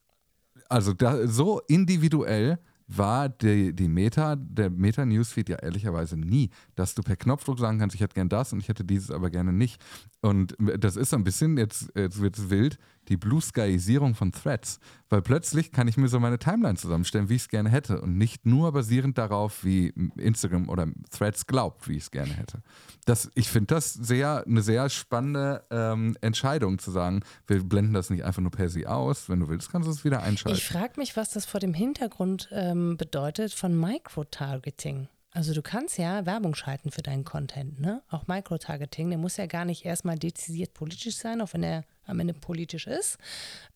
also 0.70 0.94
da, 0.94 1.28
so 1.28 1.62
individuell 1.68 2.58
war 2.88 3.30
die, 3.30 3.74
die 3.74 3.88
Meta, 3.88 4.36
der 4.36 4.70
Meta-Newsfeed 4.70 5.50
ja 5.50 5.58
ehrlicherweise 5.58 6.18
nie, 6.18 6.50
dass 6.76 6.96
du 6.96 7.02
per 7.02 7.16
Knopfdruck 7.16 7.60
sagen 7.60 7.80
kannst, 7.80 7.96
ich 7.96 8.02
hätte 8.02 8.16
gern 8.16 8.30
das 8.30 8.54
und 8.54 8.60
ich 8.60 8.68
hätte 8.68 8.84
dieses 8.84 9.12
aber 9.12 9.30
gerne 9.30 9.54
nicht. 9.54 9.82
Und 10.24 10.56
das 10.58 10.96
ist 10.96 11.10
so 11.10 11.18
ein 11.18 11.26
bisschen, 11.26 11.58
jetzt, 11.58 11.92
jetzt 11.96 12.22
wird 12.22 12.38
es 12.38 12.50
wild, 12.50 12.80
die 13.10 13.18
Blue 13.18 13.42
Skyisierung 13.42 14.16
von 14.16 14.32
Threads. 14.32 14.80
Weil 15.10 15.22
plötzlich 15.22 15.74
kann 15.74 15.90
ich 15.90 15.98
mir 15.98 16.08
so 16.08 16.18
meine 16.18 16.40
Timeline 16.40 16.78
zusammenstellen, 16.78 17.28
wie 17.28 17.36
ich 17.36 17.42
es 17.42 17.50
gerne 17.50 17.68
hätte. 17.68 18.00
Und 18.00 18.18
nicht 18.18 18.46
nur 18.46 18.72
basierend 18.72 19.18
darauf, 19.18 19.66
wie 19.66 19.90
Instagram 20.16 20.70
oder 20.70 20.88
Threads 21.12 21.46
glaubt, 21.46 21.90
wie 21.90 21.98
ich 21.98 22.04
es 22.04 22.12
gerne 22.12 22.32
hätte. 22.32 22.64
Das, 23.04 23.32
ich 23.36 23.50
finde 23.50 23.76
das 23.76 23.94
sehr, 23.94 24.46
eine 24.48 24.62
sehr 24.62 24.90
spannende 24.90 25.66
ähm, 25.70 26.16
Entscheidung 26.22 26.80
zu 26.80 26.92
sagen, 26.92 27.20
wir 27.46 27.62
blenden 27.62 27.94
das 27.94 28.10
nicht 28.10 28.24
einfach 28.24 28.42
nur 28.42 28.52
per 28.52 28.70
se 28.70 28.90
aus. 28.90 29.28
Wenn 29.28 29.42
du 29.42 29.50
willst, 29.50 29.74
kannst 29.74 29.88
du 29.88 29.92
es 29.92 30.06
wieder 30.06 30.24
einschalten. 30.24 30.58
Ich 30.58 30.66
frage 30.66 30.94
mich, 30.96 31.18
was 31.18 31.32
das 31.32 31.46
vor 31.46 31.60
dem 31.60 31.74
Hintergrund 31.74 32.48
ähm, 32.54 32.96
bedeutet 32.96 33.54
von 33.54 33.78
Microtargeting. 33.78 35.10
Also 35.34 35.54
du 35.54 35.64
kannst 35.64 35.98
ja 35.98 36.28
Werbung 36.28 36.54
schalten 36.54 36.92
für 36.92 37.02
deinen 37.02 37.24
Content, 37.24 37.80
ne? 37.80 38.04
Auch 38.10 38.28
Microtargeting, 38.28 39.10
der 39.10 39.18
muss 39.18 39.38
ja 39.38 39.48
gar 39.48 39.66
nicht 39.66 39.84
erstmal 39.84 40.18
dezidiert 40.18 40.76
politisch 40.76 41.16
sein, 41.16 41.42
auch 41.42 41.54
wenn 41.54 41.64
er 41.64 41.84
am 42.06 42.20
Ende 42.20 42.36
politisch 42.36 42.86
ist. 42.86 43.18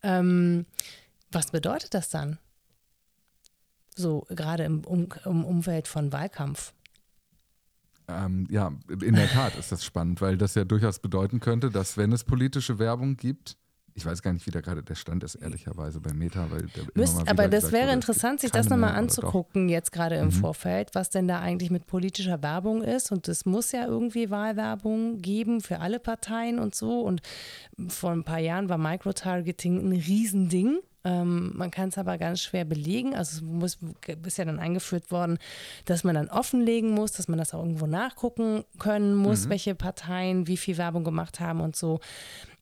Ähm, 0.04 0.68
was 1.32 1.50
bedeutet 1.50 1.96
das 1.96 2.10
dann? 2.10 2.38
So 3.96 4.28
gerade 4.30 4.66
im, 4.66 4.86
um, 4.86 5.08
im 5.26 5.44
Umfeld 5.44 5.88
von 5.88 6.12
Wahlkampf. 6.12 6.74
Ähm, 8.08 8.48
ja, 8.52 8.72
in 9.02 9.16
der 9.16 9.28
Tat 9.28 9.56
ist 9.56 9.72
das 9.72 9.84
spannend, 9.84 10.22
weil 10.22 10.38
das 10.38 10.54
ja 10.54 10.64
durchaus 10.64 11.00
bedeuten 11.00 11.40
könnte, 11.40 11.72
dass 11.72 11.98
wenn 11.98 12.12
es 12.12 12.24
politische 12.24 12.78
Werbung 12.78 13.18
gibt, 13.18 13.58
ich 13.98 14.06
weiß 14.06 14.22
gar 14.22 14.32
nicht, 14.32 14.46
wie 14.46 14.52
da 14.52 14.62
gerade 14.62 14.84
der 14.84 14.94
Stand 14.94 15.24
ist, 15.24 15.34
ehrlicherweise 15.34 16.00
bei 16.00 16.14
Meta. 16.14 16.46
Weil 16.52 16.68
Müsst, 16.94 17.28
aber 17.28 17.48
das 17.48 17.72
wäre 17.72 17.92
interessant, 17.92 18.40
sich 18.42 18.52
das 18.52 18.70
nochmal 18.70 18.94
anzugucken, 18.94 19.70
jetzt 19.70 19.92
gerade 19.92 20.18
im 20.18 20.26
mhm. 20.26 20.32
Vorfeld, 20.34 20.94
was 20.94 21.10
denn 21.10 21.28
da 21.28 21.40
eigentlich 21.40 21.72
mit 21.72 21.88
politischer 21.88 22.44
Werbung 22.44 22.84
ist. 22.84 23.12
Und 23.12 23.28
es 23.28 23.48
muss 23.48 23.72
ja 23.72 23.88
irgendwie 23.88 24.30
Wahlwerbung 24.30 25.18
geben 25.18 25.62
für 25.62 25.80
alle 25.80 26.00
Parteien 26.00 26.60
und 26.60 26.76
so. 26.76 27.02
Und 27.02 27.24
vor 27.88 28.12
ein 28.12 28.24
paar 28.24 28.38
Jahren 28.38 28.70
war 28.70 28.78
Microtargeting 28.78 29.80
ein 29.80 29.94
Riesending. 29.94 30.78
Ähm, 31.04 31.54
man 31.56 31.72
kann 31.72 31.90
es 31.90 31.98
aber 31.98 32.20
ganz 32.20 32.42
schwer 32.42 32.66
belegen. 32.66 33.16
Also 33.16 33.38
es 33.38 33.42
muss, 33.42 33.80
ist 34.26 34.38
ja 34.38 34.46
dann 34.46 34.60
eingeführt 34.60 35.10
worden, 35.10 35.40
dass 35.86 36.04
man 36.04 36.14
dann 36.14 36.30
offenlegen 36.30 36.92
muss, 36.92 37.14
dass 37.14 37.28
man 37.28 37.40
das 37.40 37.56
auch 37.56 37.64
irgendwo 37.64 37.88
nachgucken 37.88 38.64
können 38.78 39.16
muss, 39.16 39.46
mhm. 39.46 39.50
welche 39.50 39.74
Parteien 39.74 40.46
wie 40.48 40.58
viel 40.58 40.78
Werbung 40.78 41.04
gemacht 41.04 41.40
haben 41.40 41.62
und 41.62 41.76
so. 41.76 42.00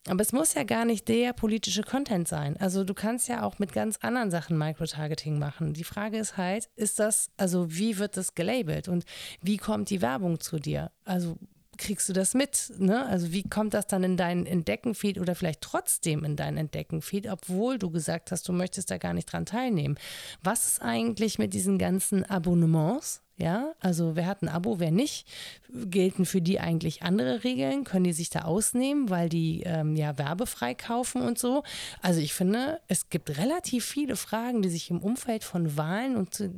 Aber 0.07 0.21
es 0.21 0.33
muss 0.33 0.53
ja 0.53 0.63
gar 0.63 0.85
nicht 0.85 1.07
der 1.07 1.33
politische 1.33 1.81
Content 1.81 2.27
sein. 2.27 2.57
Also 2.57 2.83
du 2.83 2.93
kannst 2.93 3.27
ja 3.27 3.43
auch 3.43 3.57
mit 3.57 3.73
ganz 3.73 3.97
anderen 4.01 4.29
Sachen 4.29 4.57
Microtargeting 4.57 5.39
machen. 5.39 5.73
Die 5.73 5.83
Frage 5.83 6.17
ist 6.17 6.37
halt, 6.37 6.69
ist 6.75 6.99
das, 6.99 7.31
also 7.37 7.75
wie 7.75 7.97
wird 7.97 8.15
das 8.15 8.35
gelabelt 8.35 8.87
und 8.87 9.03
wie 9.41 9.57
kommt 9.57 9.89
die 9.89 10.01
Werbung 10.01 10.39
zu 10.39 10.59
dir? 10.59 10.91
Also 11.05 11.37
kriegst 11.77 12.09
du 12.09 12.13
das 12.13 12.33
mit? 12.33 12.73
Ne? 12.77 13.05
Also 13.05 13.31
wie 13.31 13.43
kommt 13.43 13.73
das 13.73 13.87
dann 13.87 14.03
in 14.03 14.17
deinen 14.17 14.45
Entdeckenfeed 14.45 15.19
oder 15.19 15.35
vielleicht 15.35 15.61
trotzdem 15.61 16.23
in 16.23 16.35
deinen 16.35 16.57
Entdeckenfeed, 16.57 17.27
obwohl 17.27 17.77
du 17.77 17.89
gesagt 17.89 18.31
hast, 18.31 18.47
du 18.47 18.53
möchtest 18.53 18.91
da 18.91 18.97
gar 18.97 19.13
nicht 19.13 19.31
dran 19.31 19.45
teilnehmen? 19.45 19.97
Was 20.43 20.65
ist 20.65 20.81
eigentlich 20.81 21.39
mit 21.39 21.53
diesen 21.53 21.77
ganzen 21.77 22.23
Abonnements? 22.23 23.21
Ja, 23.37 23.73
also 23.81 24.15
wer 24.15 24.27
hat 24.27 24.43
ein 24.43 24.47
Abo, 24.47 24.79
wer 24.79 24.91
nicht? 24.91 25.27
Gelten 25.69 26.25
für 26.25 26.41
die 26.41 26.61
eigentlich 26.61 27.01
andere 27.03 27.43
Regeln? 27.43 27.83
Können 27.83 28.05
die 28.05 28.13
sich 28.13 28.29
da 28.29 28.43
ausnehmen, 28.43 29.09
weil 29.09 29.27
die 29.27 29.63
ähm, 29.65 29.97
ja 29.97 30.17
werbefrei 30.17 30.73
kaufen 30.73 31.21
und 31.21 31.37
so? 31.37 31.63
Also 32.01 32.21
ich 32.21 32.33
finde, 32.33 32.79
es 32.87 33.09
gibt 33.09 33.37
relativ 33.37 33.83
viele 33.83 34.15
Fragen, 34.15 34.61
die 34.61 34.69
sich 34.69 34.89
im 34.89 35.01
Umfeld 35.01 35.43
von 35.43 35.75
Wahlen 35.75 36.15
und 36.15 36.33
zu, 36.33 36.49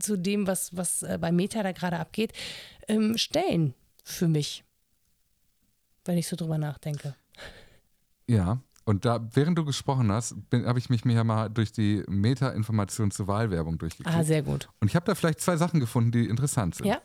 zu 0.00 0.16
dem, 0.16 0.48
was, 0.48 0.76
was 0.76 1.04
äh, 1.04 1.16
bei 1.20 1.30
Meta 1.30 1.62
da 1.62 1.70
gerade 1.70 2.00
abgeht, 2.00 2.32
ähm, 2.88 3.16
stellen 3.16 3.74
für 4.06 4.28
mich, 4.28 4.64
wenn 6.04 6.16
ich 6.16 6.28
so 6.28 6.36
drüber 6.36 6.58
nachdenke. 6.58 7.16
Ja, 8.28 8.60
und 8.84 9.04
da, 9.04 9.28
während 9.34 9.58
du 9.58 9.64
gesprochen 9.64 10.12
hast, 10.12 10.36
habe 10.52 10.78
ich 10.78 10.88
mich 10.88 11.04
mir 11.04 11.14
ja 11.14 11.24
mal 11.24 11.48
durch 11.48 11.72
die 11.72 12.04
Meta-Information 12.08 13.10
zur 13.10 13.26
Wahlwerbung 13.26 13.78
durchgeklickt. 13.78 14.16
Ah, 14.16 14.22
sehr 14.22 14.42
gut. 14.42 14.68
Und 14.80 14.88
ich 14.88 14.94
habe 14.94 15.04
da 15.04 15.16
vielleicht 15.16 15.40
zwei 15.40 15.56
Sachen 15.56 15.80
gefunden, 15.80 16.12
die 16.12 16.28
interessant 16.28 16.76
sind. 16.76 16.86
Ja. 16.86 17.00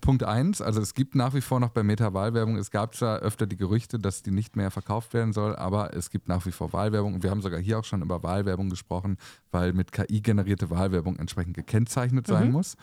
Punkt 0.00 0.22
eins, 0.22 0.60
also 0.60 0.80
es 0.80 0.94
gibt 0.94 1.14
nach 1.14 1.34
wie 1.34 1.40
vor 1.40 1.58
noch 1.58 1.70
bei 1.70 1.82
Meta-Wahlwerbung, 1.82 2.56
es 2.56 2.70
gab 2.70 2.94
zwar 2.94 3.20
öfter 3.20 3.46
die 3.46 3.56
Gerüchte, 3.56 3.98
dass 3.98 4.22
die 4.22 4.30
nicht 4.30 4.54
mehr 4.54 4.70
verkauft 4.70 5.14
werden 5.14 5.32
soll, 5.32 5.56
aber 5.56 5.94
es 5.94 6.10
gibt 6.10 6.28
nach 6.28 6.44
wie 6.44 6.52
vor 6.52 6.72
Wahlwerbung 6.74 7.14
und 7.14 7.22
wir 7.22 7.30
haben 7.30 7.40
sogar 7.40 7.60
hier 7.60 7.78
auch 7.78 7.84
schon 7.84 8.02
über 8.02 8.22
Wahlwerbung 8.22 8.68
gesprochen, 8.68 9.16
weil 9.50 9.72
mit 9.72 9.92
KI 9.92 10.20
generierte 10.20 10.70
Wahlwerbung 10.70 11.16
entsprechend 11.16 11.54
gekennzeichnet 11.54 12.26
sein 12.26 12.48
mhm. 12.48 12.52
muss. 12.52 12.76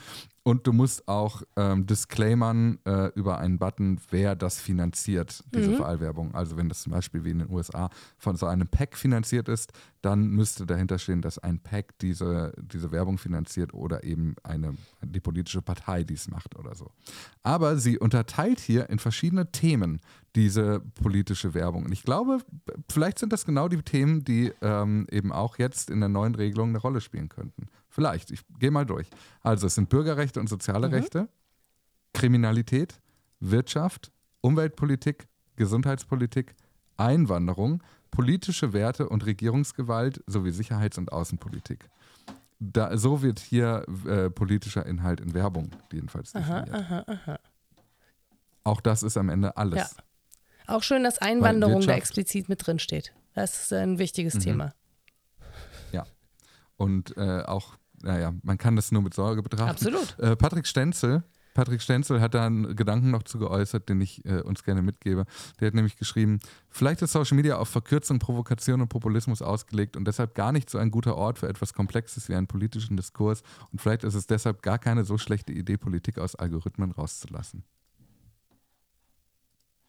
Und 0.45 0.67
du 0.67 0.73
musst 0.73 1.07
auch 1.07 1.41
ähm, 1.55 1.85
disclaimern 1.85 2.77
äh, 2.85 3.07
über 3.15 3.37
einen 3.37 3.59
Button, 3.59 3.99
wer 4.09 4.35
das 4.35 4.59
finanziert, 4.59 5.41
diese 5.55 5.71
mhm. 5.71 5.79
Wahlwerbung. 5.79 6.35
Also 6.35 6.57
wenn 6.57 6.67
das 6.67 6.81
zum 6.81 6.91
Beispiel 6.91 7.23
wie 7.23 7.31
in 7.31 7.39
den 7.39 7.49
USA 7.49 7.89
von 8.17 8.35
so 8.35 8.45
einem 8.45 8.67
Pack 8.67 8.97
finanziert 8.97 9.47
ist, 9.47 9.71
dann 10.01 10.27
müsste 10.27 10.65
dahinter 10.65 10.99
stehen, 10.99 11.21
dass 11.21 11.39
ein 11.39 11.59
Pack 11.59 11.97
diese, 11.99 12.51
diese 12.57 12.91
Werbung 12.91 13.17
finanziert 13.17 13.73
oder 13.73 14.03
eben 14.03 14.35
eine, 14.43 14.75
die 15.01 15.21
politische 15.21 15.61
Partei 15.61 16.03
dies 16.03 16.27
macht 16.27 16.59
oder 16.59 16.75
so. 16.75 16.91
Aber 17.41 17.77
sie 17.77 17.97
unterteilt 17.97 18.59
hier 18.59 18.89
in 18.89 18.99
verschiedene 18.99 19.49
Themen 19.49 20.01
diese 20.35 20.81
politische 21.01 21.53
Werbung. 21.53 21.85
Und 21.85 21.93
ich 21.93 22.03
glaube, 22.03 22.39
vielleicht 22.91 23.19
sind 23.19 23.31
das 23.31 23.45
genau 23.45 23.69
die 23.69 23.81
Themen, 23.81 24.25
die 24.25 24.51
ähm, 24.61 25.07
eben 25.09 25.31
auch 25.31 25.57
jetzt 25.57 25.89
in 25.89 26.01
der 26.01 26.09
neuen 26.09 26.35
Regelung 26.35 26.69
eine 26.69 26.79
Rolle 26.79 26.99
spielen 26.99 27.29
könnten. 27.29 27.67
Vielleicht, 27.93 28.31
ich 28.31 28.41
gehe 28.57 28.71
mal 28.71 28.87
durch. 28.87 29.07
Also 29.41 29.67
es 29.67 29.75
sind 29.75 29.87
Bürgerrechte 29.87 30.39
und 30.39 30.49
soziale 30.49 30.87
mhm. 30.87 30.95
Rechte, 30.95 31.29
Kriminalität, 32.11 32.99
Wirtschaft, 33.39 34.11
Umweltpolitik, 34.41 35.27
Gesundheitspolitik, 35.57 36.55
Einwanderung, 36.97 37.83
politische 38.09 38.73
Werte 38.73 39.07
und 39.09 39.27
Regierungsgewalt 39.27 40.23
sowie 40.25 40.49
Sicherheits- 40.49 40.97
und 40.97 41.11
Außenpolitik. 41.11 41.87
Da, 42.59 42.97
so 42.97 43.21
wird 43.21 43.39
hier 43.39 43.85
äh, 44.07 44.31
politischer 44.31 44.87
Inhalt 44.87 45.19
in 45.19 45.35
Werbung 45.35 45.69
jedenfalls 45.91 46.31
definiert. 46.31 46.73
Aha, 46.73 47.03
aha, 47.05 47.05
aha. 47.05 47.39
Auch 48.63 48.81
das 48.81 49.03
ist 49.03 49.17
am 49.17 49.29
Ende 49.29 49.55
alles. 49.55 49.95
Ja. 49.95 50.75
Auch 50.75 50.81
schön, 50.81 51.03
dass 51.03 51.19
Einwanderung 51.19 51.81
da 51.81 51.93
explizit 51.93 52.49
mit 52.49 52.65
drin 52.65 52.79
steht. 52.79 53.13
Das 53.35 53.65
ist 53.65 53.73
ein 53.73 53.99
wichtiges 53.99 54.33
mhm. 54.35 54.39
Thema. 54.39 54.73
Ja. 55.91 56.07
Und 56.75 57.15
äh, 57.17 57.43
auch, 57.43 57.77
naja, 58.03 58.33
man 58.43 58.57
kann 58.57 58.75
das 58.75 58.91
nur 58.91 59.01
mit 59.01 59.13
Sorge 59.13 59.41
betrachten. 59.41 59.69
Absolut. 59.69 60.19
Äh, 60.19 60.35
Patrick 60.35 60.67
Stenzel, 60.67 61.23
Patrick 61.53 61.81
Stenzel 61.81 62.19
hat 62.19 62.33
da 62.33 62.45
einen 62.45 62.75
Gedanken 62.75 63.11
noch 63.11 63.23
zu 63.23 63.37
geäußert, 63.37 63.87
den 63.89 64.01
ich 64.01 64.25
äh, 64.25 64.41
uns 64.41 64.63
gerne 64.63 64.81
mitgebe. 64.81 65.25
Der 65.59 65.67
hat 65.67 65.73
nämlich 65.73 65.97
geschrieben, 65.97 66.39
vielleicht 66.69 67.01
ist 67.01 67.11
Social 67.13 67.35
Media 67.35 67.57
auf 67.57 67.69
Verkürzung, 67.69 68.19
Provokation 68.19 68.81
und 68.81 68.89
Populismus 68.89 69.41
ausgelegt 69.41 69.95
und 69.95 70.05
deshalb 70.05 70.35
gar 70.35 70.51
nicht 70.51 70.69
so 70.69 70.77
ein 70.77 70.91
guter 70.91 71.15
Ort 71.15 71.39
für 71.39 71.47
etwas 71.47 71.73
Komplexes 71.73 72.27
wie 72.29 72.35
einen 72.35 72.47
politischen 72.47 72.97
Diskurs 72.97 73.43
und 73.71 73.81
vielleicht 73.81 74.03
ist 74.03 74.15
es 74.15 74.27
deshalb 74.27 74.61
gar 74.61 74.79
keine 74.79 75.05
so 75.05 75.17
schlechte 75.17 75.53
Idee, 75.53 75.77
Politik 75.77 76.17
aus 76.17 76.35
Algorithmen 76.35 76.91
rauszulassen. 76.91 77.63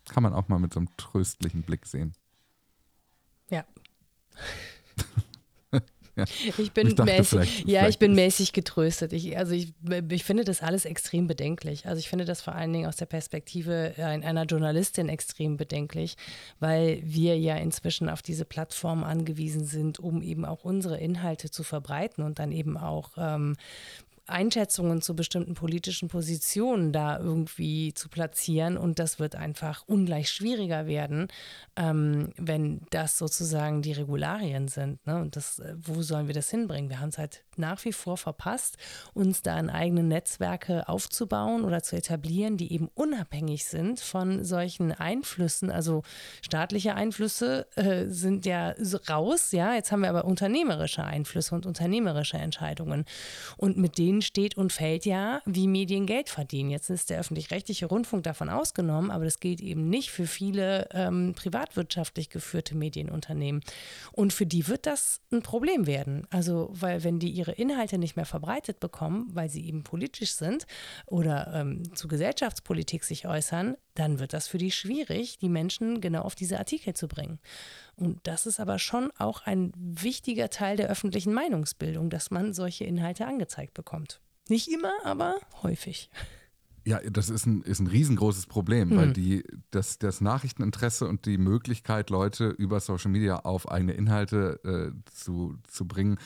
Kann 0.08 0.22
man 0.22 0.34
auch 0.34 0.48
mal 0.48 0.58
mit 0.58 0.74
so 0.74 0.80
einem 0.80 0.90
tröstlichen 0.98 1.62
Blick 1.62 1.86
sehen. 1.86 2.12
Ja. 3.48 3.64
Ich 6.58 6.72
bin 6.72 6.88
ich 6.88 6.98
mäßig, 6.98 7.28
vielleicht, 7.28 7.68
ja, 7.68 7.88
ich 7.88 7.98
bin 7.98 8.14
mäßig 8.14 8.52
getröstet. 8.52 9.12
Ich, 9.12 9.36
also 9.36 9.54
ich, 9.54 9.72
ich 10.10 10.24
finde 10.24 10.44
das 10.44 10.62
alles 10.62 10.84
extrem 10.84 11.26
bedenklich. 11.26 11.86
Also 11.86 11.98
ich 11.98 12.08
finde 12.08 12.24
das 12.24 12.40
vor 12.42 12.54
allen 12.54 12.72
Dingen 12.72 12.86
aus 12.86 12.96
der 12.96 13.06
Perspektive 13.06 13.94
einer 13.96 14.44
Journalistin 14.44 15.08
extrem 15.08 15.56
bedenklich, 15.56 16.16
weil 16.60 17.00
wir 17.04 17.38
ja 17.38 17.56
inzwischen 17.56 18.08
auf 18.08 18.22
diese 18.22 18.44
Plattform 18.44 19.04
angewiesen 19.04 19.64
sind, 19.64 19.98
um 19.98 20.22
eben 20.22 20.44
auch 20.44 20.64
unsere 20.64 20.98
Inhalte 20.98 21.50
zu 21.50 21.62
verbreiten 21.62 22.22
und 22.22 22.38
dann 22.38 22.52
eben 22.52 22.76
auch 22.76 23.10
ähm, 23.16 23.56
Einschätzungen 24.26 25.02
zu 25.02 25.14
bestimmten 25.14 25.54
politischen 25.54 26.08
Positionen 26.08 26.92
da 26.92 27.18
irgendwie 27.18 27.92
zu 27.94 28.08
platzieren. 28.08 28.76
Und 28.76 28.98
das 28.98 29.18
wird 29.18 29.36
einfach 29.36 29.84
ungleich 29.86 30.30
schwieriger 30.30 30.86
werden, 30.86 31.28
ähm, 31.76 32.32
wenn 32.36 32.82
das 32.90 33.18
sozusagen 33.18 33.82
die 33.82 33.92
Regularien 33.92 34.68
sind. 34.68 35.06
Ne? 35.06 35.20
Und 35.20 35.36
das, 35.36 35.58
äh, 35.58 35.74
wo 35.78 36.02
sollen 36.02 36.26
wir 36.26 36.34
das 36.34 36.50
hinbringen? 36.50 36.90
Wir 36.90 37.00
haben 37.00 37.10
es 37.10 37.18
halt 37.18 37.44
nach 37.56 37.84
wie 37.84 37.92
vor 37.92 38.16
verpasst, 38.16 38.76
uns 39.12 39.42
da 39.42 39.58
in 39.58 39.70
eigene 39.70 40.02
Netzwerke 40.02 40.88
aufzubauen 40.88 41.64
oder 41.64 41.82
zu 41.82 41.96
etablieren, 41.96 42.56
die 42.56 42.72
eben 42.72 42.88
unabhängig 42.94 43.64
sind 43.64 44.00
von 44.00 44.44
solchen 44.44 44.92
Einflüssen. 44.92 45.70
Also 45.70 46.02
staatliche 46.42 46.94
Einflüsse 46.94 47.66
äh, 47.76 48.06
sind 48.08 48.46
ja 48.46 48.74
raus, 49.08 49.52
ja. 49.52 49.74
Jetzt 49.74 49.92
haben 49.92 50.02
wir 50.02 50.08
aber 50.08 50.24
unternehmerische 50.24 51.04
Einflüsse 51.04 51.54
und 51.54 51.66
unternehmerische 51.66 52.38
Entscheidungen. 52.38 53.04
Und 53.56 53.76
mit 53.76 53.98
denen 53.98 54.13
steht 54.22 54.56
und 54.56 54.72
fällt 54.72 55.06
ja, 55.06 55.40
wie 55.46 55.68
Medien 55.68 56.06
Geld 56.06 56.28
verdienen. 56.28 56.70
Jetzt 56.70 56.90
ist 56.90 57.10
der 57.10 57.20
öffentlich-rechtliche 57.20 57.86
Rundfunk 57.86 58.24
davon 58.24 58.48
ausgenommen, 58.48 59.10
aber 59.10 59.24
das 59.24 59.38
gilt 59.38 59.60
eben 59.60 59.88
nicht 59.88 60.10
für 60.10 60.26
viele 60.26 60.88
ähm, 60.92 61.34
privatwirtschaftlich 61.36 62.30
geführte 62.30 62.76
Medienunternehmen. 62.76 63.62
Und 64.12 64.32
für 64.32 64.46
die 64.46 64.66
wird 64.66 64.86
das 64.86 65.20
ein 65.32 65.42
Problem 65.42 65.86
werden. 65.86 66.26
Also, 66.30 66.70
weil 66.72 67.04
wenn 67.04 67.18
die 67.20 67.30
ihre 67.30 67.44
ihre 67.44 67.52
Inhalte 67.52 67.98
nicht 67.98 68.16
mehr 68.16 68.24
verbreitet 68.24 68.80
bekommen, 68.80 69.28
weil 69.32 69.48
sie 69.48 69.66
eben 69.66 69.84
politisch 69.84 70.32
sind 70.32 70.66
oder 71.06 71.52
ähm, 71.54 71.94
zu 71.94 72.08
Gesellschaftspolitik 72.08 73.04
sich 73.04 73.26
äußern, 73.26 73.76
dann 73.94 74.18
wird 74.18 74.32
das 74.32 74.48
für 74.48 74.58
die 74.58 74.70
schwierig, 74.70 75.38
die 75.38 75.48
Menschen 75.48 76.00
genau 76.00 76.22
auf 76.22 76.34
diese 76.34 76.58
Artikel 76.58 76.94
zu 76.94 77.06
bringen. 77.06 77.38
Und 77.96 78.20
das 78.24 78.46
ist 78.46 78.60
aber 78.60 78.78
schon 78.78 79.10
auch 79.18 79.42
ein 79.42 79.72
wichtiger 79.76 80.50
Teil 80.50 80.76
der 80.76 80.88
öffentlichen 80.88 81.32
Meinungsbildung, 81.32 82.10
dass 82.10 82.30
man 82.30 82.52
solche 82.52 82.84
Inhalte 82.84 83.26
angezeigt 83.26 83.74
bekommt. 83.74 84.20
Nicht 84.48 84.68
immer, 84.68 84.92
aber 85.04 85.36
häufig. 85.62 86.10
Ja, 86.86 87.00
das 87.00 87.30
ist 87.30 87.46
ein, 87.46 87.62
ist 87.62 87.80
ein 87.80 87.86
riesengroßes 87.86 88.46
Problem, 88.46 88.90
mhm. 88.90 88.96
weil 88.96 89.12
die, 89.14 89.44
das, 89.70 89.98
das 89.98 90.20
Nachrichteninteresse 90.20 91.08
und 91.08 91.24
die 91.24 91.38
Möglichkeit, 91.38 92.10
Leute 92.10 92.48
über 92.48 92.78
Social 92.80 93.10
Media 93.10 93.36
auf 93.36 93.70
eigene 93.70 93.92
Inhalte 93.92 94.60
äh, 94.64 95.10
zu, 95.10 95.56
zu 95.66 95.86
bringen, 95.88 96.18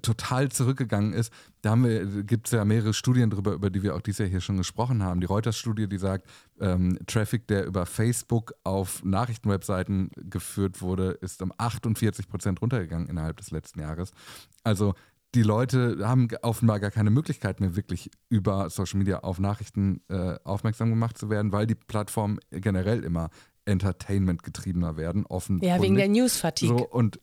total 0.00 0.50
zurückgegangen 0.50 1.12
ist. 1.12 1.32
Da 1.60 1.76
gibt 1.76 2.46
es 2.46 2.52
ja 2.52 2.64
mehrere 2.64 2.94
Studien 2.94 3.30
drüber, 3.30 3.52
über 3.52 3.70
die 3.70 3.82
wir 3.82 3.94
auch 3.94 4.00
dieses 4.00 4.18
Jahr 4.18 4.28
hier 4.28 4.40
schon 4.40 4.56
gesprochen 4.56 5.02
haben. 5.02 5.20
Die 5.20 5.26
Reuters-Studie, 5.26 5.88
die 5.88 5.98
sagt, 5.98 6.28
ähm, 6.60 6.98
Traffic, 7.06 7.46
der 7.48 7.66
über 7.66 7.86
Facebook 7.86 8.54
auf 8.64 9.04
Nachrichtenwebseiten 9.04 10.10
geführt 10.16 10.80
wurde, 10.80 11.12
ist 11.20 11.42
um 11.42 11.52
48 11.56 12.28
Prozent 12.28 12.62
runtergegangen 12.62 13.08
innerhalb 13.08 13.36
des 13.36 13.50
letzten 13.50 13.80
Jahres. 13.80 14.12
Also 14.64 14.94
die 15.34 15.42
Leute 15.42 15.98
haben 16.02 16.28
offenbar 16.42 16.78
gar 16.78 16.90
keine 16.90 17.10
Möglichkeit 17.10 17.60
mehr, 17.60 17.74
wirklich 17.74 18.10
über 18.28 18.68
Social 18.68 18.98
Media 18.98 19.20
auf 19.20 19.38
Nachrichten 19.38 20.02
äh, 20.08 20.36
aufmerksam 20.44 20.90
gemacht 20.90 21.16
zu 21.16 21.30
werden, 21.30 21.52
weil 21.52 21.66
die 21.66 21.74
Plattformen 21.74 22.38
generell 22.50 23.02
immer 23.02 23.30
Entertainment 23.64 24.42
getriebener 24.42 24.96
werden, 24.96 25.24
offen. 25.26 25.60
Ja, 25.62 25.80
wegen 25.80 25.94
der 25.94 26.08
News-Fatigue. 26.08 26.78
So, 26.78 26.88
und 26.88 27.20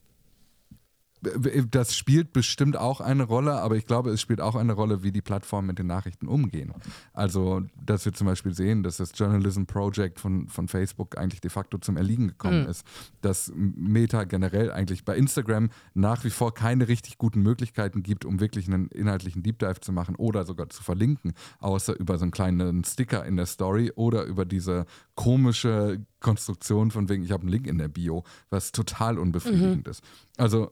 das 1.22 1.95
spielt 1.95 2.32
bestimmt 2.32 2.78
auch 2.78 3.01
eine 3.01 3.24
Rolle, 3.24 3.61
aber 3.61 3.76
ich 3.76 3.86
glaube, 3.86 4.11
es 4.11 4.22
spielt 4.22 4.39
auch 4.41 4.55
eine 4.55 4.74
Rolle, 4.74 5.03
wie 5.03 5.11
die 5.11 5.22
Plattformen 5.22 5.67
mit 5.67 5.80
den 5.80 5.88
Nachrichten 5.88 6.28
umgehen. 6.28 6.74
Also, 7.13 7.63
dass 7.84 8.05
wir 8.05 8.13
zum 8.13 8.28
Beispiel 8.28 8.53
sehen, 8.53 8.84
dass 8.84 8.97
das 8.97 9.11
Journalism 9.15 9.63
Project 9.65 10.20
von, 10.20 10.47
von 10.47 10.67
Facebook 10.67 11.17
eigentlich 11.17 11.41
de 11.41 11.51
facto 11.51 11.78
zum 11.78 11.97
Erliegen 11.97 12.30
gekommen 12.30 12.63
mhm. 12.63 12.70
ist, 12.70 12.86
dass 13.22 13.51
Meta 13.55 14.24
generell 14.24 14.72
eigentlich 14.72 15.03
bei 15.03 15.17
Instagram 15.17 15.70
nach 15.93 16.24
wie 16.24 16.30
vor 16.30 16.53
keine 16.53 16.88
richtig 16.88 17.17
guten 17.17 17.41
Möglichkeiten 17.41 18.01
gibt, 18.03 18.24
um 18.24 18.39
wirklich 18.39 18.67
einen 18.67 18.88
inhaltlichen 18.88 19.43
Deep 19.43 19.59
Dive 19.59 19.82
zu 19.82 19.91
machen 19.91 20.15
oder 20.15 20.45
sogar 20.45 20.70
zu 20.70 20.84
verlinken, 20.84 21.34
außer 21.59 21.99
über 21.99 22.17
so 22.17 22.24
einen 22.24 22.32
kleinen 22.32 22.84
Sticker 22.84 23.26
in 23.26 23.36
der 23.36 23.45
Story 23.45 23.91
oder 23.95 24.24
über 24.24 24.45
diese 24.45 24.86
komische 25.15 26.01
Konstruktion 26.20 26.91
von 26.91 27.09
wegen, 27.09 27.24
ich 27.24 27.32
habe 27.32 27.41
einen 27.41 27.51
Link 27.51 27.67
in 27.67 27.78
der 27.78 27.88
Bio, 27.88 28.24
was 28.49 28.72
total 28.72 29.20
unbefriedigend 29.20 29.86
mhm. 29.86 29.91
ist. 29.91 30.03
Also 30.38 30.72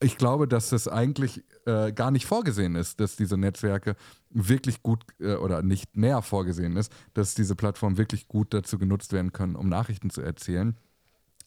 ich 0.00 0.18
glaube, 0.18 0.48
dass 0.48 0.70
das 0.70 0.88
eigentlich 0.88 1.42
äh, 1.66 1.92
gar 1.92 2.10
nicht 2.10 2.26
vorgesehen 2.26 2.74
ist, 2.74 3.00
dass 3.00 3.16
diese 3.16 3.36
Netzwerke 3.36 3.96
wirklich 4.30 4.82
gut 4.82 5.04
äh, 5.20 5.34
oder 5.34 5.62
nicht 5.62 5.96
mehr 5.96 6.22
vorgesehen 6.22 6.76
ist, 6.76 6.92
dass 7.14 7.34
diese 7.34 7.54
Plattformen 7.54 7.96
wirklich 7.96 8.28
gut 8.28 8.52
dazu 8.52 8.78
genutzt 8.78 9.12
werden 9.12 9.32
können, 9.32 9.56
um 9.56 9.68
Nachrichten 9.68 10.10
zu 10.10 10.20
erzählen. 10.20 10.76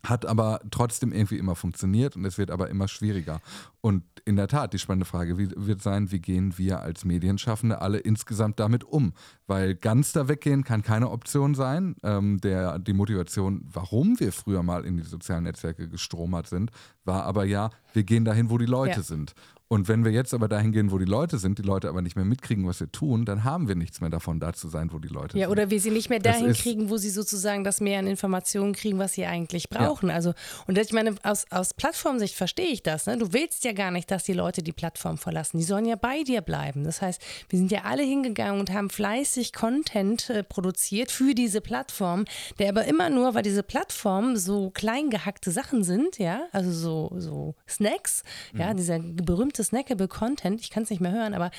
Hat 0.09 0.25
aber 0.25 0.61
trotzdem 0.71 1.11
irgendwie 1.11 1.37
immer 1.37 1.55
funktioniert 1.55 2.15
und 2.15 2.23
es 2.25 2.37
wird 2.37 2.51
aber 2.51 2.69
immer 2.69 2.87
schwieriger. 2.87 3.41
Und 3.81 4.03
in 4.25 4.35
der 4.35 4.47
Tat, 4.47 4.73
die 4.73 4.79
spannende 4.79 5.05
Frage 5.05 5.37
wird 5.37 5.81
sein, 5.81 6.11
wie 6.11 6.19
gehen 6.19 6.57
wir 6.57 6.81
als 6.81 7.05
Medienschaffende 7.05 7.81
alle 7.81 7.99
insgesamt 7.99 8.59
damit 8.59 8.83
um? 8.83 9.13
Weil 9.47 9.75
ganz 9.75 10.13
da 10.13 10.27
weggehen 10.27 10.63
kann 10.63 10.81
keine 10.81 11.09
Option 11.09 11.55
sein. 11.55 11.95
Ähm, 12.03 12.39
der, 12.41 12.79
die 12.79 12.93
Motivation, 12.93 13.65
warum 13.71 14.19
wir 14.19 14.31
früher 14.31 14.63
mal 14.63 14.85
in 14.85 14.97
die 14.97 15.03
sozialen 15.03 15.43
Netzwerke 15.43 15.89
gestromert 15.89 16.47
sind, 16.47 16.71
war 17.05 17.23
aber 17.23 17.45
ja, 17.45 17.69
wir 17.93 18.03
gehen 18.03 18.25
dahin, 18.25 18.49
wo 18.49 18.57
die 18.57 18.65
Leute 18.65 18.97
ja. 18.97 19.03
sind. 19.03 19.33
Und 19.69 19.89
wenn 19.89 20.05
wir 20.05 20.11
jetzt 20.11 20.33
aber 20.33 20.47
dahin 20.47 20.71
gehen, 20.71 20.91
wo 20.91 20.97
die 20.97 21.05
Leute 21.05 21.37
sind, 21.37 21.57
die 21.57 21.63
Leute 21.63 21.89
aber 21.89 22.01
nicht 22.01 22.15
mehr 22.15 22.23
mitkriegen, 22.23 22.65
was 22.65 22.79
wir 22.79 22.89
tun, 22.89 23.25
dann 23.25 23.43
haben 23.43 23.67
wir 23.67 23.75
nichts 23.75 23.99
mehr 23.99 24.09
davon, 24.09 24.39
da 24.39 24.53
zu 24.53 24.69
sein, 24.69 24.93
wo 24.93 24.99
die 24.99 25.09
Leute 25.09 25.19
ja, 25.19 25.31
sind. 25.31 25.39
Ja, 25.41 25.49
oder 25.49 25.69
wir 25.69 25.81
sie 25.81 25.91
nicht 25.91 26.09
mehr 26.09 26.19
dahin 26.19 26.53
kriegen, 26.53 26.89
wo 26.89 26.95
sie 26.95 27.09
sozusagen 27.09 27.65
das 27.65 27.81
mehr 27.81 27.99
an 27.99 28.07
Informationen 28.07 28.73
kriegen, 28.73 28.97
was 28.97 29.13
sie 29.13 29.25
eigentlich 29.25 29.69
brauchen. 29.69 30.07
Ja. 30.07 30.15
Also, 30.15 30.33
und 30.67 30.77
ich 30.77 30.93
meine, 30.93 31.15
aus, 31.23 31.45
aus 31.51 31.73
Plattformsicht 31.73 32.33
verstehe 32.33 32.67
ich 32.67 32.81
das. 32.81 33.07
Ne? 33.07 33.17
Du 33.17 33.33
willst 33.33 33.65
ja 33.65 33.73
gar 33.73 33.91
nicht, 33.91 34.09
dass 34.09 34.23
die 34.23 34.33
Leute 34.33 34.63
die 34.63 34.71
Plattform 34.71 35.17
verlassen. 35.17 35.57
Die 35.57 35.65
sollen 35.65 35.85
ja 35.85 35.97
bei 35.97 36.23
dir 36.23 36.39
bleiben. 36.39 36.85
Das 36.85 37.01
heißt, 37.01 37.21
wir 37.49 37.59
sind 37.59 37.69
ja 37.69 37.81
alle 37.83 38.03
hingegangen 38.03 38.61
und 38.61 38.71
haben 38.71 38.89
fleißig 38.89 39.51
Content 39.51 40.29
äh, 40.29 40.43
produziert 40.43 41.11
für 41.11 41.35
diese 41.35 41.59
Plattform, 41.59 42.23
der 42.57 42.69
aber 42.69 42.85
immer 42.85 43.09
nur, 43.09 43.33
weil 43.33 43.43
diese 43.43 43.63
Plattform 43.63 44.37
so 44.37 44.69
klein 44.69 45.09
gehackte 45.09 45.51
Sachen 45.51 45.83
sind, 45.83 46.19
ja, 46.19 46.43
also 46.53 46.71
so, 46.71 47.11
so 47.19 47.55
Snacks, 47.67 48.23
mhm. 48.53 48.59
ja, 48.61 48.73
dieser 48.73 48.99
berühmte 48.99 49.56
bestimmte 49.57 49.63
snackable 49.63 50.07
Content, 50.07 50.61
ich 50.61 50.69
kann 50.69 50.83
es 50.83 50.89
nicht 50.89 51.01
mehr 51.01 51.11
hören, 51.11 51.33
aber 51.33 51.51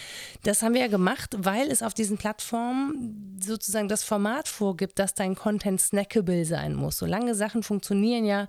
das 0.43 0.63
haben 0.63 0.75
wir 0.75 0.81
ja 0.81 0.89
gemacht, 0.89 1.37
weil 1.39 1.71
es 1.71 1.83
auf 1.83 1.95
diesen 1.95 2.17
Plattformen 2.17 3.39
sozusagen 3.43 3.89
das 3.89 4.05
Format 4.05 4.49
vorgibt, 4.49 4.99
dass 4.99 5.15
dein 5.15 5.35
Content 5.35 5.81
snackable 5.81 6.45
sein 6.45 6.75
muss. 6.75 6.99
Solange 6.99 7.35
Sachen 7.35 7.63
funktionieren 7.63 8.25
ja 8.25 8.49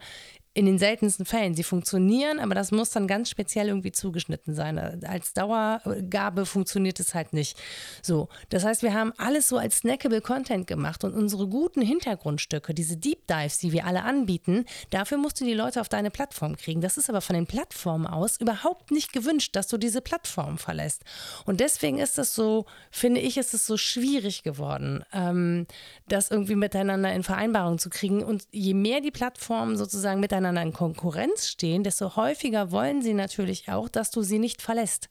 in 0.55 0.65
den 0.65 0.79
seltensten 0.79 1.25
Fällen. 1.25 1.53
Sie 1.53 1.63
funktionieren, 1.63 2.39
aber 2.39 2.55
das 2.55 2.71
muss 2.71 2.89
dann 2.89 3.07
ganz 3.07 3.29
speziell 3.29 3.67
irgendwie 3.67 3.91
zugeschnitten 3.91 4.55
sein. 4.55 4.79
Als 5.05 5.33
Dauergabe 5.33 6.45
funktioniert 6.47 6.99
es 6.99 7.13
halt 7.13 7.33
nicht. 7.33 7.57
So, 8.01 8.29
das 8.49 8.65
heißt, 8.65 8.81
wir 8.81 8.93
haben 8.95 9.13
alles 9.17 9.47
so 9.47 9.57
als 9.57 9.77
snackable 9.77 10.21
Content 10.21 10.65
gemacht 10.65 11.03
und 11.03 11.13
unsere 11.13 11.47
guten 11.47 11.81
Hintergrundstücke, 11.81 12.73
diese 12.73 12.97
Deep 12.97 13.27
Dives, 13.27 13.59
die 13.59 13.71
wir 13.71 13.85
alle 13.85 14.03
anbieten, 14.03 14.65
dafür 14.89 15.19
musst 15.19 15.39
du 15.39 15.45
die 15.45 15.53
Leute 15.53 15.81
auf 15.81 15.89
deine 15.89 16.09
Plattform 16.09 16.57
kriegen. 16.57 16.81
Das 16.81 16.97
ist 16.97 17.09
aber 17.09 17.21
von 17.21 17.35
den 17.35 17.45
Plattformen 17.45 18.07
aus 18.07 18.37
überhaupt 18.41 18.89
nicht 18.89 19.13
gewünscht, 19.13 19.55
dass 19.55 19.67
du 19.67 19.77
diese 19.77 20.01
Plattform 20.01 20.57
verlässt. 20.57 21.03
Und 21.45 21.59
deswegen 21.59 21.99
ist 21.99 22.17
es 22.17 22.33
so, 22.33 22.65
finde 22.89 23.21
ich, 23.21 23.37
ist 23.37 23.53
es 23.53 23.67
so 23.67 23.77
schwierig 23.77 24.41
geworden, 24.41 25.03
ähm, 25.13 25.67
das 26.07 26.31
irgendwie 26.31 26.55
miteinander 26.55 27.13
in 27.13 27.21
Vereinbarung 27.21 27.77
zu 27.77 27.91
kriegen. 27.91 28.23
Und 28.23 28.47
je 28.51 28.73
mehr 28.73 28.99
die 28.99 29.11
Plattformen 29.11 29.77
sozusagen 29.77 30.19
miteinander 30.19 30.38
miteinander 30.39 30.61
in 30.61 30.73
Konkurrenz 30.73 31.47
stehen, 31.47 31.83
desto 31.83 32.15
häufiger 32.15 32.71
wollen 32.71 33.01
sie 33.01 33.13
natürlich 33.13 33.69
auch, 33.69 33.89
dass 33.89 34.11
du 34.11 34.21
sie 34.21 34.39
nicht 34.39 34.61
verlässt. 34.61 35.09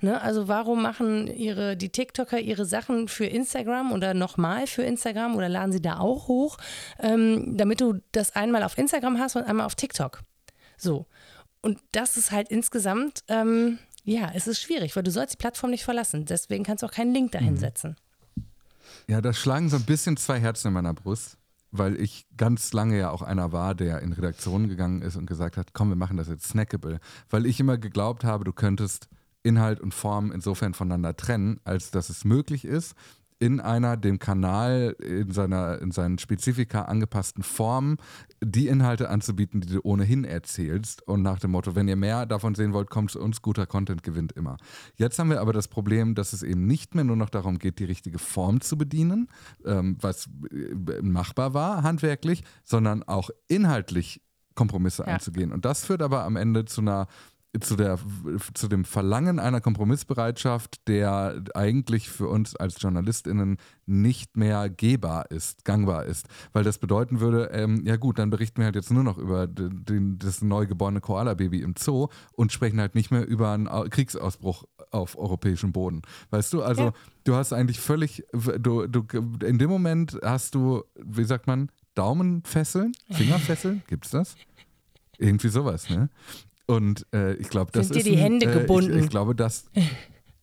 Ne? 0.00 0.20
Also 0.20 0.48
warum 0.48 0.82
machen 0.82 1.26
ihre, 1.28 1.76
die 1.76 1.88
TikToker 1.88 2.38
ihre 2.38 2.64
Sachen 2.64 3.08
für 3.08 3.26
Instagram 3.26 3.92
oder 3.92 4.14
nochmal 4.14 4.66
für 4.66 4.82
Instagram 4.82 5.36
oder 5.36 5.48
laden 5.48 5.72
sie 5.72 5.82
da 5.82 5.98
auch 5.98 6.28
hoch, 6.28 6.58
ähm, 7.00 7.56
damit 7.56 7.80
du 7.80 8.00
das 8.12 8.36
einmal 8.36 8.62
auf 8.62 8.78
Instagram 8.78 9.18
hast 9.18 9.36
und 9.36 9.44
einmal 9.44 9.66
auf 9.66 9.74
TikTok. 9.74 10.22
So. 10.76 11.06
Und 11.62 11.80
das 11.92 12.16
ist 12.16 12.30
halt 12.30 12.48
insgesamt, 12.48 13.24
ähm, 13.28 13.78
ja, 14.04 14.30
es 14.34 14.46
ist 14.46 14.60
schwierig, 14.60 14.94
weil 14.94 15.02
du 15.02 15.10
sollst 15.10 15.34
die 15.34 15.38
Plattform 15.38 15.70
nicht 15.70 15.84
verlassen. 15.84 16.26
Deswegen 16.26 16.64
kannst 16.64 16.82
du 16.82 16.86
auch 16.86 16.92
keinen 16.92 17.12
Link 17.12 17.32
dahin 17.32 17.54
mhm. 17.54 17.58
setzen. 17.58 17.96
Ja, 19.08 19.20
da 19.20 19.32
schlagen 19.32 19.68
so 19.68 19.76
ein 19.76 19.84
bisschen 19.84 20.16
zwei 20.16 20.38
Herzen 20.38 20.68
in 20.68 20.74
meiner 20.74 20.94
Brust 20.94 21.38
weil 21.78 22.00
ich 22.00 22.26
ganz 22.36 22.72
lange 22.72 22.98
ja 22.98 23.10
auch 23.10 23.22
einer 23.22 23.52
war, 23.52 23.74
der 23.74 24.00
in 24.02 24.12
Redaktionen 24.12 24.68
gegangen 24.68 25.02
ist 25.02 25.16
und 25.16 25.26
gesagt 25.26 25.56
hat, 25.56 25.72
komm, 25.72 25.88
wir 25.88 25.96
machen 25.96 26.16
das 26.16 26.28
jetzt 26.28 26.48
snackable, 26.48 27.00
weil 27.30 27.46
ich 27.46 27.60
immer 27.60 27.78
geglaubt 27.78 28.24
habe, 28.24 28.44
du 28.44 28.52
könntest 28.52 29.08
Inhalt 29.42 29.80
und 29.80 29.94
Form 29.94 30.32
insofern 30.32 30.74
voneinander 30.74 31.16
trennen, 31.16 31.60
als 31.64 31.90
dass 31.90 32.10
es 32.10 32.24
möglich 32.24 32.64
ist, 32.64 32.94
in 33.38 33.60
einer 33.60 33.96
dem 33.96 34.18
Kanal 34.18 34.96
in 35.00 35.30
seiner 35.30 35.80
in 35.80 35.90
seinen 35.90 36.18
Spezifika 36.18 36.82
angepassten 36.82 37.42
Form 37.42 37.98
die 38.42 38.68
Inhalte 38.68 39.10
anzubieten, 39.10 39.60
die 39.60 39.68
du 39.68 39.80
ohnehin 39.82 40.24
erzählst 40.24 41.06
und 41.06 41.22
nach 41.22 41.38
dem 41.38 41.50
Motto, 41.50 41.74
wenn 41.74 41.88
ihr 41.88 41.96
mehr 41.96 42.26
davon 42.26 42.54
sehen 42.54 42.72
wollt, 42.72 42.90
kommt 42.90 43.10
zu 43.10 43.20
uns, 43.20 43.42
guter 43.42 43.66
Content 43.66 44.02
gewinnt 44.02 44.32
immer. 44.32 44.56
Jetzt 44.96 45.18
haben 45.18 45.30
wir 45.30 45.40
aber 45.40 45.52
das 45.52 45.68
Problem, 45.68 46.14
dass 46.14 46.32
es 46.32 46.42
eben 46.42 46.66
nicht 46.66 46.94
mehr 46.94 47.04
nur 47.04 47.16
noch 47.16 47.30
darum 47.30 47.58
geht, 47.58 47.78
die 47.78 47.84
richtige 47.84 48.18
Form 48.18 48.60
zu 48.60 48.78
bedienen, 48.78 49.28
ähm, 49.64 49.96
was 50.00 50.28
äh, 50.50 51.02
machbar 51.02 51.54
war 51.54 51.82
handwerklich, 51.82 52.42
sondern 52.64 53.02
auch 53.02 53.30
inhaltlich 53.48 54.22
Kompromisse 54.54 55.02
ja. 55.02 55.14
einzugehen. 55.14 55.52
Und 55.52 55.64
das 55.64 55.84
führt 55.84 56.02
aber 56.02 56.24
am 56.24 56.36
Ende 56.36 56.64
zu 56.64 56.80
einer 56.80 57.06
zu, 57.60 57.76
der, 57.76 57.98
zu 58.54 58.68
dem 58.68 58.84
Verlangen 58.84 59.38
einer 59.38 59.60
Kompromissbereitschaft, 59.60 60.86
der 60.88 61.42
eigentlich 61.54 62.08
für 62.08 62.28
uns 62.28 62.56
als 62.56 62.80
JournalistInnen 62.80 63.58
nicht 63.86 64.36
mehr 64.36 64.68
gehbar 64.68 65.30
ist, 65.30 65.64
gangbar 65.64 66.04
ist. 66.06 66.26
Weil 66.52 66.64
das 66.64 66.78
bedeuten 66.78 67.20
würde, 67.20 67.50
ähm, 67.52 67.82
ja 67.84 67.96
gut, 67.96 68.18
dann 68.18 68.30
berichten 68.30 68.58
wir 68.58 68.66
halt 68.66 68.74
jetzt 68.74 68.92
nur 68.92 69.04
noch 69.04 69.18
über 69.18 69.46
den, 69.46 70.18
das 70.18 70.42
neugeborene 70.42 71.00
Koala-Baby 71.00 71.60
im 71.60 71.74
Zoo 71.78 72.08
und 72.32 72.52
sprechen 72.52 72.80
halt 72.80 72.94
nicht 72.94 73.10
mehr 73.10 73.26
über 73.26 73.52
einen 73.52 73.68
Kriegsausbruch 73.90 74.64
auf 74.90 75.16
europäischem 75.16 75.72
Boden. 75.72 76.02
Weißt 76.30 76.52
du, 76.52 76.62
also 76.62 76.82
ja. 76.82 76.92
du 77.24 77.34
hast 77.34 77.52
eigentlich 77.52 77.80
völlig, 77.80 78.24
du, 78.32 78.86
du, 78.86 79.06
in 79.44 79.58
dem 79.58 79.70
Moment 79.70 80.18
hast 80.22 80.54
du, 80.54 80.84
wie 80.94 81.24
sagt 81.24 81.46
man, 81.46 81.70
Daumenfesseln, 81.94 82.92
Fingerfesseln, 83.10 83.82
gibt's 83.86 84.10
das? 84.10 84.36
Irgendwie 85.18 85.48
sowas, 85.48 85.88
ne? 85.88 86.10
Und 86.66 87.06
äh, 87.12 87.34
ich 87.34 87.48
glaube, 87.48 87.70
das 87.72 87.88
sind 87.88 87.96
dir 87.96 88.10
die 88.10 88.16
Hände 88.16 88.48
ein, 88.48 88.58
gebunden. 88.60 88.92
Äh, 88.92 88.98
ich, 88.98 89.04
ich, 89.04 89.10
glaube, 89.10 89.34
das. 89.34 89.66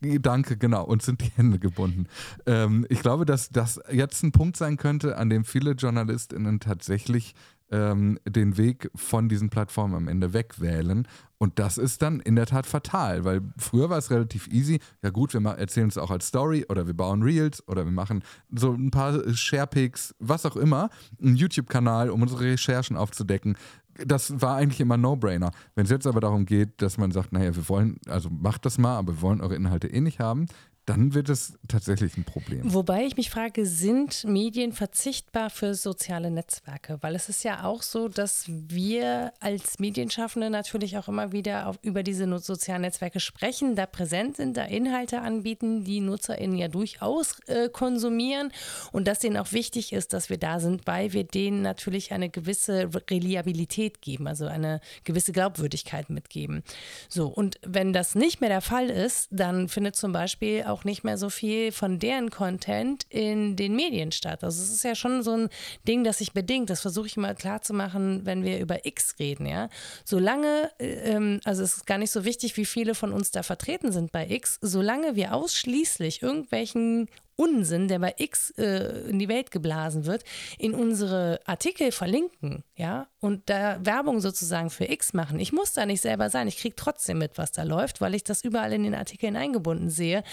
Danke, 0.02 0.58
genau. 0.58 0.84
Und 0.84 1.02
sind 1.02 1.22
die 1.22 1.32
Hände 1.36 1.60
gebunden. 1.60 2.08
Ähm, 2.46 2.86
ich 2.90 3.02
glaube, 3.02 3.26
dass 3.26 3.50
das 3.50 3.80
jetzt 3.92 4.24
ein 4.24 4.32
Punkt 4.32 4.58
sein 4.58 4.78
könnte, 4.78 5.18
an 5.18 5.30
dem 5.30 5.46
viele 5.46 5.72
JournalistInnen 5.72 6.60
tatsächlich 6.60 7.36
ähm, 7.72 8.20
den 8.28 8.58
Weg 8.58 8.90
von 8.96 9.28
diesen 9.30 9.50
Plattformen 9.50 9.96
am 9.96 10.08
Ende 10.08 10.34
wegwählen. 10.34 11.08
Und 11.40 11.60
das 11.60 11.78
ist 11.78 12.02
dann 12.02 12.20
in 12.20 12.36
der 12.36 12.46
Tat 12.46 12.66
fatal, 12.66 13.26
weil 13.26 13.42
früher 13.58 13.90
war 13.90 13.98
es 13.98 14.12
relativ 14.12 14.48
easy. 14.48 14.80
Ja, 15.02 15.10
gut, 15.10 15.34
wir 15.34 15.42
erzählen 15.42 15.90
es 15.90 15.98
auch 15.98 16.12
als 16.12 16.28
Story 16.28 16.66
oder 16.70 16.88
wir 16.88 16.94
bauen 16.94 17.24
Reels 17.24 17.68
oder 17.68 17.84
wir 17.84 17.92
machen 17.92 18.24
so 18.54 18.72
ein 18.74 18.92
paar 18.92 19.34
Sharepics, 19.34 20.16
was 20.20 20.46
auch 20.46 20.56
immer, 20.56 20.90
einen 21.22 21.36
YouTube-Kanal, 21.36 22.12
um 22.12 22.22
unsere 22.22 22.42
Recherchen 22.42 22.96
aufzudecken 22.96 23.58
das 23.96 24.41
war 24.41 24.56
eigentlich 24.56 24.82
immer 24.82 24.98
No-Brainer. 24.98 25.52
Wenn 25.76 25.86
es 25.86 25.91
jetzt 25.91 26.08
aber 26.08 26.20
darum 26.20 26.46
geht, 26.46 26.82
dass 26.82 26.98
man 26.98 27.12
sagt, 27.12 27.32
naja, 27.32 27.56
wir 27.56 27.70
wollen, 27.70 27.98
also 28.08 28.30
macht 28.30 28.66
das 28.66 28.78
mal, 28.78 28.98
aber 28.98 29.14
wir 29.14 29.22
wollen 29.22 29.41
eure 29.41 29.56
Inhalte 29.56 29.88
eh 29.88 30.02
nicht 30.02 30.20
haben, 30.20 30.48
dann 30.86 31.14
wird 31.14 31.30
es 31.30 31.58
tatsächlich 31.68 32.18
ein 32.18 32.26
Problem. 32.26 32.62
Wobei 32.74 33.06
ich 33.06 33.16
mich 33.16 33.30
frage, 33.30 33.66
sind 33.66 34.26
Medien 34.26 34.74
verzichtbar 34.74 35.50
für 35.50 35.76
soziale 35.76 36.30
Netzwerke? 36.30 36.98
Weil 37.02 37.16
es 37.16 37.30
ist 37.30 37.44
ja 37.44 37.64
auch 37.64 37.82
so, 37.82 38.10
dass 38.10 38.46
wir 38.48 39.32
als 39.40 39.80
Medienschaffende 39.80 40.50
natürlich 40.50 40.98
auch 40.98 41.08
immer 41.08 41.32
wieder 41.32 41.68
auf, 41.68 41.80
über 41.84 42.04
diese 42.04 42.28
sozialen 42.40 42.82
Netzwerke 42.82 43.22
sprechen, 43.22 43.76
da 43.76 43.86
präsent 43.86 44.36
sind, 44.36 44.58
da 44.58 44.66
Inhalte 44.66 45.22
anbieten, 45.22 45.86
die 45.86 46.02
NutzerInnen 46.02 46.58
ja 46.58 46.68
durchaus 46.68 47.40
äh, 47.48 47.70
konsumieren 47.70 48.52
und 48.92 49.08
dass 49.08 49.20
denen 49.20 49.38
auch 49.38 49.54
wichtig 49.54 49.94
ist, 49.94 50.12
dass 50.12 50.30
wir 50.30 50.38
da 50.38 50.60
sind, 50.60 50.86
weil 50.86 51.14
wir 51.14 51.24
denen 51.24 51.62
natürlich 51.62 52.12
eine 52.12 52.30
gewisse 52.30 52.90
Reliabilität 53.10 54.02
geben, 54.02 54.28
also 54.28 54.48
eine 54.48 54.82
gewisse 55.06 55.32
Glaubwürdigkeit 55.32 56.10
mitgeben. 56.10 56.64
So, 57.08 57.28
und 57.28 57.58
wenn 57.66 57.94
das 57.94 58.16
nicht 58.16 58.42
mehr 58.42 58.50
der 58.50 58.62
Fall 58.62 58.90
ist, 58.90 59.30
dann 59.32 59.70
findet 59.70 59.96
zum 59.96 60.12
Beispiel 60.12 60.64
auch 60.64 60.73
auch 60.74 60.84
nicht 60.84 61.04
mehr 61.04 61.18
so 61.18 61.30
viel 61.30 61.72
von 61.72 62.00
deren 62.00 62.30
Content 62.30 63.06
in 63.10 63.56
den 63.56 63.76
Medien 63.76 64.12
statt. 64.12 64.44
Also 64.44 64.62
es 64.62 64.72
ist 64.72 64.84
ja 64.84 64.96
schon 64.96 65.24
so 65.24 65.32
ein 65.32 65.50
Ding, 65.88 66.04
das 66.04 66.18
sich 66.18 66.34
bedingt. 66.34 66.70
Das 66.70 66.82
versuche 66.82 67.08
ich 67.08 67.18
immer 67.18 67.34
klar 67.36 67.62
zu 67.62 67.74
machen, 67.74 68.26
wenn 68.26 68.44
wir 68.44 68.60
über 68.60 68.86
X 68.86 69.16
reden, 69.20 69.46
ja. 69.46 69.70
Solange, 70.04 70.72
ähm, 70.80 71.40
also 71.46 71.64
es 71.64 71.78
ist 71.78 71.86
gar 71.86 71.98
nicht 71.98 72.12
so 72.12 72.26
wichtig, 72.26 72.58
wie 72.58 72.66
viele 72.66 72.96
von 72.96 73.14
uns 73.14 73.32
da 73.32 73.44
vertreten 73.44 73.92
sind 73.92 74.12
bei 74.12 74.28
X, 74.28 74.58
solange 74.62 75.16
wir 75.16 75.34
ausschließlich 75.34 76.22
irgendwelchen 76.22 77.08
Unsinn, 77.36 77.88
der 77.88 78.00
bei 78.00 78.14
X 78.18 78.52
äh, 78.52 79.10
in 79.10 79.20
die 79.20 79.28
Welt 79.28 79.52
geblasen 79.52 80.06
wird, 80.06 80.24
in 80.58 80.74
unsere 80.74 81.40
Artikel 81.46 81.92
verlinken, 81.92 82.64
ja, 82.76 83.08
und 83.20 83.50
da 83.50 83.80
Werbung 83.84 84.20
sozusagen 84.20 84.70
für 84.70 84.86
X 84.86 85.14
machen. 85.14 85.40
Ich 85.40 85.54
muss 85.54 85.74
da 85.74 85.86
nicht 85.86 86.02
selber 86.02 86.30
sein, 86.30 86.48
ich 86.48 86.58
kriege 86.58 86.76
trotzdem 86.76 87.20
mit, 87.20 87.38
was 87.38 87.52
da 87.52 87.64
läuft, 87.64 88.02
weil 88.02 88.16
ich 88.16 88.24
das 88.24 88.44
überall 88.44 88.74
in 88.74 88.84
den 88.84 88.96
Artikeln 88.96 89.36
eingebunden 89.36 89.90
sehe. 89.90 90.24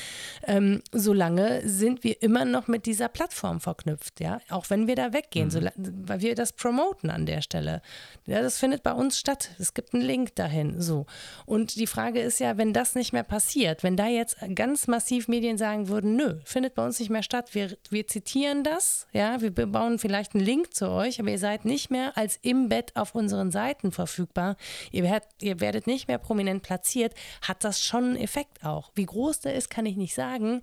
Ähm, 0.44 0.82
solange 0.90 1.66
sind 1.68 2.02
wir 2.02 2.20
immer 2.20 2.44
noch 2.44 2.66
mit 2.66 2.86
dieser 2.86 3.08
Plattform 3.08 3.60
verknüpft, 3.60 4.20
ja, 4.20 4.40
auch 4.48 4.70
wenn 4.70 4.88
wir 4.88 4.96
da 4.96 5.12
weggehen, 5.12 5.46
mhm. 5.46 5.50
so, 5.50 5.60
weil 5.76 6.20
wir 6.20 6.34
das 6.34 6.52
promoten 6.52 7.10
an 7.10 7.26
der 7.26 7.42
Stelle. 7.42 7.80
Ja, 8.26 8.42
das 8.42 8.58
findet 8.58 8.82
bei 8.82 8.92
uns 8.92 9.18
statt. 9.18 9.50
Es 9.58 9.72
gibt 9.72 9.94
einen 9.94 10.02
Link 10.02 10.34
dahin, 10.34 10.80
so. 10.80 11.06
Und 11.46 11.76
die 11.76 11.86
Frage 11.86 12.20
ist 12.20 12.40
ja, 12.40 12.58
wenn 12.58 12.72
das 12.72 12.96
nicht 12.96 13.12
mehr 13.12 13.22
passiert, 13.22 13.84
wenn 13.84 13.96
da 13.96 14.08
jetzt 14.08 14.36
ganz 14.56 14.88
massiv 14.88 15.28
Medien 15.28 15.58
sagen 15.58 15.88
würden, 15.88 16.16
nö, 16.16 16.40
findet 16.44 16.74
bei 16.74 16.84
uns 16.84 16.89
nicht 16.98 17.10
mehr 17.10 17.22
statt, 17.22 17.54
wir, 17.54 17.76
wir 17.90 18.06
zitieren 18.06 18.64
das, 18.64 19.06
ja, 19.12 19.40
wir 19.40 19.50
bauen 19.50 19.98
vielleicht 19.98 20.34
einen 20.34 20.44
Link 20.44 20.74
zu 20.74 20.88
euch, 20.90 21.20
aber 21.20 21.30
ihr 21.30 21.38
seid 21.38 21.64
nicht 21.64 21.90
mehr 21.90 22.16
als 22.16 22.38
im 22.42 22.68
Bett 22.68 22.96
auf 22.96 23.14
unseren 23.14 23.50
Seiten 23.50 23.92
verfügbar, 23.92 24.56
ihr 24.90 25.04
werdet, 25.04 25.28
ihr 25.40 25.60
werdet 25.60 25.86
nicht 25.86 26.08
mehr 26.08 26.18
prominent 26.18 26.62
platziert, 26.62 27.14
hat 27.42 27.64
das 27.64 27.84
schon 27.84 28.04
einen 28.04 28.16
Effekt 28.16 28.64
auch. 28.64 28.90
Wie 28.94 29.06
groß 29.06 29.40
der 29.40 29.54
ist, 29.54 29.70
kann 29.70 29.86
ich 29.86 29.96
nicht 29.96 30.14
sagen, 30.14 30.62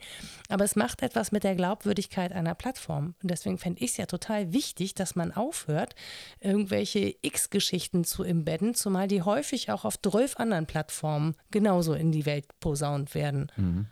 aber 0.50 0.66
es 0.66 0.76
macht 0.76 1.02
etwas 1.04 1.32
mit 1.32 1.44
der 1.44 1.56
Glaubwürdigkeit 1.56 2.32
einer 2.34 2.56
Plattform. 2.56 3.16
Und 3.22 3.32
deswegen 3.32 3.58
fände 3.58 3.84
ich 3.84 3.92
es 3.92 3.98
ja 3.98 4.06
total 4.06 4.54
wichtig, 4.54 4.96
dass 4.96 5.16
man 5.16 5.32
aufhört, 5.32 5.96
irgendwelche 6.40 7.16
X-Geschichten 7.22 8.04
zu 8.04 8.24
embedden, 8.24 8.74
zumal 8.74 9.08
die 9.08 9.22
häufig 9.22 9.72
auch 9.72 9.86
auf 9.86 10.02
12 10.02 10.38
anderen 10.38 10.66
Plattformen 10.66 11.36
genauso 11.52 11.94
in 11.94 12.12
die 12.12 12.26
Welt 12.26 12.48
posaunt 12.60 13.16
werden. 13.16 13.52
Mhm. 13.56 13.88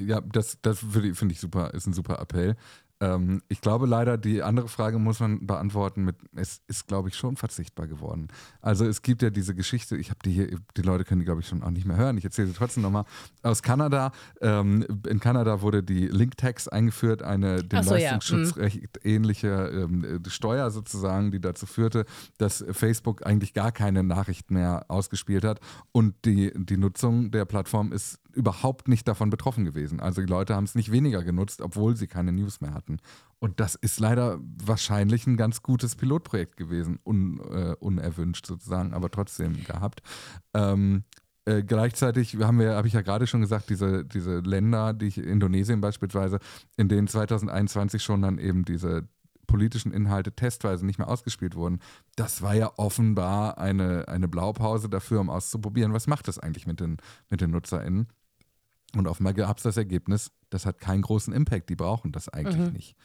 Ja, 0.00 0.20
das, 0.20 0.58
das 0.62 0.78
finde 0.78 1.32
ich 1.32 1.40
super, 1.40 1.72
ist 1.74 1.86
ein 1.86 1.92
super 1.92 2.18
Appell. 2.18 2.56
Ähm, 3.02 3.40
ich 3.48 3.60
glaube 3.60 3.86
leider, 3.86 4.18
die 4.18 4.42
andere 4.42 4.68
Frage 4.68 4.98
muss 4.98 5.20
man 5.20 5.46
beantworten 5.46 6.04
mit, 6.04 6.16
es 6.36 6.60
ist, 6.66 6.86
glaube 6.86 7.08
ich, 7.08 7.16
schon 7.16 7.36
verzichtbar 7.36 7.86
geworden. 7.86 8.28
Also 8.60 8.84
es 8.84 9.00
gibt 9.00 9.22
ja 9.22 9.30
diese 9.30 9.54
Geschichte, 9.54 9.96
ich 9.96 10.10
habe 10.10 10.20
die 10.24 10.32
hier, 10.32 10.48
die 10.76 10.82
Leute 10.82 11.04
können 11.04 11.20
die, 11.20 11.24
glaube 11.24 11.40
ich, 11.40 11.48
schon 11.48 11.62
auch 11.62 11.70
nicht 11.70 11.86
mehr 11.86 11.96
hören. 11.96 12.18
Ich 12.18 12.24
erzähle 12.24 12.48
sie 12.48 12.54
trotzdem 12.54 12.82
nochmal. 12.82 13.04
Aus 13.42 13.62
Kanada, 13.62 14.12
ähm, 14.42 14.86
in 15.08 15.18
Kanada 15.18 15.62
wurde 15.62 15.82
die 15.82 16.08
Link-Tax 16.08 16.68
eingeführt, 16.68 17.22
eine 17.22 17.64
dem 17.64 17.82
so, 17.82 17.92
Leistungsschutzrecht 17.92 18.76
ja. 18.76 18.82
Mhm. 18.82 19.14
ähnliche 19.14 19.48
ähm, 19.48 20.22
Steuer 20.28 20.70
sozusagen, 20.70 21.30
die 21.30 21.40
dazu 21.40 21.64
führte, 21.64 22.04
dass 22.36 22.62
Facebook 22.70 23.24
eigentlich 23.24 23.54
gar 23.54 23.72
keine 23.72 24.02
Nachrichten 24.02 24.54
mehr 24.54 24.84
ausgespielt 24.88 25.44
hat 25.44 25.60
und 25.92 26.14
die, 26.26 26.52
die 26.54 26.76
Nutzung 26.76 27.30
der 27.30 27.46
Plattform 27.46 27.92
ist 27.92 28.20
überhaupt 28.34 28.88
nicht 28.88 29.06
davon 29.08 29.30
betroffen 29.30 29.64
gewesen. 29.64 30.00
Also 30.00 30.20
die 30.20 30.26
Leute 30.26 30.54
haben 30.54 30.64
es 30.64 30.74
nicht 30.74 30.92
weniger 30.92 31.22
genutzt, 31.22 31.60
obwohl 31.60 31.96
sie 31.96 32.06
keine 32.06 32.32
News 32.32 32.60
mehr 32.60 32.74
hatten. 32.74 32.98
Und 33.38 33.60
das 33.60 33.74
ist 33.74 34.00
leider 34.00 34.38
wahrscheinlich 34.62 35.26
ein 35.26 35.36
ganz 35.36 35.62
gutes 35.62 35.96
Pilotprojekt 35.96 36.56
gewesen, 36.56 36.98
un, 37.04 37.40
äh, 37.50 37.74
unerwünscht 37.78 38.46
sozusagen, 38.46 38.92
aber 38.92 39.10
trotzdem 39.10 39.64
gehabt. 39.64 40.02
Ähm, 40.54 41.04
äh, 41.46 41.62
gleichzeitig 41.62 42.36
haben 42.36 42.58
wir, 42.58 42.74
habe 42.74 42.86
ich 42.86 42.94
ja 42.94 43.00
gerade 43.00 43.26
schon 43.26 43.40
gesagt, 43.40 43.70
diese, 43.70 44.04
diese 44.04 44.40
Länder, 44.40 44.92
die 44.92 45.06
ich, 45.06 45.18
Indonesien 45.18 45.80
beispielsweise, 45.80 46.38
in 46.76 46.88
denen 46.88 47.08
2021 47.08 48.02
schon 48.02 48.22
dann 48.22 48.38
eben 48.38 48.64
diese 48.64 49.08
politischen 49.46 49.92
Inhalte 49.92 50.32
testweise 50.32 50.86
nicht 50.86 50.98
mehr 50.98 51.08
ausgespielt 51.08 51.56
wurden, 51.56 51.80
das 52.14 52.40
war 52.40 52.54
ja 52.54 52.70
offenbar 52.76 53.58
eine, 53.58 54.06
eine 54.06 54.28
Blaupause 54.28 54.88
dafür, 54.88 55.20
um 55.20 55.28
auszuprobieren, 55.28 55.92
was 55.92 56.06
macht 56.06 56.28
das 56.28 56.38
eigentlich 56.38 56.66
mit 56.66 56.78
den, 56.78 56.98
mit 57.30 57.40
den 57.40 57.50
NutzerInnen. 57.50 58.06
Und 58.96 59.06
offenbar 59.06 59.34
gab 59.34 59.58
es 59.58 59.62
das 59.62 59.76
Ergebnis, 59.76 60.32
das 60.50 60.66
hat 60.66 60.80
keinen 60.80 61.02
großen 61.02 61.32
Impact, 61.32 61.68
die 61.70 61.76
brauchen 61.76 62.12
das 62.12 62.28
eigentlich 62.28 62.56
mhm. 62.56 62.72
nicht. 62.72 62.96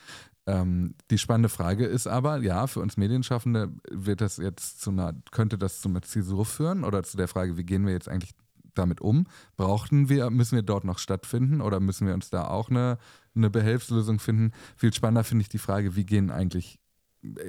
Ähm, 0.48 0.96
die 1.10 1.18
spannende 1.18 1.50
Frage 1.50 1.86
ist 1.86 2.08
aber, 2.08 2.38
ja, 2.38 2.68
für 2.68 2.80
uns 2.80 2.98
Medienschaffende 2.98 3.72
wird 3.90 4.22
das 4.22 4.38
jetzt 4.38 4.82
zu 4.82 4.92
einer, 4.92 5.14
könnte 5.32 5.58
das 5.58 5.82
zu 5.82 5.90
einer 5.90 6.02
Zäsur 6.02 6.46
führen 6.46 6.84
oder 6.84 7.04
zu 7.04 7.18
der 7.18 7.28
Frage, 7.28 7.58
wie 7.58 7.64
gehen 7.64 7.86
wir 7.86 7.94
jetzt 7.94 8.10
eigentlich 8.10 8.34
damit 8.76 9.02
um? 9.02 9.26
Brauchten 9.58 10.10
wir, 10.10 10.30
müssen 10.30 10.56
wir 10.56 10.64
dort 10.64 10.84
noch 10.84 11.00
stattfinden 11.00 11.62
oder 11.62 11.80
müssen 11.80 12.06
wir 12.08 12.14
uns 12.14 12.30
da 12.30 12.48
auch 12.48 12.70
eine, 12.70 12.98
eine 13.36 13.50
Behelfslösung 13.50 14.20
finden? 14.20 14.52
Viel 14.76 14.94
spannender 14.94 15.24
finde 15.24 15.44
ich 15.44 15.50
die 15.50 15.58
Frage, 15.58 15.96
wie 15.96 16.06
gehen 16.06 16.30
eigentlich 16.30 16.80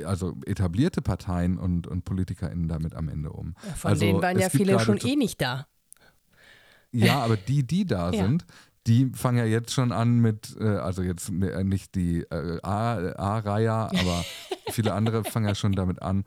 also 0.07 0.35
etablierte 0.47 1.03
Parteien 1.03 1.59
und, 1.59 1.87
und 1.87 2.05
PolitikerInnen 2.05 2.69
damit 2.69 2.95
am 2.95 3.09
Ende 3.09 3.31
um? 3.31 3.55
Von 3.77 3.91
also, 3.91 4.01
denen 4.01 4.23
waren 4.23 4.39
ja 4.39 4.49
viele 4.49 4.79
schon 4.81 4.99
eh 4.99 5.17
nicht 5.17 5.41
da. 5.41 5.67
Ja, 6.93 7.21
aber 7.21 7.37
die, 7.37 7.67
die 7.67 7.87
da 7.87 8.11
ja. 8.11 8.25
sind, 8.25 8.47
die 8.87 9.11
fangen 9.15 9.39
ja 9.39 9.45
jetzt 9.45 9.73
schon 9.73 9.93
an 9.93 10.21
mit, 10.21 10.57
äh, 10.61 10.65
also 10.65 11.03
jetzt 11.03 11.29
äh, 11.29 11.65
nicht 11.65 11.95
die 11.95 12.21
äh, 12.23 12.61
A-Reihe, 12.63 13.73
aber 13.73 14.25
viele 14.71 14.95
andere 14.95 15.25
fangen 15.25 15.49
ja 15.49 15.55
schon 15.55 15.73
damit 15.73 16.03
an, 16.03 16.25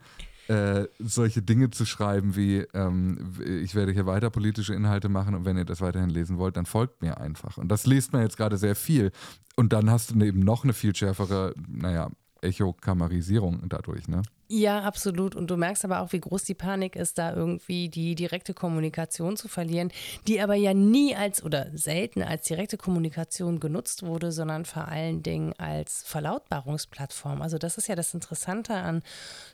äh, 0.48 0.88
solche 0.98 1.42
Dinge 1.42 1.70
zu 1.70 1.86
schreiben 1.86 2.34
wie, 2.34 2.66
ähm, 2.74 3.34
ich 3.62 3.74
werde 3.74 3.92
hier 3.92 4.06
weiter 4.06 4.30
politische 4.30 4.74
Inhalte 4.74 5.08
machen 5.08 5.34
und 5.34 5.44
wenn 5.44 5.56
ihr 5.56 5.64
das 5.64 5.80
weiterhin 5.80 6.10
lesen 6.10 6.38
wollt, 6.38 6.56
dann 6.56 6.66
folgt 6.66 7.02
mir 7.02 7.18
einfach. 7.18 7.56
Und 7.56 7.68
das 7.68 7.86
liest 7.86 8.12
man 8.12 8.22
jetzt 8.22 8.36
gerade 8.36 8.58
sehr 8.58 8.74
viel. 8.74 9.12
Und 9.54 9.72
dann 9.72 9.90
hast 9.90 10.10
du 10.10 10.24
eben 10.24 10.40
noch 10.40 10.64
eine 10.64 10.72
viel 10.72 10.94
schärfere, 10.94 11.54
naja, 11.68 12.10
Echokamarisierung 12.42 13.68
dadurch, 13.68 14.08
ne? 14.08 14.22
Ja, 14.52 14.80
absolut. 14.80 15.36
Und 15.36 15.48
du 15.48 15.56
merkst 15.56 15.84
aber 15.84 16.00
auch, 16.00 16.12
wie 16.12 16.18
groß 16.18 16.42
die 16.42 16.54
Panik 16.54 16.96
ist, 16.96 17.18
da 17.18 17.32
irgendwie 17.32 17.88
die 17.88 18.16
direkte 18.16 18.52
Kommunikation 18.52 19.36
zu 19.36 19.46
verlieren, 19.46 19.92
die 20.26 20.40
aber 20.40 20.56
ja 20.56 20.74
nie 20.74 21.14
als 21.14 21.44
oder 21.44 21.68
selten 21.72 22.24
als 22.24 22.48
direkte 22.48 22.76
Kommunikation 22.76 23.60
genutzt 23.60 24.02
wurde, 24.02 24.32
sondern 24.32 24.64
vor 24.64 24.88
allen 24.88 25.22
Dingen 25.22 25.52
als 25.58 26.02
Verlautbarungsplattform. 26.04 27.42
Also 27.42 27.58
das 27.58 27.78
ist 27.78 27.86
ja 27.86 27.94
das 27.94 28.12
Interessante 28.12 28.74
an 28.74 29.04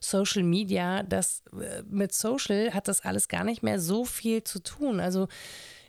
Social 0.00 0.42
Media, 0.42 1.02
dass 1.02 1.42
äh, 1.52 1.82
mit 1.90 2.14
Social 2.14 2.72
hat 2.72 2.88
das 2.88 3.02
alles 3.02 3.28
gar 3.28 3.44
nicht 3.44 3.62
mehr 3.62 3.78
so 3.78 4.06
viel 4.06 4.44
zu 4.44 4.60
tun. 4.60 4.98
Also 4.98 5.28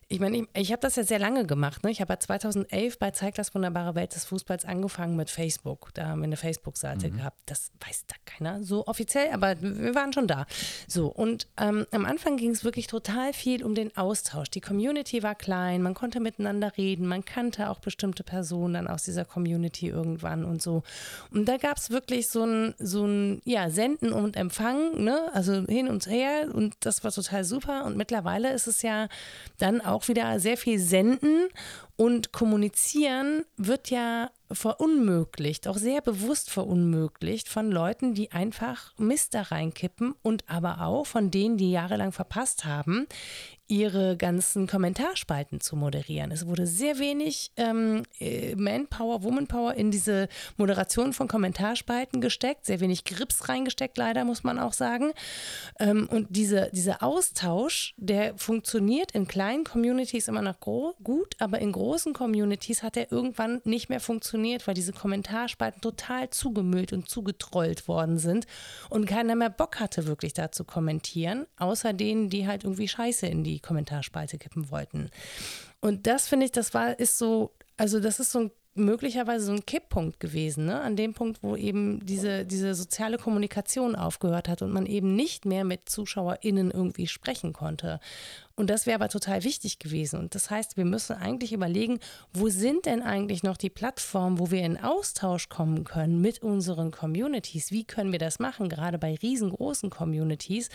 ich 0.10 0.20
meine, 0.22 0.38
ich, 0.38 0.47
ich 0.53 0.72
habe 0.72 0.80
das 0.80 0.95
ja 0.95 1.03
sehr 1.03 1.20
lange 1.20 1.45
gemacht. 1.45 1.84
Ne? 1.84 1.91
Ich 1.91 1.99
habe 1.99 2.14
ja 2.14 2.20
2011 2.20 2.97
bei 2.97 3.12
Zeig 3.12 3.36
das 3.36 3.53
wunderbare 3.53 3.93
Welt 3.95 4.16
des 4.16 4.24
Fußballs 4.26 4.64
angefangen 4.64 5.18
mit 5.18 5.30
Facebook. 5.30 5.89
Da 5.93 6.08
haben 6.08 6.20
wir 6.20 6.26
eine 6.26 6.38
Facebook-Seite 6.38 7.10
mhm. 7.10 7.18
gehabt. 7.18 7.38
Das 7.45 7.72
weiß 7.86 8.05
da 8.08 8.16
keiner 8.26 8.64
so 8.64 8.88
offiziell, 8.88 9.32
aber 9.34 9.62
wir 9.62 9.95
waren 9.95 10.14
schon 10.14 10.28
da. 10.28 10.45
So, 10.88 11.08
und 11.08 11.47
ähm, 11.60 11.86
am 11.91 12.05
Anfang 12.05 12.38
ging 12.38 12.51
es 12.51 12.64
wirklich 12.64 12.88
total 12.88 13.34
viel 13.34 13.64
um 13.64 13.76
den 13.76 13.95
Austausch. 13.97 14.49
Die 14.49 14.62
Community 14.62 15.24
war 15.24 15.36
klein, 15.36 15.82
man 15.82 15.93
konnte 15.93 16.20
miteinander 16.20 16.78
reden, 16.78 17.08
man 17.08 17.26
kannte 17.26 17.70
auch 17.70 17.80
bestimmte 17.80 18.24
Personen 18.24 18.76
dann 18.76 18.88
aus 18.88 19.03
dieser 19.03 19.26
Community 19.26 19.89
irgendwann 19.89 20.45
und 20.45 20.62
so. 20.62 20.84
Und 21.32 21.49
da 21.49 21.58
gab 21.58 21.78
es 21.78 21.89
wirklich 21.89 22.30
so 22.30 22.45
ein, 22.45 22.76
so 22.80 23.05
ein 23.05 23.41
ja, 23.43 23.70
Senden 23.70 24.14
und 24.14 24.38
Empfangen, 24.38 25.03
ne? 25.03 25.32
also 25.34 25.66
hin 25.68 25.89
und 25.89 26.08
her. 26.08 26.47
Und 26.53 26.76
das 26.80 27.03
war 27.03 27.12
total 27.12 27.43
super. 27.43 27.86
Und 27.86 27.97
mittlerweile 27.97 28.53
ist 28.53 28.68
es 28.68 28.82
ja 28.82 29.10
dann 29.58 29.82
auch 29.82 29.97
auch 29.98 30.08
wieder 30.08 30.39
sehr 30.39 30.58
viel 30.58 30.80
senden 30.80 31.50
und 31.98 32.32
kommunizieren 32.32 33.43
wird 33.58 33.89
ja 33.89 34.30
verunmöglicht, 34.52 35.68
auch 35.68 35.78
sehr 35.78 36.02
bewusst 36.02 36.50
verunmöglicht 36.50 37.50
von 37.50 37.72
Leuten, 37.72 38.14
die 38.14 38.32
einfach 38.32 38.93
Mist 38.98 39.34
da 39.34 39.41
reinkippen 39.41 40.16
und 40.22 40.45
aber 40.48 40.82
auch 40.82 41.06
von 41.06 41.32
denen, 41.32 41.58
die 41.58 41.72
jahrelang 41.72 42.12
verpasst 42.12 42.64
haben, 42.64 43.08
ihre 43.70 44.16
ganzen 44.16 44.66
Kommentarspalten 44.66 45.60
zu 45.60 45.76
moderieren. 45.76 46.32
Es 46.32 46.48
wurde 46.48 46.66
sehr 46.66 47.00
wenig 47.00 47.52
ähm, 47.58 48.04
äh, 48.18 48.56
Manpower, 48.56 49.24
Womanpower 49.24 49.74
in 49.74 49.91
diese 49.91 50.30
Moderation 50.56 51.12
von 51.12 51.28
Kommentarspalten 51.28 52.22
gesteckt, 52.22 52.66
sehr 52.66 52.80
wenig 52.80 53.04
Grips 53.04 53.50
reingesteckt, 53.50 53.98
leider 53.98 54.24
muss 54.24 54.45
man 54.45 54.58
auch 54.58 54.72
sagen. 54.72 55.12
Ähm, 55.80 56.08
und 56.10 56.28
diese, 56.30 56.70
dieser 56.72 57.04
Austausch, 57.04 57.93
der 57.98 58.38
funktioniert 58.38 59.12
in 59.12 59.28
kleinen 59.28 59.66
Communities 59.66 60.30
immer 60.30 60.41
noch 60.41 60.62
gut, 60.62 61.36
aber 61.39 61.60
in 61.60 61.74
großen 61.74 61.87
Communities 62.14 62.84
hat 62.84 62.96
er 62.96 63.12
irgendwann 63.12 63.62
nicht 63.66 63.90
mehr 63.90 64.00
funktioniert, 64.00 64.66
weil 64.68 64.76
diese 64.76 64.94
Kommentarspalten 64.94 65.82
total 65.82 66.30
zugemüllt 66.30 66.94
und 66.94 67.10
zugetrollt 67.10 67.88
worden 67.88 68.18
sind 68.18 68.48
und 68.90 69.06
keiner 69.06 69.36
mehr 69.36 69.50
Bock 69.50 69.80
hatte, 69.80 70.08
wirklich 70.08 70.34
da 70.34 70.52
zu 70.52 70.64
kommentieren, 70.64 71.48
außer 71.58 71.92
denen, 71.92 72.30
die 72.30 72.48
halt 72.48 72.64
irgendwie 72.64 72.88
Scheiße 72.88 73.28
in 73.28 73.44
die 73.44 73.58
die 73.58 73.62
Kommentarspalte 73.62 74.38
kippen 74.38 74.70
wollten. 74.70 75.10
Und 75.82 76.06
das 76.06 76.28
finde 76.28 76.46
ich, 76.46 76.52
das 76.52 76.74
war, 76.74 77.00
ist 77.00 77.18
so, 77.18 77.56
also 77.76 78.00
das 78.00 78.20
ist 78.20 78.32
so 78.32 78.40
ein 78.40 78.52
möglicherweise 78.76 79.46
so 79.46 79.54
ein 79.54 79.66
Kipppunkt 79.66 80.20
gewesen, 80.20 80.66
ne? 80.68 80.80
an 80.82 80.96
dem 80.96 81.16
Punkt, 81.16 81.42
wo 81.42 81.56
eben 81.56 82.06
diese, 82.06 82.46
diese 82.46 82.76
soziale 82.76 83.18
Kommunikation 83.18 83.96
aufgehört 83.96 84.48
hat 84.48 84.62
und 84.62 84.72
man 84.72 84.86
eben 84.86 85.16
nicht 85.16 85.46
mehr 85.46 85.64
mit 85.64 85.90
ZuschauerInnen 85.90 86.70
irgendwie 86.70 87.08
sprechen 87.08 87.54
konnte. 87.54 88.00
Und 88.60 88.72
das 88.72 88.88
wäre 88.88 88.95
aber 88.95 89.08
total 89.08 89.43
wichtig 89.43 89.78
gewesen. 89.78 90.20
Und 90.20 90.34
das 90.34 90.49
heißt, 90.49 90.78
wir 90.78 90.86
müssen 90.86 91.16
eigentlich 91.16 91.53
überlegen, 91.53 91.99
wo 92.34 92.49
sind 92.49 92.88
denn 92.88 93.03
eigentlich 93.03 93.43
noch 93.43 93.55
die 93.55 93.70
Plattformen, 93.70 94.39
wo 94.39 94.49
wir 94.49 94.64
in 94.64 94.84
Austausch 94.84 95.47
kommen 95.47 95.84
können 95.84 96.22
mit 96.22 96.41
unseren 96.41 96.89
Communities? 96.89 97.72
Wie 97.72 97.84
können 97.84 98.12
wir 98.12 98.18
das 98.18 98.39
machen, 98.39 98.68
gerade 98.68 98.97
bei 98.97 99.14
riesengroßen 99.14 99.91
Communities, 99.91 100.70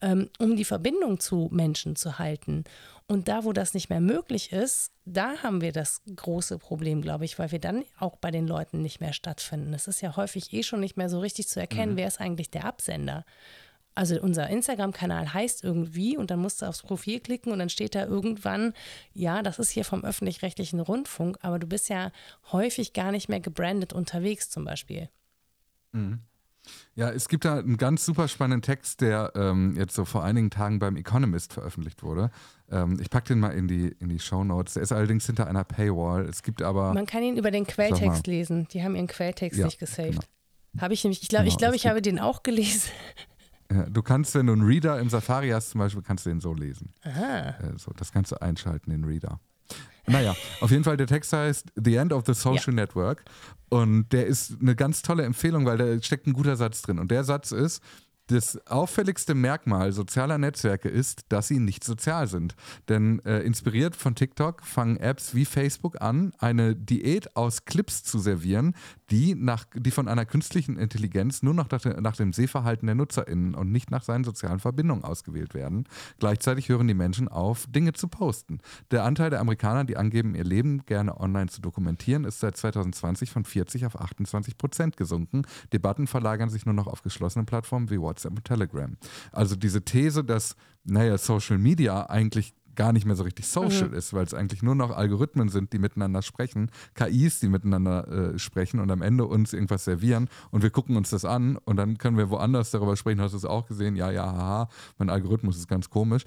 ähm, 0.00 0.30
um 0.38 0.56
die 0.56 0.64
Verbindung 0.64 1.20
zu 1.20 1.50
Menschen 1.52 1.94
zu 1.94 2.18
halten? 2.18 2.64
Und 3.06 3.28
da, 3.28 3.44
wo 3.44 3.52
das 3.52 3.74
nicht 3.74 3.90
mehr 3.90 4.00
möglich 4.00 4.50
ist, 4.50 4.90
da 5.04 5.36
haben 5.42 5.60
wir 5.60 5.72
das 5.72 6.00
große 6.16 6.56
Problem, 6.56 7.02
glaube 7.02 7.26
ich, 7.26 7.38
weil 7.38 7.52
wir 7.52 7.60
dann 7.60 7.84
auch 7.98 8.16
bei 8.16 8.30
den 8.30 8.48
Leuten 8.48 8.80
nicht 8.80 9.00
mehr 9.00 9.12
stattfinden. 9.12 9.74
Es 9.74 9.88
ist 9.88 10.00
ja 10.00 10.16
häufig 10.16 10.54
eh 10.54 10.62
schon 10.62 10.80
nicht 10.80 10.96
mehr 10.96 11.10
so 11.10 11.20
richtig 11.20 11.48
zu 11.48 11.60
erkennen, 11.60 11.92
mhm. 11.92 11.96
wer 11.98 12.08
ist 12.08 12.18
eigentlich 12.18 12.50
der 12.50 12.64
Absender. 12.64 13.26
Also 13.96 14.20
unser 14.20 14.48
Instagram-Kanal 14.50 15.32
heißt 15.32 15.64
irgendwie 15.64 16.18
und 16.18 16.30
dann 16.30 16.38
musst 16.38 16.60
du 16.60 16.66
aufs 16.66 16.82
Profil 16.82 17.18
klicken 17.18 17.50
und 17.50 17.58
dann 17.58 17.70
steht 17.70 17.94
da 17.94 18.04
irgendwann, 18.04 18.74
ja, 19.14 19.42
das 19.42 19.58
ist 19.58 19.70
hier 19.70 19.86
vom 19.86 20.04
öffentlich-rechtlichen 20.04 20.80
Rundfunk, 20.80 21.38
aber 21.40 21.58
du 21.58 21.66
bist 21.66 21.88
ja 21.88 22.12
häufig 22.52 22.92
gar 22.92 23.10
nicht 23.10 23.30
mehr 23.30 23.40
gebrandet 23.40 23.94
unterwegs 23.94 24.50
zum 24.50 24.66
Beispiel. 24.66 25.08
Mhm. 25.92 26.20
Ja, 26.94 27.10
es 27.10 27.28
gibt 27.28 27.44
da 27.46 27.58
einen 27.58 27.78
ganz 27.78 28.04
super 28.04 28.28
spannenden 28.28 28.60
Text, 28.60 29.00
der 29.00 29.32
ähm, 29.34 29.74
jetzt 29.76 29.94
so 29.94 30.04
vor 30.04 30.24
einigen 30.24 30.50
Tagen 30.50 30.78
beim 30.78 30.96
Economist 30.96 31.54
veröffentlicht 31.54 32.02
wurde. 32.02 32.30
Ähm, 32.70 32.98
ich 33.00 33.08
packe 33.08 33.28
den 33.28 33.38
mal 33.38 33.50
in 33.50 33.68
die, 33.68 33.94
in 34.00 34.10
die 34.10 34.18
Show 34.18 34.44
Notes. 34.44 34.74
Der 34.74 34.82
ist 34.82 34.92
allerdings 34.92 35.24
hinter 35.24 35.46
einer 35.46 35.64
Paywall. 35.64 36.26
Es 36.28 36.42
gibt 36.42 36.62
aber. 36.62 36.92
Man 36.92 37.06
kann 37.06 37.22
ihn 37.22 37.36
über 37.36 37.50
den 37.50 37.66
Quelltext 37.66 38.26
lesen. 38.26 38.66
Die 38.72 38.82
haben 38.82 38.94
ihren 38.94 39.06
Quelltext 39.06 39.58
ja, 39.58 39.66
nicht 39.66 39.78
gesaved. 39.78 40.20
Genau. 40.72 40.82
Habe 40.82 40.92
ich 40.92 41.04
nämlich, 41.04 41.22
ich 41.22 41.28
glaube, 41.28 41.44
genau, 41.44 41.54
ich, 41.54 41.58
glaub, 41.58 41.74
ich 41.74 41.86
habe 41.86 42.02
den 42.02 42.18
auch 42.18 42.42
gelesen. 42.42 42.90
Ja, 43.72 43.84
du 43.84 44.02
kannst, 44.02 44.34
wenn 44.34 44.46
du 44.46 44.52
einen 44.52 44.62
Reader 44.62 45.00
im 45.00 45.08
Safari 45.08 45.50
hast, 45.50 45.70
zum 45.70 45.80
Beispiel, 45.80 46.02
kannst 46.02 46.26
du 46.26 46.30
den 46.30 46.40
so 46.40 46.54
lesen. 46.54 46.92
Aha. 47.02 47.48
Äh, 47.48 47.78
so, 47.78 47.92
das 47.96 48.12
kannst 48.12 48.32
du 48.32 48.40
einschalten, 48.40 48.90
den 48.90 49.04
Reader. 49.04 49.40
Naja, 50.06 50.36
auf 50.60 50.70
jeden 50.70 50.84
Fall, 50.84 50.96
der 50.96 51.08
Text 51.08 51.32
heißt 51.32 51.72
The 51.74 51.96
End 51.96 52.12
of 52.12 52.24
the 52.26 52.34
Social 52.34 52.74
ja. 52.74 52.82
Network. 52.82 53.24
Und 53.68 54.12
der 54.12 54.26
ist 54.26 54.60
eine 54.60 54.76
ganz 54.76 55.02
tolle 55.02 55.24
Empfehlung, 55.24 55.66
weil 55.66 55.78
da 55.78 56.00
steckt 56.00 56.28
ein 56.28 56.32
guter 56.32 56.56
Satz 56.56 56.82
drin. 56.82 57.00
Und 57.00 57.10
der 57.10 57.24
Satz 57.24 57.50
ist, 57.50 57.82
das 58.28 58.66
auffälligste 58.66 59.34
Merkmal 59.34 59.92
sozialer 59.92 60.38
Netzwerke 60.38 60.88
ist, 60.88 61.26
dass 61.28 61.48
sie 61.48 61.60
nicht 61.60 61.84
sozial 61.84 62.26
sind. 62.26 62.56
Denn 62.88 63.24
äh, 63.24 63.40
inspiriert 63.40 63.94
von 63.94 64.14
TikTok 64.14 64.64
fangen 64.64 64.96
Apps 64.96 65.34
wie 65.34 65.44
Facebook 65.44 66.00
an, 66.00 66.32
eine 66.38 66.74
Diät 66.74 67.36
aus 67.36 67.64
Clips 67.64 68.02
zu 68.02 68.18
servieren, 68.18 68.74
die, 69.10 69.34
nach, 69.34 69.64
die 69.74 69.90
von 69.90 70.08
einer 70.08 70.26
künstlichen 70.26 70.76
Intelligenz 70.76 71.42
nur 71.42 71.54
noch 71.54 71.68
nach, 71.70 72.16
dem 72.16 72.32
Sehverhalten 72.32 72.86
der 72.86 72.94
NutzerInnen 72.94 73.54
und 73.54 73.72
nicht 73.72 73.90
nach 73.90 74.02
seinen 74.02 74.24
sozialen 74.24 74.58
Verbindungen 74.58 75.04
ausgewählt 75.04 75.54
werden. 75.54 75.84
Gleichzeitig 76.18 76.68
hören 76.68 76.88
die 76.88 76.94
Menschen 76.94 77.28
auf, 77.28 77.66
Dinge 77.68 77.92
zu 77.92 78.08
posten. 78.08 78.58
Der 78.90 79.04
Anteil 79.04 79.30
der 79.30 79.40
Amerikaner, 79.40 79.84
die 79.84 79.96
angeben, 79.96 80.34
ihr 80.34 80.44
Leben 80.44 80.84
gerne 80.86 81.18
online 81.20 81.48
zu 81.48 81.60
dokumentieren, 81.60 82.24
ist 82.24 82.40
seit 82.40 82.56
2020 82.56 83.30
von 83.30 83.44
40 83.44 83.86
auf 83.86 84.00
28 84.00 84.58
Prozent 84.58 84.96
gesunken. 84.96 85.42
Debatten 85.72 86.06
verlagern 86.06 86.50
sich 86.50 86.66
nur 86.66 86.74
noch 86.74 86.86
auf 86.86 87.02
geschlossenen 87.02 87.46
Plattformen 87.46 87.90
wie 87.90 88.00
WhatsApp 88.00 88.16
WhatsApp 88.16 88.32
und 88.32 88.44
Telegram. 88.44 88.96
Also 89.32 89.56
diese 89.56 89.82
These, 89.82 90.24
dass, 90.24 90.56
naja, 90.84 91.18
Social 91.18 91.58
Media 91.58 92.08
eigentlich 92.08 92.54
gar 92.76 92.92
nicht 92.92 93.06
mehr 93.06 93.16
so 93.16 93.24
richtig 93.24 93.46
social 93.46 93.88
mhm. 93.88 93.94
ist, 93.94 94.12
weil 94.12 94.24
es 94.24 94.34
eigentlich 94.34 94.62
nur 94.62 94.74
noch 94.74 94.90
Algorithmen 94.90 95.48
sind, 95.48 95.72
die 95.72 95.78
miteinander 95.78 96.22
sprechen, 96.22 96.70
KIs, 96.94 97.40
die 97.40 97.48
miteinander 97.48 98.34
äh, 98.34 98.38
sprechen 98.38 98.80
und 98.80 98.90
am 98.90 99.02
Ende 99.02 99.24
uns 99.24 99.52
irgendwas 99.52 99.84
servieren 99.84 100.28
und 100.50 100.62
wir 100.62 100.70
gucken 100.70 100.96
uns 100.96 101.10
das 101.10 101.24
an 101.24 101.56
und 101.56 101.76
dann 101.76 101.98
können 101.98 102.16
wir 102.16 102.30
woanders 102.30 102.70
darüber 102.70 102.96
sprechen, 102.96 103.20
hast 103.20 103.32
du 103.32 103.38
es 103.38 103.44
auch 103.44 103.66
gesehen? 103.66 103.96
Ja, 103.96 104.10
ja, 104.10 104.24
haha, 104.24 104.68
mein 104.98 105.10
Algorithmus 105.10 105.56
ist 105.56 105.68
ganz 105.68 105.90
komisch. 105.90 106.24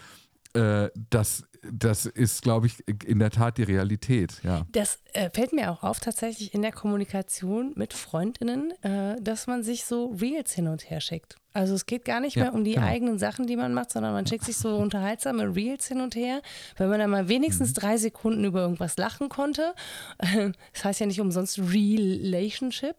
Äh, 0.53 0.89
das, 1.11 1.43
das 1.63 2.05
ist, 2.05 2.41
glaube 2.41 2.67
ich, 2.67 2.83
in 3.05 3.19
der 3.19 3.31
Tat 3.31 3.57
die 3.57 3.63
Realität. 3.63 4.41
Ja. 4.43 4.65
Das 4.71 4.99
äh, 5.13 5.29
fällt 5.29 5.53
mir 5.53 5.71
auch 5.71 5.83
auf, 5.83 5.99
tatsächlich 5.99 6.53
in 6.53 6.61
der 6.61 6.71
Kommunikation 6.71 7.73
mit 7.75 7.93
Freundinnen, 7.93 8.71
äh, 8.83 9.21
dass 9.21 9.47
man 9.47 9.63
sich 9.63 9.85
so 9.85 10.15
Reels 10.19 10.53
hin 10.53 10.67
und 10.67 10.89
her 10.89 11.01
schickt. 11.01 11.35
Also 11.51 11.73
es 11.73 11.87
geht 11.87 12.05
gar 12.05 12.19
nicht 12.19 12.35
ja, 12.35 12.43
mehr 12.43 12.53
um 12.53 12.63
die 12.63 12.75
genau. 12.75 12.85
eigenen 12.85 13.17
Sachen, 13.17 13.47
die 13.47 13.55
man 13.55 13.73
macht, 13.73 13.91
sondern 13.91 14.13
man 14.13 14.25
schickt 14.27 14.45
sich 14.45 14.57
so 14.57 14.75
unterhaltsame 14.77 15.55
Reels 15.55 15.87
hin 15.87 15.99
und 15.99 16.15
her, 16.15 16.41
wenn 16.77 16.89
man 16.89 16.99
dann 16.99 17.09
mal 17.09 17.27
wenigstens 17.27 17.69
mhm. 17.69 17.73
drei 17.75 17.97
Sekunden 17.97 18.43
über 18.45 18.61
irgendwas 18.61 18.97
lachen 18.97 19.29
konnte. 19.29 19.73
Das 20.73 20.85
heißt 20.85 20.99
ja 20.99 21.05
nicht 21.05 21.19
umsonst 21.19 21.59
Relationship. 21.59 22.95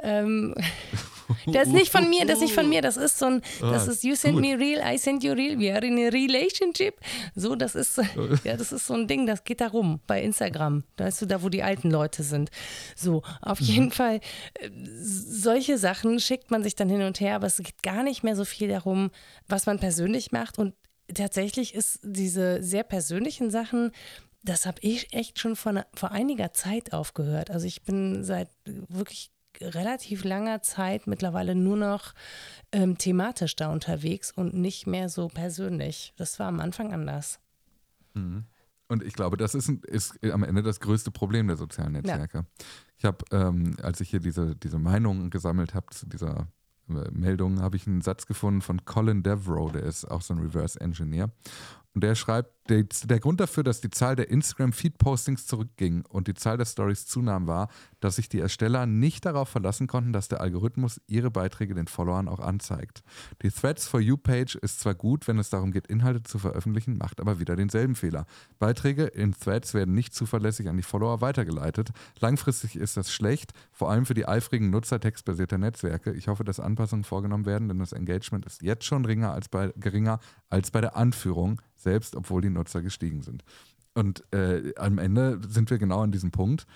Ähm, 0.00 0.54
das 1.46 1.68
ist 1.68 1.74
nicht 1.74 1.92
von 1.92 2.08
mir, 2.08 2.24
das 2.24 2.36
ist 2.36 2.42
nicht 2.42 2.54
von 2.54 2.68
mir, 2.68 2.82
das 2.82 2.96
ist 2.96 3.18
so 3.18 3.26
ein, 3.26 3.42
das 3.60 3.88
ah, 3.88 3.92
ist 3.92 4.04
You 4.04 4.14
send 4.14 4.40
me 4.40 4.58
real, 4.58 4.82
I 4.84 4.98
send 4.98 5.22
you 5.22 5.32
real, 5.32 5.58
we 5.58 5.72
are 5.72 5.84
in 5.84 5.98
a 5.98 6.08
relationship. 6.08 7.00
So, 7.34 7.54
das 7.54 7.74
ist, 7.74 7.96
ja, 8.44 8.56
das 8.56 8.72
ist 8.72 8.86
so 8.86 8.94
ein 8.94 9.06
Ding, 9.06 9.26
das 9.26 9.44
geht 9.44 9.60
da 9.60 9.68
rum 9.68 10.00
bei 10.06 10.22
Instagram. 10.22 10.84
Da 10.96 11.08
ist 11.08 11.18
so 11.18 11.26
da, 11.26 11.42
wo 11.42 11.48
die 11.48 11.62
alten 11.62 11.90
Leute 11.90 12.22
sind. 12.22 12.50
So, 12.96 13.22
auf 13.40 13.60
mhm. 13.60 13.66
jeden 13.66 13.90
Fall, 13.90 14.20
äh, 14.54 14.70
solche 14.74 15.78
Sachen 15.78 16.20
schickt 16.20 16.50
man 16.50 16.62
sich 16.62 16.74
dann 16.74 16.88
hin 16.88 17.02
und 17.02 17.20
her, 17.20 17.36
aber 17.36 17.46
es 17.46 17.56
geht 17.56 17.82
gar 17.82 18.02
nicht 18.02 18.22
mehr 18.22 18.36
so 18.36 18.44
viel 18.44 18.68
darum, 18.68 19.10
was 19.48 19.66
man 19.66 19.78
persönlich 19.78 20.32
macht. 20.32 20.58
Und 20.58 20.74
tatsächlich 21.14 21.74
ist 21.74 22.00
diese 22.02 22.62
sehr 22.62 22.84
persönlichen 22.84 23.50
Sachen, 23.50 23.92
das 24.42 24.66
habe 24.66 24.78
ich 24.80 25.12
echt 25.12 25.38
schon 25.38 25.56
vor, 25.56 25.84
vor 25.94 26.10
einiger 26.10 26.52
Zeit 26.52 26.92
aufgehört. 26.92 27.50
Also 27.50 27.66
ich 27.66 27.82
bin 27.82 28.24
seit 28.24 28.48
wirklich 28.64 29.30
relativ 29.62 30.24
langer 30.24 30.62
Zeit 30.62 31.06
mittlerweile 31.06 31.54
nur 31.54 31.76
noch 31.76 32.14
ähm, 32.72 32.98
thematisch 32.98 33.56
da 33.56 33.70
unterwegs 33.70 34.32
und 34.32 34.54
nicht 34.54 34.86
mehr 34.86 35.08
so 35.08 35.28
persönlich. 35.28 36.12
Das 36.16 36.38
war 36.38 36.48
am 36.48 36.60
Anfang 36.60 36.92
anders. 36.92 37.40
Mhm. 38.14 38.44
Und 38.88 39.02
ich 39.02 39.14
glaube, 39.14 39.38
das 39.38 39.54
ist, 39.54 39.70
ist 39.86 40.22
am 40.22 40.42
Ende 40.42 40.62
das 40.62 40.80
größte 40.80 41.10
Problem 41.10 41.46
der 41.46 41.56
sozialen 41.56 41.92
Netzwerke. 41.92 42.38
Ja. 42.38 42.44
Ich 42.98 43.04
habe, 43.04 43.24
ähm, 43.30 43.76
als 43.82 44.00
ich 44.02 44.10
hier 44.10 44.20
diese, 44.20 44.54
diese 44.54 44.78
Meinungen 44.78 45.30
gesammelt 45.30 45.74
habe 45.74 45.86
zu 45.90 46.06
dieser 46.06 46.48
äh, 46.90 47.10
Meldung, 47.10 47.60
habe 47.62 47.76
ich 47.76 47.86
einen 47.86 48.02
Satz 48.02 48.26
gefunden 48.26 48.60
von 48.60 48.84
Colin 48.84 49.22
Devrow, 49.22 49.72
der 49.72 49.84
ist 49.84 50.04
auch 50.04 50.20
so 50.20 50.34
ein 50.34 50.40
Reverse 50.40 50.78
Engineer. 50.78 51.30
Und 51.94 52.02
der 52.02 52.14
schreibt, 52.14 52.52
der, 52.68 52.84
der, 53.04 53.18
Grund 53.18 53.40
dafür, 53.40 53.64
dass 53.64 53.80
die 53.80 53.90
Zahl 53.90 54.14
der 54.14 54.30
Instagram-Feed-Postings 54.30 55.46
zurückging 55.46 56.04
und 56.08 56.28
die 56.28 56.34
Zahl 56.34 56.56
der 56.56 56.64
Stories 56.64 57.06
zunahm, 57.06 57.46
war, 57.48 57.68
dass 58.00 58.16
sich 58.16 58.28
die 58.28 58.38
Ersteller 58.38 58.86
nicht 58.86 59.26
darauf 59.26 59.48
verlassen 59.48 59.88
konnten, 59.88 60.12
dass 60.12 60.28
der 60.28 60.40
Algorithmus 60.40 61.00
ihre 61.08 61.30
Beiträge 61.30 61.74
den 61.74 61.88
Followern 61.88 62.28
auch 62.28 62.38
anzeigt. 62.38 63.02
Die 63.42 63.50
Threads 63.50 63.88
for 63.88 64.00
You-Page 64.00 64.54
ist 64.56 64.80
zwar 64.80 64.94
gut, 64.94 65.26
wenn 65.26 65.38
es 65.38 65.50
darum 65.50 65.72
geht, 65.72 65.88
Inhalte 65.88 66.22
zu 66.22 66.38
veröffentlichen, 66.38 66.96
macht 66.96 67.20
aber 67.20 67.40
wieder 67.40 67.56
denselben 67.56 67.96
Fehler. 67.96 68.26
Beiträge 68.58 69.04
in 69.04 69.32
Threads 69.32 69.74
werden 69.74 69.94
nicht 69.94 70.14
zuverlässig 70.14 70.68
an 70.68 70.76
die 70.76 70.82
Follower 70.84 71.20
weitergeleitet. 71.20 71.90
Langfristig 72.20 72.76
ist 72.76 72.96
das 72.96 73.12
schlecht, 73.12 73.52
vor 73.72 73.90
allem 73.90 74.06
für 74.06 74.14
die 74.14 74.26
eifrigen 74.26 74.70
Nutzer 74.70 75.00
textbasierter 75.00 75.58
Netzwerke. 75.58 76.12
Ich 76.12 76.28
hoffe, 76.28 76.44
dass 76.44 76.60
Anpassungen 76.60 77.04
vorgenommen 77.04 77.44
werden, 77.44 77.68
denn 77.68 77.80
das 77.80 77.92
Engagement 77.92 78.46
ist 78.46 78.62
jetzt 78.62 78.84
schon 78.84 79.02
geringer 79.02 79.32
als 79.32 79.48
bei, 79.48 79.72
geringer 79.76 80.20
als 80.48 80.70
bei 80.70 80.80
der 80.80 80.96
Anführung 80.96 81.60
selbst 81.82 82.16
obwohl 82.16 82.40
die 82.42 82.50
Nutzer 82.50 82.82
gestiegen 82.82 83.22
sind. 83.22 83.44
Und 83.94 84.24
äh, 84.32 84.72
am 84.76 84.98
Ende 84.98 85.40
sind 85.48 85.70
wir 85.70 85.78
genau 85.78 86.02
an 86.02 86.12
diesem 86.12 86.30
Punkt. 86.30 86.66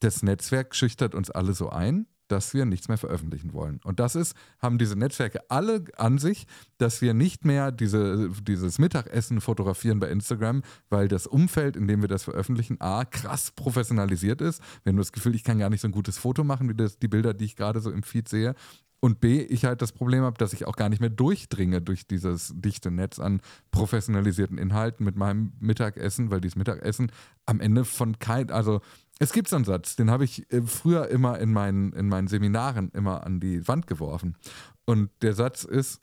Das 0.00 0.22
Netzwerk 0.22 0.74
schüchtert 0.74 1.14
uns 1.14 1.30
alle 1.30 1.54
so 1.54 1.70
ein, 1.70 2.06
dass 2.28 2.54
wir 2.54 2.64
nichts 2.64 2.88
mehr 2.88 2.98
veröffentlichen 2.98 3.52
wollen. 3.52 3.80
Und 3.84 4.00
das 4.00 4.16
ist, 4.16 4.34
haben 4.58 4.78
diese 4.78 4.96
Netzwerke 4.96 5.40
alle 5.48 5.84
an 5.96 6.18
sich, 6.18 6.46
dass 6.78 7.00
wir 7.00 7.14
nicht 7.14 7.44
mehr 7.44 7.72
diese, 7.72 8.30
dieses 8.42 8.78
Mittagessen 8.78 9.40
fotografieren 9.40 10.00
bei 10.00 10.10
Instagram, 10.10 10.62
weil 10.90 11.08
das 11.08 11.26
Umfeld, 11.26 11.76
in 11.76 11.86
dem 11.86 12.00
wir 12.00 12.08
das 12.08 12.24
veröffentlichen, 12.24 12.80
A, 12.80 13.04
krass 13.04 13.52
professionalisiert 13.52 14.40
ist. 14.40 14.60
Wir 14.82 14.90
haben 14.90 14.98
das 14.98 15.12
Gefühl, 15.12 15.34
ich 15.34 15.44
kann 15.44 15.58
gar 15.58 15.70
nicht 15.70 15.80
so 15.80 15.88
ein 15.88 15.92
gutes 15.92 16.18
Foto 16.18 16.44
machen, 16.44 16.68
wie 16.68 16.74
das, 16.74 16.98
die 16.98 17.08
Bilder, 17.08 17.34
die 17.34 17.44
ich 17.44 17.56
gerade 17.56 17.80
so 17.80 17.90
im 17.90 18.02
Feed 18.02 18.28
sehe. 18.28 18.54
Und 19.00 19.20
B, 19.20 19.42
ich 19.42 19.64
halt 19.64 19.82
das 19.82 19.92
Problem 19.92 20.22
habe, 20.22 20.38
dass 20.38 20.52
ich 20.52 20.66
auch 20.66 20.76
gar 20.76 20.88
nicht 20.88 21.00
mehr 21.00 21.10
durchdringe 21.10 21.82
durch 21.82 22.06
dieses 22.06 22.52
dichte 22.56 22.90
Netz 22.90 23.18
an 23.18 23.40
professionalisierten 23.70 24.58
Inhalten 24.58 25.04
mit 25.04 25.16
meinem 25.16 25.52
Mittagessen, 25.60 26.30
weil 26.30 26.40
dieses 26.40 26.56
Mittagessen 26.56 27.12
am 27.44 27.60
Ende 27.60 27.84
von 27.84 28.18
kein, 28.18 28.50
also 28.50 28.80
es 29.18 29.32
gibt 29.32 29.48
so 29.48 29.56
einen 29.56 29.64
Satz, 29.64 29.96
den 29.96 30.10
habe 30.10 30.24
ich 30.24 30.50
äh, 30.52 30.62
früher 30.62 31.08
immer 31.08 31.38
in 31.38 31.52
meinen, 31.52 31.92
in 31.92 32.08
meinen 32.08 32.28
Seminaren 32.28 32.90
immer 32.90 33.24
an 33.24 33.40
die 33.40 33.66
Wand 33.68 33.86
geworfen. 33.86 34.36
Und 34.84 35.10
der 35.22 35.34
Satz 35.34 35.64
ist, 35.64 36.00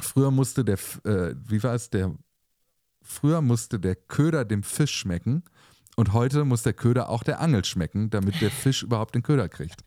früher 0.00 0.30
musste 0.30 0.64
der, 0.64 0.78
äh, 1.04 1.34
wie 1.46 1.62
war 1.62 1.74
es, 1.74 1.90
der, 1.90 2.14
früher 3.02 3.40
musste 3.40 3.80
der 3.80 3.96
Köder 3.96 4.44
dem 4.44 4.62
Fisch 4.62 4.94
schmecken 4.94 5.42
und 5.96 6.12
heute 6.12 6.44
muss 6.44 6.62
der 6.62 6.72
Köder 6.72 7.08
auch 7.08 7.22
der 7.22 7.40
Angel 7.40 7.64
schmecken, 7.64 8.10
damit 8.10 8.40
der 8.40 8.50
Fisch 8.50 8.82
überhaupt 8.82 9.14
den 9.14 9.22
Köder 9.22 9.48
kriegt. 9.48 9.84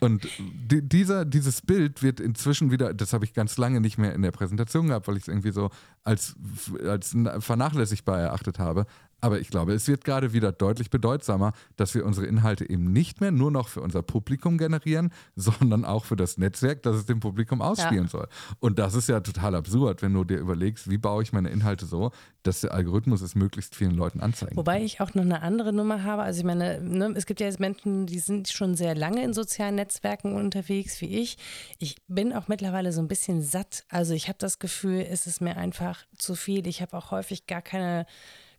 Und 0.00 0.28
die, 0.38 0.86
dieser, 0.86 1.24
dieses 1.24 1.62
Bild 1.62 2.02
wird 2.02 2.20
inzwischen 2.20 2.70
wieder, 2.70 2.94
das 2.94 3.12
habe 3.12 3.24
ich 3.24 3.34
ganz 3.34 3.56
lange 3.56 3.80
nicht 3.80 3.98
mehr 3.98 4.14
in 4.14 4.22
der 4.22 4.30
Präsentation 4.30 4.88
gehabt, 4.88 5.08
weil 5.08 5.16
ich 5.16 5.22
es 5.22 5.28
irgendwie 5.28 5.50
so 5.50 5.70
als, 6.04 6.36
als 6.84 7.16
vernachlässigbar 7.40 8.20
erachtet 8.20 8.58
habe. 8.58 8.86
Aber 9.20 9.40
ich 9.40 9.48
glaube, 9.48 9.72
es 9.72 9.88
wird 9.88 10.04
gerade 10.04 10.32
wieder 10.32 10.52
deutlich 10.52 10.90
bedeutsamer, 10.90 11.52
dass 11.76 11.94
wir 11.94 12.04
unsere 12.04 12.26
Inhalte 12.26 12.68
eben 12.68 12.92
nicht 12.92 13.20
mehr 13.20 13.32
nur 13.32 13.50
noch 13.50 13.68
für 13.68 13.80
unser 13.80 14.02
Publikum 14.02 14.58
generieren, 14.58 15.12
sondern 15.36 15.84
auch 15.84 16.04
für 16.04 16.16
das 16.16 16.38
Netzwerk, 16.38 16.82
das 16.82 16.96
es 16.96 17.06
dem 17.06 17.20
Publikum 17.20 17.60
ausspielen 17.60 18.04
ja. 18.04 18.10
soll. 18.10 18.28
Und 18.60 18.78
das 18.78 18.94
ist 18.94 19.08
ja 19.08 19.20
total 19.20 19.54
absurd, 19.54 20.02
wenn 20.02 20.14
du 20.14 20.24
dir 20.24 20.38
überlegst, 20.38 20.88
wie 20.88 20.98
baue 20.98 21.22
ich 21.22 21.32
meine 21.32 21.50
Inhalte 21.50 21.86
so, 21.86 22.12
dass 22.42 22.60
der 22.60 22.72
Algorithmus 22.72 23.20
es 23.20 23.34
möglichst 23.34 23.74
vielen 23.74 23.94
Leuten 23.94 24.20
anzeigen 24.20 24.56
Wobei 24.56 24.82
ich 24.82 25.00
auch 25.00 25.14
noch 25.14 25.22
eine 25.22 25.42
andere 25.42 25.72
Nummer 25.72 26.04
habe. 26.04 26.22
Also 26.22 26.40
ich 26.40 26.46
meine, 26.46 26.80
ne, 26.80 27.12
es 27.16 27.26
gibt 27.26 27.40
ja 27.40 27.46
jetzt 27.46 27.60
Menschen, 27.60 28.06
die 28.06 28.20
sind 28.20 28.48
schon 28.48 28.74
sehr 28.74 28.94
lange 28.94 29.22
in 29.22 29.34
sozialen 29.34 29.74
Netzwerken 29.74 30.34
unterwegs, 30.34 31.00
wie 31.00 31.18
ich. 31.18 31.36
Ich 31.78 31.96
bin 32.06 32.32
auch 32.32 32.48
mittlerweile 32.48 32.92
so 32.92 33.00
ein 33.00 33.08
bisschen 33.08 33.42
satt. 33.42 33.84
Also 33.88 34.14
ich 34.14 34.28
habe 34.28 34.38
das 34.38 34.58
Gefühl, 34.58 35.04
es 35.10 35.26
ist 35.26 35.40
mir 35.40 35.56
einfach 35.56 36.06
zu 36.16 36.34
viel. 36.34 36.66
Ich 36.66 36.80
habe 36.80 36.96
auch 36.96 37.10
häufig 37.10 37.46
gar 37.46 37.62
keine 37.62 38.06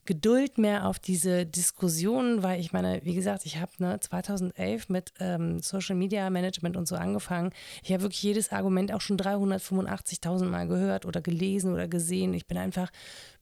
Geduld 0.09 0.57
mehr 0.57 0.87
auf 0.87 0.97
diese 0.97 1.45
Diskussionen, 1.45 2.41
weil 2.41 2.59
ich 2.59 2.73
meine, 2.73 2.99
wie 3.03 3.13
gesagt, 3.13 3.45
ich 3.45 3.59
habe 3.59 3.71
ne, 3.77 3.99
2011 3.99 4.89
mit 4.89 5.13
ähm, 5.19 5.59
Social 5.59 5.95
Media 5.95 6.27
Management 6.31 6.77
und 6.77 6.87
so 6.87 6.95
angefangen. 6.95 7.51
Ich 7.83 7.93
habe 7.93 8.01
wirklich 8.01 8.23
jedes 8.23 8.51
Argument 8.51 8.91
auch 8.91 9.01
schon 9.01 9.19
385.000 9.19 10.45
Mal 10.45 10.67
gehört 10.67 11.05
oder 11.05 11.21
gelesen 11.21 11.75
oder 11.75 11.87
gesehen. 11.87 12.33
Ich 12.33 12.47
bin 12.47 12.57
einfach 12.57 12.89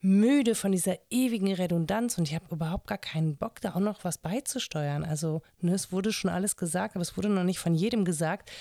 müde 0.01 0.55
von 0.55 0.73
dieser 0.73 0.97
ewigen 1.09 1.53
Redundanz 1.53 2.17
und 2.17 2.27
ich 2.27 2.35
habe 2.35 2.53
überhaupt 2.53 2.87
gar 2.87 2.97
keinen 2.97 3.37
Bock, 3.37 3.61
da 3.61 3.75
auch 3.75 3.79
noch 3.79 4.03
was 4.03 4.17
beizusteuern. 4.17 5.05
Also, 5.05 5.43
ne, 5.61 5.73
es 5.73 5.93
wurde 5.93 6.11
schon 6.11 6.29
alles 6.29 6.57
gesagt, 6.57 6.97
aber 6.97 7.01
es 7.01 7.15
wurde 7.15 7.29
noch 7.29 7.45
nicht 7.45 7.59
von 7.59 7.75
jedem 7.75 8.03
gesagt. 8.03 8.51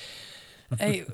Ey, 0.78 1.06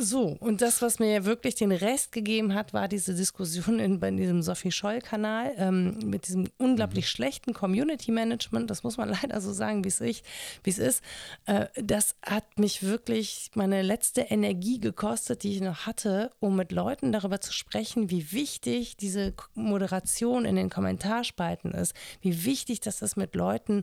so, 0.00 0.36
und 0.38 0.62
das, 0.62 0.80
was 0.80 1.00
mir 1.00 1.24
wirklich 1.24 1.56
den 1.56 1.72
Rest 1.72 2.12
gegeben 2.12 2.54
hat, 2.54 2.72
war 2.72 2.86
diese 2.86 3.16
Diskussion 3.16 3.80
in, 3.80 3.98
bei 3.98 4.12
diesem 4.12 4.42
Sophie 4.42 4.70
Scholl-Kanal 4.70 5.54
ähm, 5.56 5.98
mit 6.04 6.28
diesem 6.28 6.48
unglaublich 6.56 7.06
mhm. 7.06 7.08
schlechten 7.08 7.52
Community-Management. 7.52 8.70
Das 8.70 8.84
muss 8.84 8.96
man 8.96 9.08
leider 9.22 9.40
so 9.40 9.52
sagen, 9.52 9.82
wie 9.82 9.88
es 9.88 10.78
ist. 10.78 11.02
Äh, 11.46 11.66
das 11.74 12.14
hat 12.24 12.60
mich 12.60 12.84
wirklich 12.84 13.50
meine 13.54 13.82
letzte 13.82 14.20
Energie 14.20 14.78
gekostet, 14.78 15.42
die 15.42 15.54
ich 15.54 15.60
noch 15.60 15.86
hatte, 15.86 16.30
um 16.38 16.54
mit 16.54 16.70
Leuten 16.70 17.10
darüber 17.10 17.40
zu 17.40 17.52
sprechen, 17.52 18.08
wie 18.08 18.30
wichtig 18.30 18.96
diese 18.96 19.34
Moderation 19.54 20.44
in 20.44 20.54
den 20.54 20.70
Kommentarspalten 20.70 21.72
ist, 21.72 21.92
wie 22.20 22.44
wichtig 22.44 22.78
das 22.78 23.02
ist, 23.02 23.16
mit 23.16 23.34
Leuten 23.34 23.82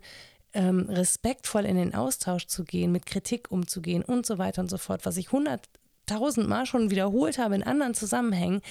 ähm, 0.55 0.87
respektvoll 0.89 1.65
in 1.65 1.75
den 1.75 1.93
Austausch 1.93 2.47
zu 2.47 2.63
gehen, 2.63 2.91
mit 2.91 3.05
Kritik 3.05 3.51
umzugehen 3.51 4.03
und 4.03 4.25
so 4.25 4.37
weiter 4.37 4.61
und 4.61 4.69
so 4.69 4.77
fort, 4.77 5.05
was 5.05 5.17
ich 5.17 5.31
hunderttausendmal 5.31 6.65
schon 6.65 6.89
wiederholt 6.89 7.37
habe 7.37 7.55
in 7.55 7.63
anderen 7.63 7.93
Zusammenhängen. 7.93 8.61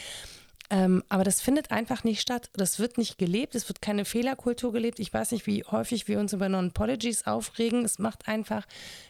Ähm, 0.70 1.04
aber 1.10 1.24
das 1.24 1.42
findet 1.42 1.70
einfach 1.70 2.04
nicht 2.04 2.22
statt. 2.22 2.48
Das 2.54 2.78
wird 2.78 2.96
nicht 2.96 3.18
gelebt. 3.18 3.54
Es 3.54 3.68
wird 3.68 3.82
keine 3.82 4.06
Fehlerkultur 4.06 4.72
gelebt. 4.72 4.98
Ich 4.98 5.12
weiß 5.12 5.32
nicht, 5.32 5.46
wie 5.46 5.62
häufig 5.62 6.08
wir 6.08 6.18
uns 6.18 6.32
über 6.32 6.48
Non-Apologies 6.48 7.26
aufregen. 7.26 7.84
Es 7.84 7.98
macht 7.98 8.28
einfach 8.28 8.66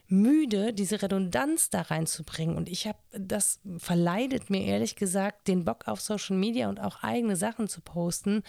müde, 0.09 0.72
diese 0.72 1.01
Redundanz 1.01 1.70
da 1.70 1.83
reinzubringen. 1.83 2.57
Und 2.57 2.68
ich 2.68 2.89
habe, 2.89 2.99
das 3.12 3.61
verleidet 3.79 4.51
mir 4.51 4.64
ehrlich 4.64 4.97
gesagt, 4.97 5.47
den 5.47 5.64
Bock 5.64 5.87
auf 5.87 6.01
Social 6.01 6.37
Media 6.37 6.68
und 6.68 6.81
auch 6.81 7.05
eigene 7.05 7.37
Sachen 7.37 7.68
zu 7.68 7.81
posten. 7.81 8.43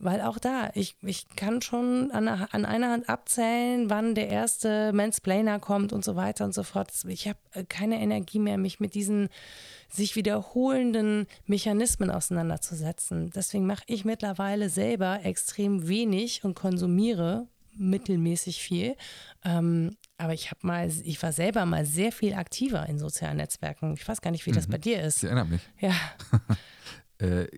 Weil 0.00 0.20
auch 0.20 0.38
da, 0.38 0.70
ich, 0.74 0.96
ich 1.02 1.26
kann 1.34 1.60
schon 1.60 2.12
an, 2.12 2.28
an 2.28 2.64
einer 2.64 2.90
Hand 2.90 3.08
abzählen, 3.08 3.90
wann 3.90 4.14
der 4.14 4.28
erste 4.28 4.92
Mansplainer 4.92 5.58
kommt 5.58 5.92
und 5.92 6.04
so 6.04 6.14
weiter 6.14 6.44
und 6.44 6.54
so 6.54 6.62
fort. 6.62 6.92
Ich 7.08 7.26
habe 7.26 7.38
äh, 7.52 7.64
keine 7.64 8.00
Energie 8.00 8.38
mehr, 8.38 8.58
mich 8.58 8.78
mit 8.78 8.94
diesen 8.94 9.28
sich 9.88 10.14
wiederholenden 10.14 11.26
Mechanismen 11.46 12.10
auseinanderzusetzen. 12.10 13.30
Deswegen 13.34 13.66
mache 13.66 13.82
ich 13.86 14.04
mittlerweile 14.04 14.68
selber 14.68 15.20
extrem 15.24 15.88
wenig 15.88 16.44
und 16.44 16.54
konsumiere 16.54 17.48
mittelmäßig 17.78 18.60
viel. 18.60 18.96
Ähm, 19.44 19.96
aber 20.16 20.34
ich 20.34 20.50
habe 20.50 20.66
mal, 20.66 20.90
ich 21.04 21.22
war 21.22 21.32
selber 21.32 21.64
mal 21.64 21.86
sehr 21.86 22.12
viel 22.12 22.34
aktiver 22.34 22.86
in 22.86 22.98
sozialen 22.98 23.36
Netzwerken. 23.36 23.94
Ich 23.94 24.06
weiß 24.06 24.20
gar 24.20 24.30
nicht, 24.30 24.46
wie 24.46 24.52
das 24.52 24.66
mhm. 24.66 24.72
bei 24.72 24.78
dir 24.78 25.02
ist. 25.02 25.18
Ich 25.18 25.24
erinnere 25.24 25.46
mich. 25.46 25.60
Ja. 25.80 25.94
Äh, 27.20 27.48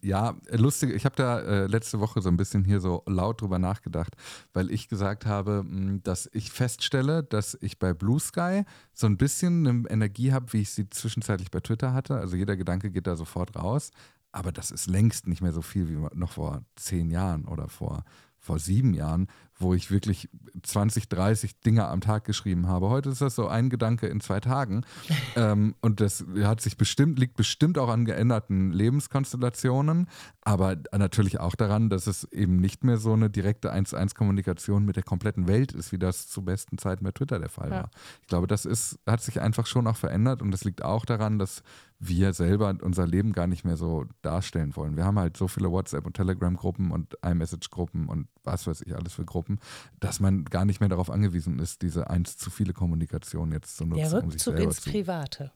ja, 0.00 0.36
lustig, 0.50 0.90
ich 0.94 1.04
habe 1.04 1.16
da 1.16 1.40
äh, 1.40 1.66
letzte 1.66 2.00
Woche 2.00 2.22
so 2.22 2.30
ein 2.30 2.38
bisschen 2.38 2.64
hier 2.64 2.80
so 2.80 3.02
laut 3.06 3.42
drüber 3.42 3.58
nachgedacht, 3.58 4.16
weil 4.54 4.70
ich 4.70 4.88
gesagt 4.88 5.26
habe, 5.26 5.66
dass 6.02 6.30
ich 6.32 6.50
feststelle, 6.50 7.22
dass 7.22 7.58
ich 7.60 7.78
bei 7.78 7.92
Blue 7.92 8.18
Sky 8.18 8.62
so 8.94 9.06
ein 9.06 9.18
bisschen 9.18 9.66
eine 9.66 9.90
Energie 9.90 10.32
habe, 10.32 10.52
wie 10.54 10.62
ich 10.62 10.70
sie 10.70 10.88
zwischenzeitlich 10.88 11.50
bei 11.50 11.60
Twitter 11.60 11.92
hatte. 11.92 12.14
Also 12.14 12.36
jeder 12.36 12.56
Gedanke 12.56 12.90
geht 12.90 13.06
da 13.06 13.16
sofort 13.16 13.54
raus. 13.54 13.90
Aber 14.32 14.50
das 14.50 14.70
ist 14.70 14.86
längst 14.86 15.26
nicht 15.26 15.42
mehr 15.42 15.52
so 15.52 15.60
viel 15.60 15.90
wie 15.90 16.16
noch 16.16 16.32
vor 16.32 16.64
zehn 16.76 17.10
Jahren 17.10 17.44
oder 17.44 17.68
vor, 17.68 18.04
vor 18.38 18.58
sieben 18.58 18.94
Jahren, 18.94 19.28
wo 19.62 19.74
ich 19.74 19.90
wirklich 19.90 20.28
20, 20.62 21.08
30 21.08 21.60
Dinge 21.60 21.88
am 21.88 22.00
Tag 22.00 22.24
geschrieben 22.24 22.68
habe. 22.68 22.88
Heute 22.88 23.10
ist 23.10 23.20
das 23.20 23.34
so 23.34 23.48
ein 23.48 23.70
Gedanke 23.70 24.06
in 24.06 24.20
zwei 24.20 24.40
Tagen. 24.40 24.84
ähm, 25.36 25.74
und 25.80 26.00
das 26.00 26.24
hat 26.42 26.60
sich 26.60 26.76
bestimmt, 26.76 27.18
liegt 27.18 27.36
bestimmt 27.36 27.78
auch 27.78 27.88
an 27.88 28.04
geänderten 28.04 28.72
Lebenskonstellationen, 28.72 30.08
aber 30.42 30.76
natürlich 30.96 31.40
auch 31.40 31.54
daran, 31.54 31.88
dass 31.88 32.06
es 32.06 32.24
eben 32.32 32.56
nicht 32.56 32.84
mehr 32.84 32.98
so 32.98 33.12
eine 33.12 33.30
direkte 33.30 33.72
1-1-Kommunikation 33.72 34.84
mit 34.84 34.96
der 34.96 35.02
kompletten 35.02 35.48
Welt 35.48 35.72
ist, 35.72 35.92
wie 35.92 35.98
das 35.98 36.28
zu 36.28 36.42
besten 36.42 36.78
Zeiten 36.78 37.04
bei 37.04 37.12
Twitter 37.12 37.38
der 37.38 37.48
Fall 37.48 37.70
war. 37.70 37.90
Ich 38.20 38.28
glaube, 38.28 38.46
das 38.46 38.64
ist, 38.64 38.98
hat 39.06 39.22
sich 39.22 39.40
einfach 39.40 39.66
schon 39.66 39.86
auch 39.86 39.96
verändert 39.96 40.42
und 40.42 40.50
das 40.50 40.64
liegt 40.64 40.82
auch 40.82 41.04
daran, 41.04 41.38
dass 41.38 41.62
wir 42.04 42.32
selber 42.32 42.74
unser 42.82 43.06
Leben 43.06 43.32
gar 43.32 43.46
nicht 43.46 43.64
mehr 43.64 43.76
so 43.76 44.06
darstellen 44.22 44.74
wollen. 44.74 44.96
Wir 44.96 45.04
haben 45.04 45.20
halt 45.20 45.36
so 45.36 45.46
viele 45.46 45.70
WhatsApp- 45.70 46.04
und 46.04 46.14
Telegram-Gruppen 46.14 46.90
und 46.90 47.16
iMessage-Gruppen 47.24 48.08
und 48.08 48.26
was 48.42 48.66
weiß 48.66 48.82
ich 48.82 48.96
alles 48.96 49.14
für 49.14 49.24
Gruppen, 49.24 49.60
dass 50.00 50.18
man 50.18 50.44
gar 50.44 50.64
nicht 50.64 50.80
mehr 50.80 50.88
darauf 50.88 51.10
angewiesen 51.10 51.60
ist, 51.60 51.82
diese 51.82 52.10
eins 52.10 52.36
zu 52.36 52.50
viele 52.50 52.72
Kommunikation 52.72 53.52
jetzt 53.52 53.76
zu 53.76 53.84
nutzen. 53.86 53.98
Der 53.98 54.12
Rückzug 54.12 54.24
um 54.24 54.30
sich 54.32 54.42
selber 54.42 54.62
ins 54.62 54.80
zu 54.80 54.90
Private. 54.90 55.52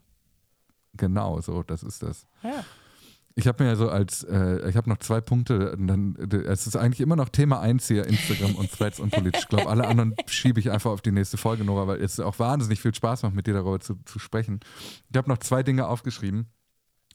Genau, 0.95 1.41
so, 1.41 1.65
das 1.65 1.83
ist 1.83 2.05
das. 2.05 2.27
Ja. 2.45 2.65
Ich 3.39 3.47
habe 3.47 3.63
mir 3.63 3.69
ja 3.69 3.77
so 3.77 3.91
als, 3.91 4.25
äh, 4.25 4.67
ich 4.67 4.77
habe 4.77 4.89
noch 4.89 4.97
zwei 4.97 5.21
Punkte, 5.21 5.77
dann, 5.79 6.17
es 6.17 6.67
ist 6.67 6.75
eigentlich 6.75 7.03
immer 7.03 7.17
noch 7.17 7.29
Thema 7.29 7.61
1 7.61 7.87
hier, 7.87 8.07
Instagram 8.07 8.55
und 8.55 8.73
Threads 8.73 8.99
und 8.99 9.11
politisch. 9.11 9.43
Ich 9.43 9.49
glaube, 9.49 9.69
alle 9.69 9.87
anderen 9.87 10.15
schiebe 10.27 10.59
ich 10.59 10.71
einfach 10.71 10.91
auf 10.91 11.03
die 11.03 11.13
nächste 11.13 11.37
Folge, 11.37 11.63
Nora, 11.63 11.87
weil 11.87 12.03
es 12.03 12.19
auch 12.19 12.39
wahnsinnig 12.39 12.81
viel 12.81 12.95
Spaß 12.95 13.25
macht, 13.25 13.35
mit 13.35 13.47
dir 13.47 13.53
darüber 13.53 13.79
zu, 13.79 13.97
zu 14.07 14.19
sprechen. 14.19 14.61
Ich 15.11 15.17
habe 15.19 15.29
noch 15.29 15.37
zwei 15.37 15.63
Dinge 15.63 15.87
aufgeschrieben. 15.87 16.47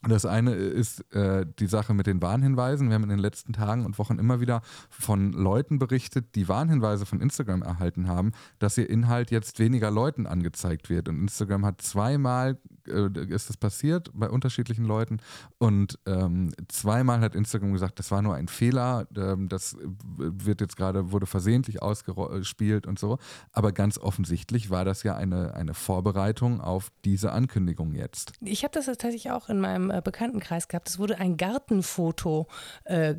Das 0.07 0.25
eine 0.25 0.53
ist 0.53 1.11
äh, 1.13 1.45
die 1.59 1.67
Sache 1.67 1.93
mit 1.93 2.07
den 2.07 2.21
Warnhinweisen. 2.23 2.89
Wir 2.89 2.95
haben 2.95 3.03
in 3.03 3.09
den 3.09 3.19
letzten 3.19 3.53
Tagen 3.53 3.85
und 3.85 3.99
Wochen 3.99 4.17
immer 4.17 4.39
wieder 4.39 4.61
von 4.89 5.31
Leuten 5.31 5.77
berichtet, 5.77 6.33
die 6.33 6.47
Warnhinweise 6.47 7.05
von 7.05 7.21
Instagram 7.21 7.61
erhalten 7.61 8.07
haben, 8.07 8.31
dass 8.57 8.77
ihr 8.79 8.89
Inhalt 8.89 9.29
jetzt 9.29 9.59
weniger 9.59 9.91
Leuten 9.91 10.25
angezeigt 10.25 10.89
wird. 10.89 11.07
Und 11.07 11.19
Instagram 11.19 11.65
hat 11.65 11.81
zweimal, 11.81 12.57
ist 12.85 13.49
das 13.49 13.57
passiert 13.57 14.09
bei 14.13 14.29
unterschiedlichen 14.29 14.85
Leuten 14.85 15.19
und 15.57 15.99
ähm, 16.05 16.53
zweimal 16.67 17.21
hat 17.21 17.35
Instagram 17.35 17.73
gesagt, 17.73 17.99
das 17.99 18.11
war 18.11 18.21
nur 18.21 18.35
ein 18.35 18.47
Fehler, 18.47 19.07
ähm, 19.15 19.49
das 19.49 19.77
wird 20.17 20.61
jetzt 20.61 20.77
gerade, 20.77 21.11
wurde 21.11 21.25
versehentlich 21.25 21.81
ausgespielt 21.81 22.87
und 22.87 22.99
so. 22.99 23.17
Aber 23.51 23.71
ganz 23.71 23.97
offensichtlich 23.97 24.69
war 24.69 24.85
das 24.85 25.03
ja 25.03 25.15
eine, 25.15 25.53
eine 25.53 25.73
Vorbereitung 25.73 26.61
auf 26.61 26.91
diese 27.05 27.31
Ankündigung 27.31 27.93
jetzt. 27.93 28.33
Ich 28.41 28.63
habe 28.63 28.73
das 28.73 28.85
tatsächlich 28.85 29.31
auch 29.31 29.49
in 29.49 29.59
meinem 29.59 29.91
äh, 29.91 30.01
Bekanntenkreis 30.03 30.67
gehabt. 30.67 30.89
Es 30.89 30.99
wurde 30.99 31.17
ein 31.17 31.37
Gartenfoto 31.37 32.47
äh, 32.85 33.15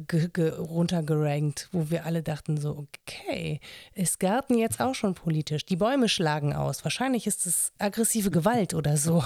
runtergerankt, 0.58 1.68
wo 1.72 1.90
wir 1.90 2.06
alle 2.06 2.22
dachten 2.22 2.56
so, 2.56 2.86
okay, 2.86 3.60
ist 3.94 4.20
Garten 4.20 4.56
jetzt 4.56 4.80
auch 4.80 4.94
schon 4.94 5.14
politisch? 5.14 5.64
Die 5.66 5.76
Bäume 5.76 6.08
schlagen 6.08 6.54
aus. 6.54 6.84
Wahrscheinlich 6.84 7.26
ist 7.26 7.46
es 7.46 7.72
aggressive 7.78 8.30
Gewalt 8.30 8.74
oder 8.74 8.96
so. 8.96 9.22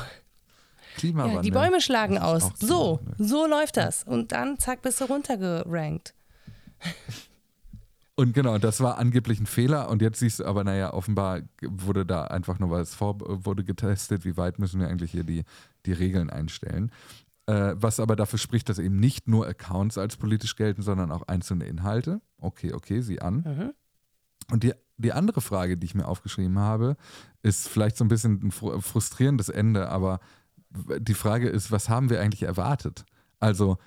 Klimawandel. 0.97 1.37
Ja, 1.37 1.43
die 1.43 1.51
Bäume 1.51 1.81
schlagen 1.81 2.19
aus. 2.19 2.51
So, 2.59 3.01
so 3.19 3.47
läuft 3.47 3.77
das. 3.77 4.03
Und 4.05 4.33
dann 4.33 4.59
zack, 4.59 4.83
bist 4.83 5.01
du 5.01 5.05
runtergerankt. 5.05 6.15
Und 8.17 8.33
genau, 8.33 8.57
das 8.57 8.81
war 8.81 8.97
angeblich 8.97 9.41
ein 9.41 9.47
Fehler 9.47 9.91
und 9.91 10.01
jetzt 10.01 10.21
siehst 10.21 10.41
du 10.41 10.47
aber, 10.47 10.65
naja, 10.65 10.95
offenbar 10.95 11.41
wurde 11.61 12.07
da 12.07 12.25
einfach 12.25 12.59
nur 12.59 12.71
was 12.71 12.95
vor, 12.95 13.17
wurde 13.21 13.63
getestet, 13.63 14.25
wie 14.25 14.39
weit 14.39 14.59
müssen 14.59 14.81
wir 14.81 14.89
eigentlich 14.89 15.11
hier 15.11 15.25
die, 15.25 15.45
die 15.85 15.93
Regeln 15.93 16.31
einstellen. 16.31 16.91
Äh, 17.45 17.75
was 17.77 18.01
aber 18.01 18.17
dafür 18.17 18.39
spricht, 18.39 18.71
dass 18.71 18.79
eben 18.79 18.97
nicht 18.97 19.29
nur 19.29 19.47
Accounts 19.47 19.99
als 19.99 20.17
politisch 20.17 20.57
gelten, 20.57 20.81
sondern 20.81 21.13
auch 21.13 21.29
einzelne 21.29 21.67
Inhalte. 21.67 22.23
Okay, 22.39 22.73
okay, 22.73 23.03
sieh 23.03 23.21
an. 23.21 23.45
Mhm. 23.47 23.75
Und 24.51 24.63
die, 24.63 24.73
die 24.97 25.13
andere 25.13 25.43
Frage, 25.43 25.77
die 25.77 25.85
ich 25.85 25.95
mir 25.95 26.09
aufgeschrieben 26.09 26.59
habe, 26.59 26.97
ist 27.43 27.69
vielleicht 27.69 27.99
so 27.99 28.05
ein 28.05 28.09
bisschen 28.09 28.41
ein 28.43 28.51
frustrierendes 28.51 29.51
Ende, 29.51 29.91
aber 29.91 30.21
die 30.99 31.15
Frage 31.15 31.49
ist, 31.49 31.71
was 31.71 31.89
haben 31.89 32.11
wir 32.11 32.21
eigentlich 32.21 32.43
erwartet? 32.43 33.05
Also, 33.39 33.79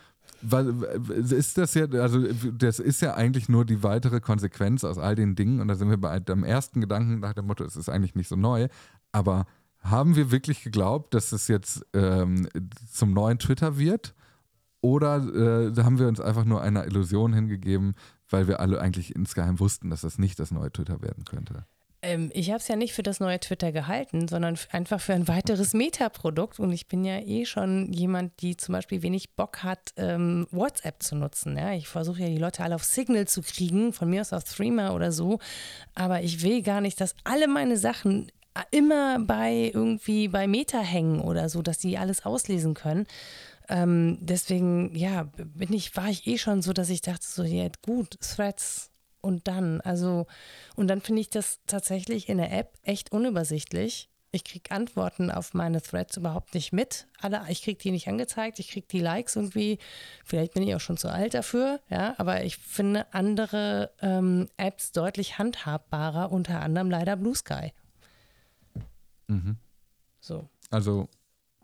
ist 1.09 1.57
das 1.57 1.73
ja, 1.73 1.85
also 1.85 2.21
das 2.51 2.79
ist 2.79 3.01
ja 3.01 3.15
eigentlich 3.15 3.49
nur 3.49 3.65
die 3.65 3.83
weitere 3.83 4.21
Konsequenz 4.21 4.83
aus 4.83 4.97
all 4.97 5.15
den 5.15 5.35
Dingen 5.35 5.59
und 5.59 5.67
da 5.67 5.75
sind 5.75 5.89
wir 5.89 5.97
bei 5.97 6.19
dem 6.19 6.43
ersten 6.43 6.81
Gedanken 6.81 7.19
nach 7.19 7.33
dem 7.33 7.47
Motto, 7.47 7.63
es 7.63 7.75
ist 7.75 7.89
eigentlich 7.89 8.15
nicht 8.15 8.29
so 8.29 8.35
neu, 8.35 8.67
aber 9.11 9.45
haben 9.81 10.15
wir 10.15 10.31
wirklich 10.31 10.63
geglaubt, 10.63 11.13
dass 11.13 11.31
es 11.31 11.47
jetzt 11.47 11.85
ähm, 11.93 12.47
zum 12.91 13.13
neuen 13.13 13.39
Twitter 13.39 13.77
wird? 13.77 14.13
Oder 14.81 15.17
äh, 15.17 15.83
haben 15.83 15.99
wir 15.99 16.07
uns 16.07 16.21
einfach 16.21 16.45
nur 16.45 16.61
einer 16.61 16.85
Illusion 16.85 17.33
hingegeben, 17.33 17.95
weil 18.29 18.47
wir 18.47 18.59
alle 18.59 18.79
eigentlich 18.79 19.15
insgeheim 19.15 19.59
wussten, 19.59 19.89
dass 19.89 20.01
das 20.01 20.17
nicht 20.17 20.39
das 20.39 20.51
neue 20.51 20.71
Twitter 20.71 21.01
werden 21.01 21.25
könnte? 21.25 21.65
Ähm, 22.01 22.29
ich 22.33 22.49
habe 22.49 22.59
es 22.59 22.67
ja 22.67 22.75
nicht 22.75 22.93
für 22.93 23.03
das 23.03 23.19
neue 23.19 23.39
Twitter 23.39 23.71
gehalten, 23.71 24.27
sondern 24.27 24.57
einfach 24.71 25.01
für 25.01 25.13
ein 25.13 25.27
weiteres 25.27 25.73
Meta-Produkt. 25.73 26.59
Und 26.59 26.71
ich 26.71 26.87
bin 26.87 27.03
ja 27.03 27.19
eh 27.19 27.45
schon 27.45 27.91
jemand, 27.91 28.41
die 28.41 28.55
zum 28.55 28.73
Beispiel 28.73 29.01
wenig 29.01 29.35
Bock 29.35 29.63
hat, 29.63 29.93
ähm, 29.97 30.47
WhatsApp 30.51 31.03
zu 31.03 31.15
nutzen. 31.15 31.57
Ja? 31.57 31.73
Ich 31.73 31.87
versuche 31.87 32.21
ja 32.21 32.29
die 32.29 32.37
Leute 32.37 32.63
alle 32.63 32.75
auf 32.75 32.83
Signal 32.83 33.27
zu 33.27 33.41
kriegen, 33.41 33.93
von 33.93 34.09
mir 34.09 34.21
aus 34.21 34.33
auf 34.33 34.43
Threema 34.43 34.93
oder 34.93 35.11
so. 35.11 35.39
Aber 35.95 36.21
ich 36.21 36.41
will 36.41 36.61
gar 36.61 36.81
nicht, 36.81 37.01
dass 37.01 37.15
alle 37.23 37.47
meine 37.47 37.77
Sachen 37.77 38.31
immer 38.71 39.19
bei 39.19 39.71
irgendwie 39.73 40.27
bei 40.27 40.47
Meta 40.47 40.79
hängen 40.79 41.21
oder 41.21 41.49
so, 41.49 41.61
dass 41.61 41.77
die 41.77 41.97
alles 41.97 42.25
auslesen 42.25 42.73
können. 42.73 43.05
Ähm, 43.69 44.17
deswegen, 44.21 44.95
ja, 44.95 45.29
bin 45.37 45.73
ich, 45.73 45.95
war 45.95 46.09
ich 46.09 46.25
eh 46.27 46.37
schon 46.37 46.61
so, 46.61 46.73
dass 46.73 46.89
ich 46.89 47.01
dachte, 47.01 47.25
so, 47.25 47.43
ja, 47.43 47.67
gut, 47.85 48.19
Threads 48.19 48.89
und 49.21 49.47
dann. 49.47 49.81
Also, 49.81 50.27
und 50.75 50.87
dann 50.87 51.01
finde 51.01 51.21
ich 51.21 51.29
das 51.29 51.59
tatsächlich 51.67 52.29
in 52.29 52.37
der 52.37 52.51
App 52.51 52.77
echt 52.83 53.11
unübersichtlich. 53.11 54.09
Ich 54.31 54.43
kriege 54.43 54.69
Antworten 54.69 55.31
auf 55.31 55.55
meine 55.55 55.81
Threads 55.81 56.17
überhaupt 56.17 56.53
nicht 56.53 56.71
mit. 56.71 57.07
Alle, 57.19 57.43
ich 57.49 57.63
kriege 57.63 57.79
die 57.79 57.89
nicht 57.89 58.07
angezeigt, 58.07 58.59
ich 58.59 58.69
kriege 58.69 58.85
die 58.87 58.99
Likes 58.99 59.35
irgendwie. 59.35 59.79
Vielleicht 60.23 60.53
bin 60.53 60.61
ich 60.61 60.75
auch 60.75 60.79
schon 60.79 60.97
zu 60.97 61.11
alt 61.11 61.33
dafür, 61.33 61.79
ja, 61.89 62.13
aber 62.19 62.43
ich 62.43 62.57
finde 62.57 63.11
andere 63.11 63.91
ähm, 64.01 64.47
Apps 64.57 64.91
deutlich 64.91 65.39
handhabbarer, 65.39 66.31
unter 66.31 66.61
anderem 66.61 66.91
leider 66.91 67.15
Blue 67.15 67.33
Sky. 67.33 67.73
Mhm. 69.27 69.57
So. 70.19 70.47
Also 70.69 71.09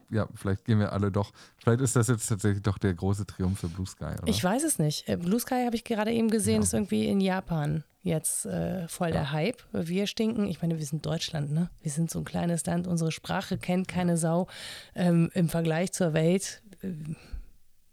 ja, 0.09 0.27
vielleicht 0.35 0.65
gehen 0.65 0.79
wir 0.79 0.93
alle 0.93 1.11
doch. 1.11 1.31
Vielleicht 1.57 1.81
ist 1.81 1.95
das 1.95 2.07
jetzt 2.07 2.27
tatsächlich 2.27 2.61
doch 2.61 2.77
der 2.77 2.93
große 2.93 3.25
Triumph 3.25 3.59
für 3.59 3.67
Blue 3.67 3.85
Sky. 3.85 4.13
Oder? 4.21 4.27
Ich 4.27 4.43
weiß 4.43 4.63
es 4.63 4.79
nicht. 4.79 5.07
Äh, 5.09 5.17
Blue 5.17 5.39
Sky 5.39 5.63
habe 5.65 5.75
ich 5.75 5.83
gerade 5.83 6.11
eben 6.11 6.29
gesehen, 6.29 6.57
ja. 6.57 6.61
ist 6.61 6.73
irgendwie 6.73 7.07
in 7.07 7.21
Japan 7.21 7.83
jetzt 8.05 8.45
äh, 8.45 8.87
voll 8.87 9.09
ja. 9.09 9.13
der 9.13 9.31
Hype. 9.31 9.63
Wir 9.71 10.07
stinken. 10.07 10.47
Ich 10.47 10.61
meine, 10.61 10.77
wir 10.77 10.85
sind 10.85 11.05
Deutschland, 11.05 11.51
ne? 11.51 11.69
Wir 11.81 11.91
sind 11.91 12.11
so 12.11 12.19
ein 12.19 12.25
kleines 12.25 12.65
Land. 12.65 12.87
Unsere 12.87 13.11
Sprache 13.11 13.57
kennt 13.57 13.87
keine 13.87 14.15
Sau 14.15 14.47
ähm, 14.93 15.31
im 15.33 15.49
Vergleich 15.49 15.91
zur 15.91 16.13
Welt. 16.13 16.61
Äh, 16.81 16.93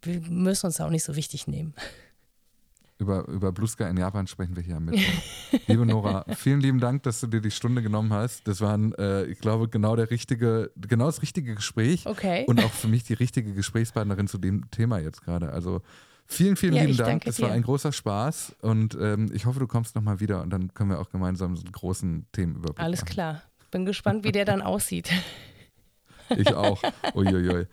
wir 0.02 0.20
müssen 0.28 0.66
uns 0.66 0.80
auch 0.80 0.90
nicht 0.90 1.04
so 1.04 1.16
wichtig 1.16 1.46
nehmen. 1.46 1.74
Über, 3.02 3.26
über 3.26 3.50
Blue 3.50 3.66
Sky 3.66 3.84
in 3.84 3.96
Japan 3.96 4.28
sprechen 4.28 4.54
wir 4.54 4.62
hier 4.62 4.78
mit. 4.78 4.96
Liebe 5.66 5.84
Nora, 5.84 6.24
vielen 6.36 6.60
lieben 6.60 6.78
Dank, 6.78 7.02
dass 7.02 7.18
du 7.18 7.26
dir 7.26 7.40
die 7.40 7.50
Stunde 7.50 7.82
genommen 7.82 8.12
hast. 8.12 8.46
Das 8.46 8.60
war, 8.60 8.78
äh, 8.96 9.24
ich 9.24 9.40
glaube, 9.40 9.68
genau 9.68 9.96
der 9.96 10.08
richtige, 10.12 10.70
genau 10.76 11.06
das 11.06 11.20
richtige 11.20 11.56
Gespräch. 11.56 12.06
Okay. 12.06 12.44
Und 12.46 12.62
auch 12.62 12.70
für 12.70 12.86
mich 12.86 13.02
die 13.02 13.14
richtige 13.14 13.54
Gesprächspartnerin 13.54 14.28
zu 14.28 14.38
dem 14.38 14.70
Thema 14.70 14.98
jetzt 15.00 15.24
gerade. 15.24 15.52
Also 15.52 15.82
vielen, 16.26 16.54
vielen 16.54 16.74
ja, 16.74 16.82
lieben 16.84 16.96
Dank. 16.96 17.24
Das 17.24 17.42
war 17.42 17.50
ein 17.50 17.62
großer 17.62 17.90
Spaß 17.90 18.54
und 18.60 18.96
ähm, 19.00 19.32
ich 19.34 19.46
hoffe, 19.46 19.58
du 19.58 19.66
kommst 19.66 19.96
nochmal 19.96 20.20
wieder 20.20 20.40
und 20.40 20.50
dann 20.50 20.72
können 20.72 20.90
wir 20.90 21.00
auch 21.00 21.10
gemeinsam 21.10 21.56
so 21.56 21.64
einen 21.64 21.72
großen 21.72 22.26
Themenüberblick 22.30 22.78
Alles 22.78 23.00
machen. 23.00 23.12
klar. 23.12 23.42
Bin 23.72 23.84
gespannt, 23.84 24.22
wie 24.22 24.30
der 24.30 24.44
dann 24.44 24.62
aussieht. 24.62 25.10
Ich 26.34 26.54
auch. 26.54 26.80
Uiuiui. 27.14 27.66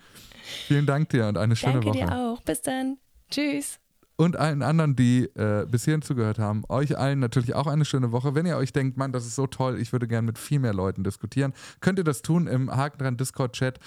Vielen 0.68 0.86
Dank 0.86 1.08
dir 1.08 1.28
und 1.28 1.38
eine 1.38 1.56
schöne 1.56 1.76
Danke 1.76 1.88
Woche. 1.88 2.00
Danke 2.00 2.14
dir 2.14 2.20
auch. 2.20 2.42
Bis 2.42 2.62
dann. 2.62 2.98
Tschüss 3.32 3.80
und 4.20 4.36
allen 4.36 4.62
anderen, 4.62 4.98
die 4.98 5.24
äh, 5.36 5.66
bis 5.66 5.86
hierhin 5.86 6.02
zugehört 6.02 6.40
haben. 6.40 6.64
Euch 6.68 6.98
allen 6.98 7.20
natürlich 7.20 7.56
auch 7.56 7.68
eine 7.68 7.86
schöne 7.86 8.12
Woche. 8.12 8.36
Wenn 8.36 8.46
ihr 8.46 8.58
euch 8.58 8.74
denkt, 8.74 8.98
Mann, 8.98 9.14
das 9.14 9.26
ist 9.26 9.36
so 9.36 9.48
toll, 9.48 9.80
ich 9.80 9.94
würde 9.94 10.10
gerne 10.10 10.26
mit 10.26 10.38
viel 10.38 10.60
mehr 10.60 10.74
Leuten 10.74 11.06
diskutieren, 11.06 11.54
könnt 11.80 12.00
ihr 12.00 12.04
das 12.04 12.22
tun 12.22 12.46
im 12.46 12.70
Haken 12.70 12.98
dran 12.98 13.16
Discord-Chat. 13.16 13.80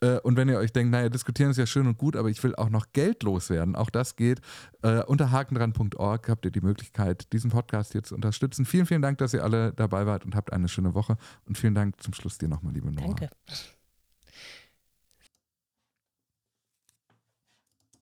Äh, 0.00 0.20
und 0.20 0.36
wenn 0.36 0.48
ihr 0.48 0.58
euch 0.58 0.72
denkt, 0.72 0.92
naja, 0.92 1.08
diskutieren 1.08 1.50
ist 1.50 1.56
ja 1.56 1.66
schön 1.66 1.88
und 1.88 1.98
gut, 1.98 2.14
aber 2.14 2.28
ich 2.28 2.40
will 2.44 2.54
auch 2.54 2.70
noch 2.70 2.92
Geld 2.92 3.24
loswerden, 3.24 3.74
auch 3.74 3.90
das 3.90 4.14
geht. 4.14 4.40
Äh, 4.82 5.02
unter 5.06 5.32
hakendran.org 5.32 6.28
habt 6.28 6.44
ihr 6.44 6.52
die 6.52 6.60
Möglichkeit, 6.60 7.32
diesen 7.32 7.50
Podcast 7.50 7.90
hier 7.90 8.04
zu 8.04 8.14
unterstützen. 8.14 8.66
Vielen, 8.66 8.86
vielen 8.86 9.02
Dank, 9.02 9.18
dass 9.18 9.34
ihr 9.34 9.42
alle 9.42 9.72
dabei 9.72 10.06
wart 10.06 10.24
und 10.24 10.36
habt 10.36 10.52
eine 10.52 10.68
schöne 10.68 10.94
Woche. 10.94 11.16
Und 11.46 11.58
vielen 11.58 11.74
Dank 11.74 12.00
zum 12.00 12.14
Schluss 12.14 12.38
dir 12.38 12.48
nochmal, 12.48 12.74
liebe 12.74 12.92
Nora. 12.92 13.08
Danke. 13.08 13.30